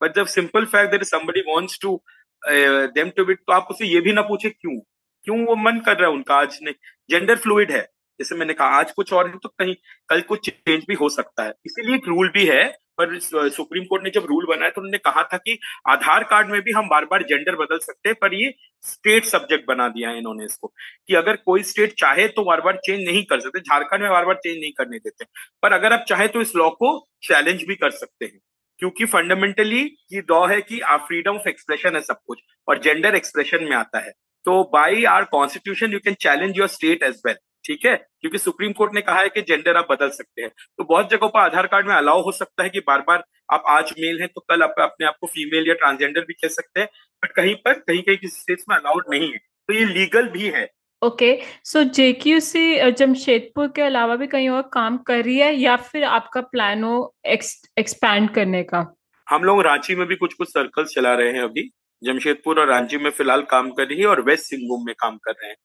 बट 0.00 0.16
जब 0.16 0.26
simple 0.28 0.64
fact 0.66 0.90
that 0.90 1.04
somebody 1.04 1.40
wants 1.48 1.78
to 1.82 2.00
them 2.42 3.10
to 3.16 3.24
bit 3.24 3.38
तो 3.38 3.52
आप 3.52 3.68
उसे 3.70 3.86
ये 3.86 4.00
भी 4.00 4.12
ना 4.12 4.22
पूछे, 4.24 4.50
क्यों? 4.50 4.78
क्यों 5.24 5.44
वो 5.46 5.56
मन 5.58 5.80
कर 5.86 5.96
रहा 5.96 6.08
है 6.08 6.14
उनका? 6.14 6.34
आज 6.36 6.58
नहीं 6.62 6.74
जेंडर 7.10 7.36
फ्लूड 7.38 7.70
है। 7.70 7.86
जैसे 8.20 8.34
मैंने 8.36 8.54
कहा, 8.54 8.68
आज 8.68 8.92
कुछ 8.92 9.12
और 9.12 9.28
है 9.28 9.36
तो 9.38 9.48
कहीं, 9.50 9.74
कल 10.08 10.20
कुछ 10.22 10.48
चेंज 10.48 10.84
भी 10.88 10.94
हो 10.96 11.08
सकता 11.10 11.44
है। 11.44 11.54
इसीलिए 11.66 11.94
एक 11.96 12.08
रूल 12.08 12.28
भी 12.30 12.44
है, 12.46 12.64
पर 12.98 13.18
सुप्रीम 13.18 13.84
कोर्ट 13.84 14.02
ने 14.04 14.10
जब 14.10 14.24
रूल 14.28 14.46
बनाया 14.46 14.70
तो 14.70 14.80
उन्होंने 14.80 14.98
कहा 15.00 15.22
था 15.24 15.36
कि 15.38 15.58
आधार 15.88 16.24
कार्ड 16.24 16.48
में 16.48 16.60
भी 16.62 16.72
हम 16.72 16.88
बार 16.88 17.04
बार 17.04 17.22
जेंडर 17.24 17.56
बदल 17.56 17.78
सकते 17.78 18.08
हैं, 18.08 18.16
पर 18.22 18.34
ये 18.34 18.52
स्टेट 18.84 19.24
सब्जेक्ट 19.26 19.66
बना 19.68 19.88
दिया 19.88 20.10
है 20.10 20.18
इन्होंने 20.18 20.44
इसको, 20.44 20.72
कि 21.08 21.14
अगर 21.14 21.36
कोई 21.38 21.62
स्टेट 21.62 21.94
चाहे 21.98 22.28
तो 22.28 22.44
बार 22.44 22.60
बार 22.60 22.76
चेंज 22.78 23.00
नहीं 23.00 23.24
कर 23.24 23.40
सकते, 23.40 23.60
झारखंड 23.60 24.02
में 24.02 24.10
बार 24.10 24.24
बार 24.24 24.34
चेंज 24.36 24.56
नहीं 24.56 24.72
करने 24.74 24.98
देते। 24.98 25.24
पर 25.62 25.72
अगर 25.72 25.92
आप 25.92 26.04
चाहे 26.08 26.28
तो 26.28 26.40
इस 26.40 26.54
लॉ 26.56 26.70
को 26.72 26.96
चैलेंज 27.24 27.64
भी 27.68 27.74
कर 27.76 27.90
सकते 27.92 28.24
हैं, 28.24 28.38
क्योंकि 28.78 29.04
फंडामेंटली 29.06 29.82
ये 30.12 30.20
लॉ 30.30 30.46
है 30.46 30.60
कि 30.62 30.80
फ्रीडम 30.84 31.36
ऑफ़ 31.36 31.48
एक्सप्रेशन 31.48 31.96
है 31.96 32.00
सब 32.02 32.20
कुछ, 32.26 32.42
और 32.68 32.78
जेंडर 32.80 33.14
एक्सप्रेशन 33.14 33.64
में 33.64 33.76
आता 33.76 33.98
है। 33.98 34.12
तो 34.44 34.62
by 34.72 35.04
our 35.06 35.24
constitution 35.32 35.92
you 35.92 35.98
can 36.00 36.14
challenge 36.20 36.58
your 36.58 36.68
state 36.70 37.02
as 37.02 37.22
well 37.26 37.36
ठीक 37.64 37.84
है? 37.86 37.94
क्योंकि 38.20 38.38
सुप्रीम 38.38 38.72
कोर्ट 38.72 38.94
ने 38.94 39.00
कहा 39.00 39.20
है 39.20 39.28
कि 39.28 39.42
जेंडर 39.42 39.76
आप 39.76 39.86
बदल 39.90 40.08
सकते 40.10 40.42
हैं। 40.42 40.50
तो 40.78 40.84
बहुत 40.84 41.10
जगहों 41.10 41.28
पर 41.28 41.40
आधार 41.40 41.66
कार्ड 41.66 41.86
में 41.86 41.94
अलाउ 41.94 42.22
हो 42.22 42.32
सकता 42.32 42.62
है 42.62 42.68
कि 42.68 42.80
बार 42.80 43.00
बार 43.08 43.24
आप 43.52 43.64
आज 43.68 43.92
मेल 44.00 44.20
हैं 44.20 44.28
तो 44.28 44.40
कल 44.40 44.62
आप 44.62 44.74
अपने 44.80 45.06
आप 45.06 45.16
को 45.20 45.26
फीमेल 45.26 45.68
या 45.68 45.74
ट्रांसजेंडर 45.74 46.20
भी 46.20 46.34
कह 46.34 46.48
सकते 46.48 46.80
हैं 46.80 46.88
बट 47.22 47.32
कहीं 47.32 47.54
पर 47.56 47.72
कहीं 47.72 48.02
कहीं 48.02 48.16
किसी 48.16 48.40
स्टेट्स 48.40 48.64
में 48.70 48.76
अलाउड 48.76 49.04
नहीं 49.10 49.30
है। 49.32 49.38
तो 49.38 49.74
ये 49.74 49.84
लीगल 49.84 50.28
भी 50.28 50.48
है। 50.48 50.68
ओके 51.02 51.32
सो 51.64 51.82
जेक्यूसी 51.84 52.90
जमशेदपुर 52.92 53.68
के 53.68 53.82
अलावा 53.82 54.16
भी 54.16 54.26
कहीं 54.26 54.48
और 54.48 54.62
काम 54.72 54.96
कर 54.98 55.24
रही 55.24 55.38
है 55.38 55.54
या 55.54 55.76
फिर 55.76 56.04
आपका 56.04 56.40
प्लान 56.42 56.82
हो 56.84 57.14
एक्सपैंड 57.26 58.30
करने 58.30 58.62
का? 58.62 58.86
हम 59.26 59.44
लोग 59.44 59.62
रांची 59.62 59.94
में 59.94 60.06
भी 60.06 60.16
कुछ 60.16 60.34
कुछ 60.34 60.48
सर्कल्स 60.48 60.94
चला 60.94 61.14
रहे 61.14 61.32
हैं 61.32 61.42
अभी। 61.42 61.70
जमशेदपुर 62.02 62.60
और 62.60 62.68
रांची 62.68 62.98
में 62.98 63.10
फ़िलहाल 63.10 63.42
काम 63.42 63.70
कर 63.70 63.86
रही 63.86 64.00
है 64.00 64.06
और 64.06 64.20
वेस्ट 64.20 64.44
सिंहभूम 64.44 64.86
में 64.86 64.94
काम 64.98 65.16
कर 65.16 65.32
रहे 65.32 65.50
हैं। 65.50 65.56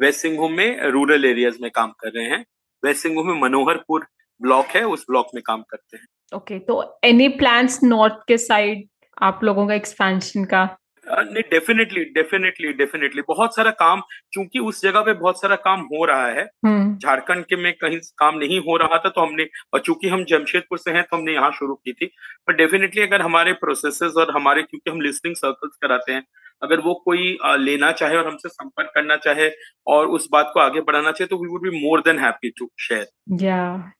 वेस्ट 0.00 0.20
सिंहभूम 0.20 0.52
में 0.52 0.82
रूरल 0.82 1.24
एरियाज़ 1.24 1.58
में 1.62 1.70
काम 1.70 1.90
कर 1.90 2.08
रहे 2.08 2.24
हैं। 2.24 2.46
वेस्ट 2.84 3.02
सिंहभूम 3.02 3.26
में 3.26 3.40
मनोहरपुर 3.40 4.06
ब्लॉक 4.42 4.66
है 4.66 4.84
उस 4.84 5.04
ब्लॉक 5.10 5.26
में 5.34 5.42
काम 5.46 5.62
करते 5.62 5.96
हैं। 5.96 6.06
ओके 6.36 6.54
okay, 6.54 6.66
तो 6.66 7.00
एनी 7.04 7.28
प्लान्स 7.28 7.80
नॉर्थ 7.84 8.14
के 8.28 8.38
साइड 8.38 8.88
आप 9.22 9.40
लोगों 9.44 9.68
का 9.68 9.74
एक्सपेंशन 9.74 10.44
का? 10.44 10.78
नहीं 11.06 11.42
डेफिनेटली 11.50 12.04
डेफिनेटली 12.14 12.72
डेफिनेटली 12.72 13.22
बहुत 13.28 13.54
सारा 13.56 13.70
काम 13.70 14.02
चूँकि 14.32 14.58
उस 14.60 14.82
जगह 14.82 15.00
पे 15.00 15.12
बहुत 15.12 15.40
सारा 15.40 15.56
काम 15.56 15.80
हो 15.92 16.04
रहा 16.04 16.26
है 16.28 16.42
हम्म। 16.66 16.96
झारखंड 16.96 17.44
के 17.44 17.56
में 17.56 17.72
कहीं 17.72 17.98
काम 18.18 18.38
नहीं 18.38 18.58
हो 18.60 18.76
रहा 18.76 18.98
था 18.98 19.08
तो 19.08 19.20
हमने 19.20 19.48
और 19.74 19.80
चूँकि 19.80 20.08
हम 20.08 20.24
जमशेदपुर 20.24 20.78
से 20.78 20.90
हैं 20.90 21.02
तो 21.02 21.16
हमने 21.16 21.32
यहाँ 21.32 21.50
शुरू 21.50 21.74
की 21.74 21.92
थी। 21.92 22.06
पर 22.46 22.56
डेफिनेटली 22.56 23.02
अगर 23.02 23.22
हमारे 23.22 23.52
प्रोसेसेस 23.52 24.12
और 24.16 24.34
हमारे 24.34 24.62
क्योंकि 24.62 24.90
हम 24.90 25.00
लिसनिंग 25.00 25.36
सर्कल्स 25.36 25.76
कराते 25.76 26.12
हैं 26.12 26.22
अगर 26.62 26.80
वो 26.80 26.94
कोई 27.04 27.36
लेना 27.58 27.90
चाहे 27.92 28.16
और 28.16 28.26
हमसे 28.26 28.48
संपर्क 28.48 28.90
करना 28.94 29.16
चाहे 29.16 29.50
और 29.86 30.06
उस 30.08 30.28
बात 30.32 30.50
को 30.54 30.60
आगे 30.60 30.80
बढ़ाना 30.80 31.12
चाहे 31.12 31.26
तो 31.26 31.36
we 31.36 31.48
would 31.48 31.62
be 31.62 31.70
more 31.80 32.00
than 32.00 32.18
happy 32.18 32.50
to 32.50 32.70
share 32.78 33.06
या 33.44 33.92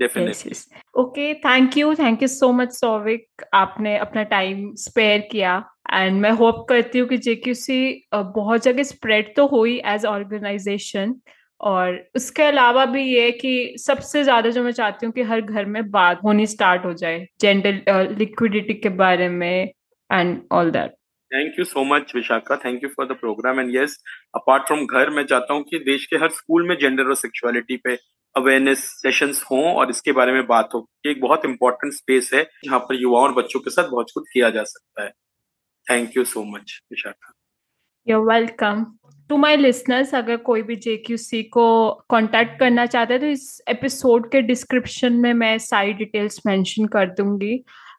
definitely 0.00 0.52
okay 1.00 1.32
thank 1.40 1.76
you 1.76 1.94
thank 1.94 2.22
you 2.22 2.28
so 2.28 2.52
much 2.52 2.72
Souvik 2.72 3.44
आपने 3.54 3.96
अपना 3.98 4.22
टाइम 4.32 4.70
स्पेयर 4.78 5.20
किया. 5.32 5.56
एंड 5.92 6.20
मैं 6.20 6.30
होप 6.38 6.64
करती 6.68 6.98
हूँ 6.98 7.08
कि 7.08 7.16
जेक्यूसी 7.18 8.08
बहुत 8.14 8.62
जगह 8.62 8.82
स्प्रेड 8.82 9.34
तो 9.36 9.46
हुई 9.46 9.80
एज 9.86 10.04
ऑर्गेनाइजेशन 10.06 11.14
और 11.60 11.98
उसके 12.16 12.42
अलावा 12.42 12.84
भी 12.86 13.02
ये 13.04 13.30
कि 13.32 13.74
सबसे 13.78 14.22
ज़्यादा 14.24 14.50
जो 14.50 14.62
मैं 14.64 14.72
चाहती 14.72 15.06
हूँ 15.06 15.12
कि 15.14 15.22
हर 15.22 15.40
घर 15.40 15.64
में 15.66 15.90
बात 15.90 16.20
होनी 16.24 16.46
स्टार्ट 16.46 16.84
हो 16.84 16.92
जाए. 16.94 17.26
जेंडर 17.40 18.14
लिक्विडिटी 18.18 18.74
के 18.74 18.88
बारे 19.00 19.28
में 19.28 19.72
and 20.10 20.40
all 20.52 20.70
that 20.70 20.90
thank 21.30 21.58
you 21.58 21.64
so 21.64 21.84
much 21.84 22.12
Vishakha 22.14 22.56
thank 22.56 22.82
you 22.82 22.88
for 22.88 23.06
the 23.06 23.16
programme 23.20 23.60
and 23.60 23.74
yes 23.74 23.98
apart 24.34 24.66
from 24.66 24.84
घर 24.86 25.10
मैं 25.10 25.24
चाहता 25.24 25.54
हूँ 25.54 25.62
कि 25.70 25.78
देश 25.86 26.06
के 26.06 26.16
हर 26.16 26.28
स्कूल 26.32 26.68
में 26.68 26.76
जेंडर 26.80 27.08
और 27.08 27.16
सेक्सुअलिटी 27.16 27.76
पे 27.84 27.96
अवेयरनेस 28.38 28.84
सेशंस 28.96 29.42
हों 29.50 29.64
और 29.72 29.90
इसके 29.90 30.12
बारे 30.12 30.32
में 30.32 30.46
बात 30.46 30.74
हो 30.74 30.86
ये 31.06 31.12
एक 31.12 31.20
बहुत 31.22 31.44
इंपॉर्टेंट 31.44 31.92
स्पेस 31.94 32.30
है 32.34 32.42
जहाँ 32.64 32.78
पर 32.80 33.00
युवाओं 33.02 33.24
और 33.24 33.34
बच्चों 33.34 33.60
के 33.60 33.70
साथ 33.70 33.90
बहुत 33.90 34.10
कुछ 34.14 34.28
किया 34.32 34.50
जा 34.50 34.62
सकता 34.66 35.04
है। 35.04 35.10
Thank 35.86 36.16
you 36.16 36.24
so 36.26 36.44
much 36.46 36.80
Vishakha. 36.90 37.32
You're 38.06 38.26
welcome 38.28 38.84
to 39.30 39.36
my 39.36 39.56
listeners 39.56 40.14
अगर 40.14 40.36
कोई 40.42 40.62
भी 40.62 40.76
जेक्यूसी 40.82 41.42
को 41.54 41.64
कांटेक्ट 42.10 42.58
करना 42.60 42.84
चाहते 42.86 43.14
हैं 43.14 43.20
तो 43.20 43.26
इस 43.28 43.62
एपिसोड 43.68 44.30
के 44.32 44.40
डिस्क्रिप्शन 44.42 45.12
में 45.22 45.32
मैं 45.34 45.56
सारी 45.58 45.92
डिटेल्स 45.94 46.40
मेंशन 46.46 46.86
कर 46.94 47.06
दूँगी। 47.14 47.54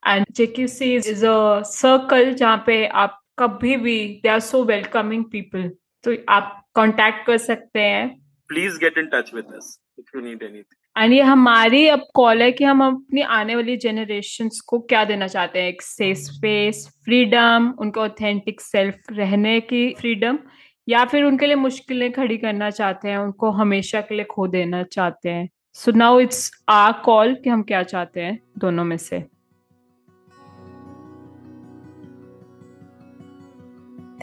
And 0.07 0.25
JQC 0.35 0.93
is 0.95 1.25
a 1.25 1.61
circle 1.65 2.33
जहाँ 2.33 2.63
पे 2.65 2.85
आप 3.03 3.19
कभी 3.39 3.75
भी 3.77 3.97
they 4.23 4.29
are 4.29 4.39
so 4.45 4.63
welcoming 4.65 5.23
people 5.31 5.69
तो 6.03 6.15
आप 6.29 6.55
कांटेक्ट 6.75 7.25
कर 7.27 7.37
सकते 7.39 7.79
हैं। 7.81 8.07
Please 8.49 8.77
get 8.79 8.97
in 8.97 9.09
touch 9.13 9.33
with 9.33 9.53
us 9.55 9.77
if 9.99 10.17
you 10.17 10.21
need 10.23 10.43
anything 10.43 10.77
and 10.95 11.13
ये 11.13 11.21
हमारी 11.21 11.87
अब 11.87 12.05
कॉल 12.13 12.41
है 12.41 12.51
कि 12.51 12.63
हम 12.63 12.83
अपनी 12.85 13.21
आने 13.21 13.55
वाली 13.55 13.75
जनरेशन 13.77 14.49
को 14.67 14.79
क्या 14.79 15.03
देना 15.05 15.27
चाहते 15.27 15.59
हैं? 15.59 15.67
एक 15.67 15.81
सेफ़ 15.81 16.17
स्पेस 16.19 16.87
फ्रीडम 17.05 17.73
उनको 17.79 18.01
ऑथेंटिक 18.01 18.61
सेल्फ 18.61 19.11
रहने 19.11 19.59
की 19.61 19.93
फ्रीडम 19.99 20.39
या 20.87 21.05
फिर 21.05 21.23
उनके 21.23 21.45
लिए 21.45 21.55
मुश्किलें 21.55 22.11
खड़ी 22.11 22.37
करना 22.37 22.69
चाहते 22.69 23.09
हैं, 23.09 23.17
उनको 23.17 23.49
हमेशा 23.51 24.01
के 24.01 24.15
लिए 24.15 24.25
खो 24.25 24.47
देना 24.47 24.83
चाहते 24.83 25.29
हैं? 25.29 25.47
So 25.73 25.91
now 25.91 26.19
it's 26.19 26.51
a 26.69 26.91
call 26.91 27.35
कि 27.35 27.49
हम 27.49 27.63
क्या 27.63 27.83
चाहते 27.83 28.21
हैं, 28.21 28.39
दोनों 28.57 28.83
में 28.83 28.97
से। 28.97 29.19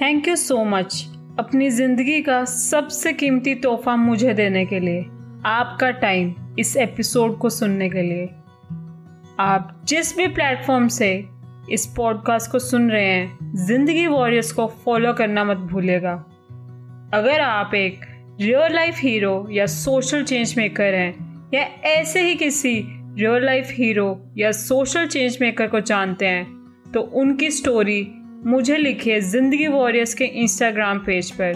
थैंक 0.01 0.29
यू 0.29 0.37
सो 0.37 0.65
मच 0.65 1.05
अपनी 1.39 1.71
ज़िंदगी 1.71 2.23
का 2.23 2.45
सबसे 2.45 3.13
कीमती 3.13 3.55
तोहफा 3.55 3.97
मुझे 3.97 4.35
देने 4.35 4.65
के 4.67 4.81
लिए। 4.81 5.16
आपका 5.47 5.91
टाइम 5.91 6.35
इस 6.59 6.77
एपिसोड 6.77 7.39
को 7.39 7.51
सुनने 7.51 7.89
के 7.91 8.03
लिए। 8.03 8.27
आप 9.41 9.83
जिस 9.85 10.17
भी 10.17 10.27
प्लेटफॉर्म 10.27 10.89
से 10.89 11.25
इस 11.71 11.87
पॉडकास्ट 11.87 12.51
को 12.51 12.59
सुन 12.59 12.91
रहे 12.91 13.05
हैं, 13.05 13.39
ज़िंदगी 13.55 14.07
वॉरियर्स 14.07 14.53
को 14.53 14.67
फॉलो 14.67 15.13
करना 15.13 15.45
मत 15.45 15.57
भूलेगा 15.57 16.13
अगर 17.15 17.41
आप 17.41 17.75
एक 17.75 18.01
रियल 18.41 18.75
लाइफ 18.75 18.95
हीरो 18.99 19.49
या 19.51 19.67
सोशल 19.67 20.25
चेंज 20.25 20.55
मेकर 20.59 20.95
हैं, 20.95 21.51
या 21.55 21.63
ऐसे 21.85 22.23
ही 22.23 22.35
किसी 22.35 22.85
रियल 23.19 23.45
लाइफ 23.45 23.69
हीरो 23.71 24.33
या 24.39 24.53
सोशल 24.53 25.07
चेंज 25.07 25.39
मेकर 25.41 25.67
को 25.67 25.81
जानते 25.81 26.27
हैं 26.27 26.75
तो 26.95 27.01
उनकी 27.01 27.51
स्टोरी 27.51 28.13
मुझे 28.47 28.77
लिखिए 28.77 29.21
ज़िंदगी 29.21 29.67
वॉरियर्स 29.67 30.15
के 30.15 30.25
इंस्टाग्राम 30.25 30.99
पेज 30.99 31.31
पर 31.31 31.55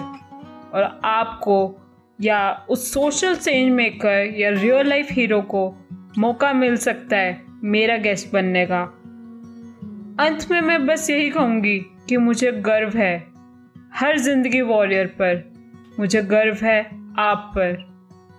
और 0.74 1.00
आपको 1.04 1.79
या 2.22 2.66
उस 2.68 2.92
सोशल 2.92 3.34
चेंज 3.34 3.72
मेकर 3.72 4.34
या 4.36 4.50
रियल 4.50 4.88
लाइफ 4.88 5.08
हीरो 5.10 5.40
को 5.42 5.62
मौका 6.18 6.52
मिल 6.52 6.76
सकता 6.76 7.16
है 7.16 7.42
मेरा 7.64 7.96
गेस्ट 7.96 8.32
बनने 8.32 8.66
का। 8.66 8.82
अंत 10.24 10.46
में 10.50 10.60
मैं 10.60 10.86
बस 10.86 11.10
यही 11.10 11.30
कहूँगी 11.30 11.78
कि 12.08 12.16
मुझे 12.16 12.52
गर्व 12.52 12.96
है 12.98 13.26
हर 13.94 14.18
ज़िंदगी 14.18 14.60
वॉरियर 14.60 15.06
पर। 15.06 15.42
मुझे 15.98 16.22
गर्व 16.22 16.56
है 16.62 16.80
आप 17.18 17.52
पर। 17.54 17.76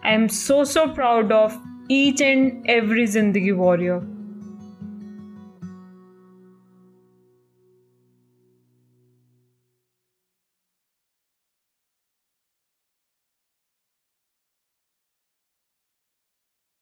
I 0.06 0.14
am 0.14 0.28
so 0.28 0.64
so 0.66 0.86
proud 0.86 1.32
of 1.32 1.58
each 1.92 2.22
and 2.22 2.70
every 2.70 3.06
zindagi 3.08 3.52
warrior 3.52 4.21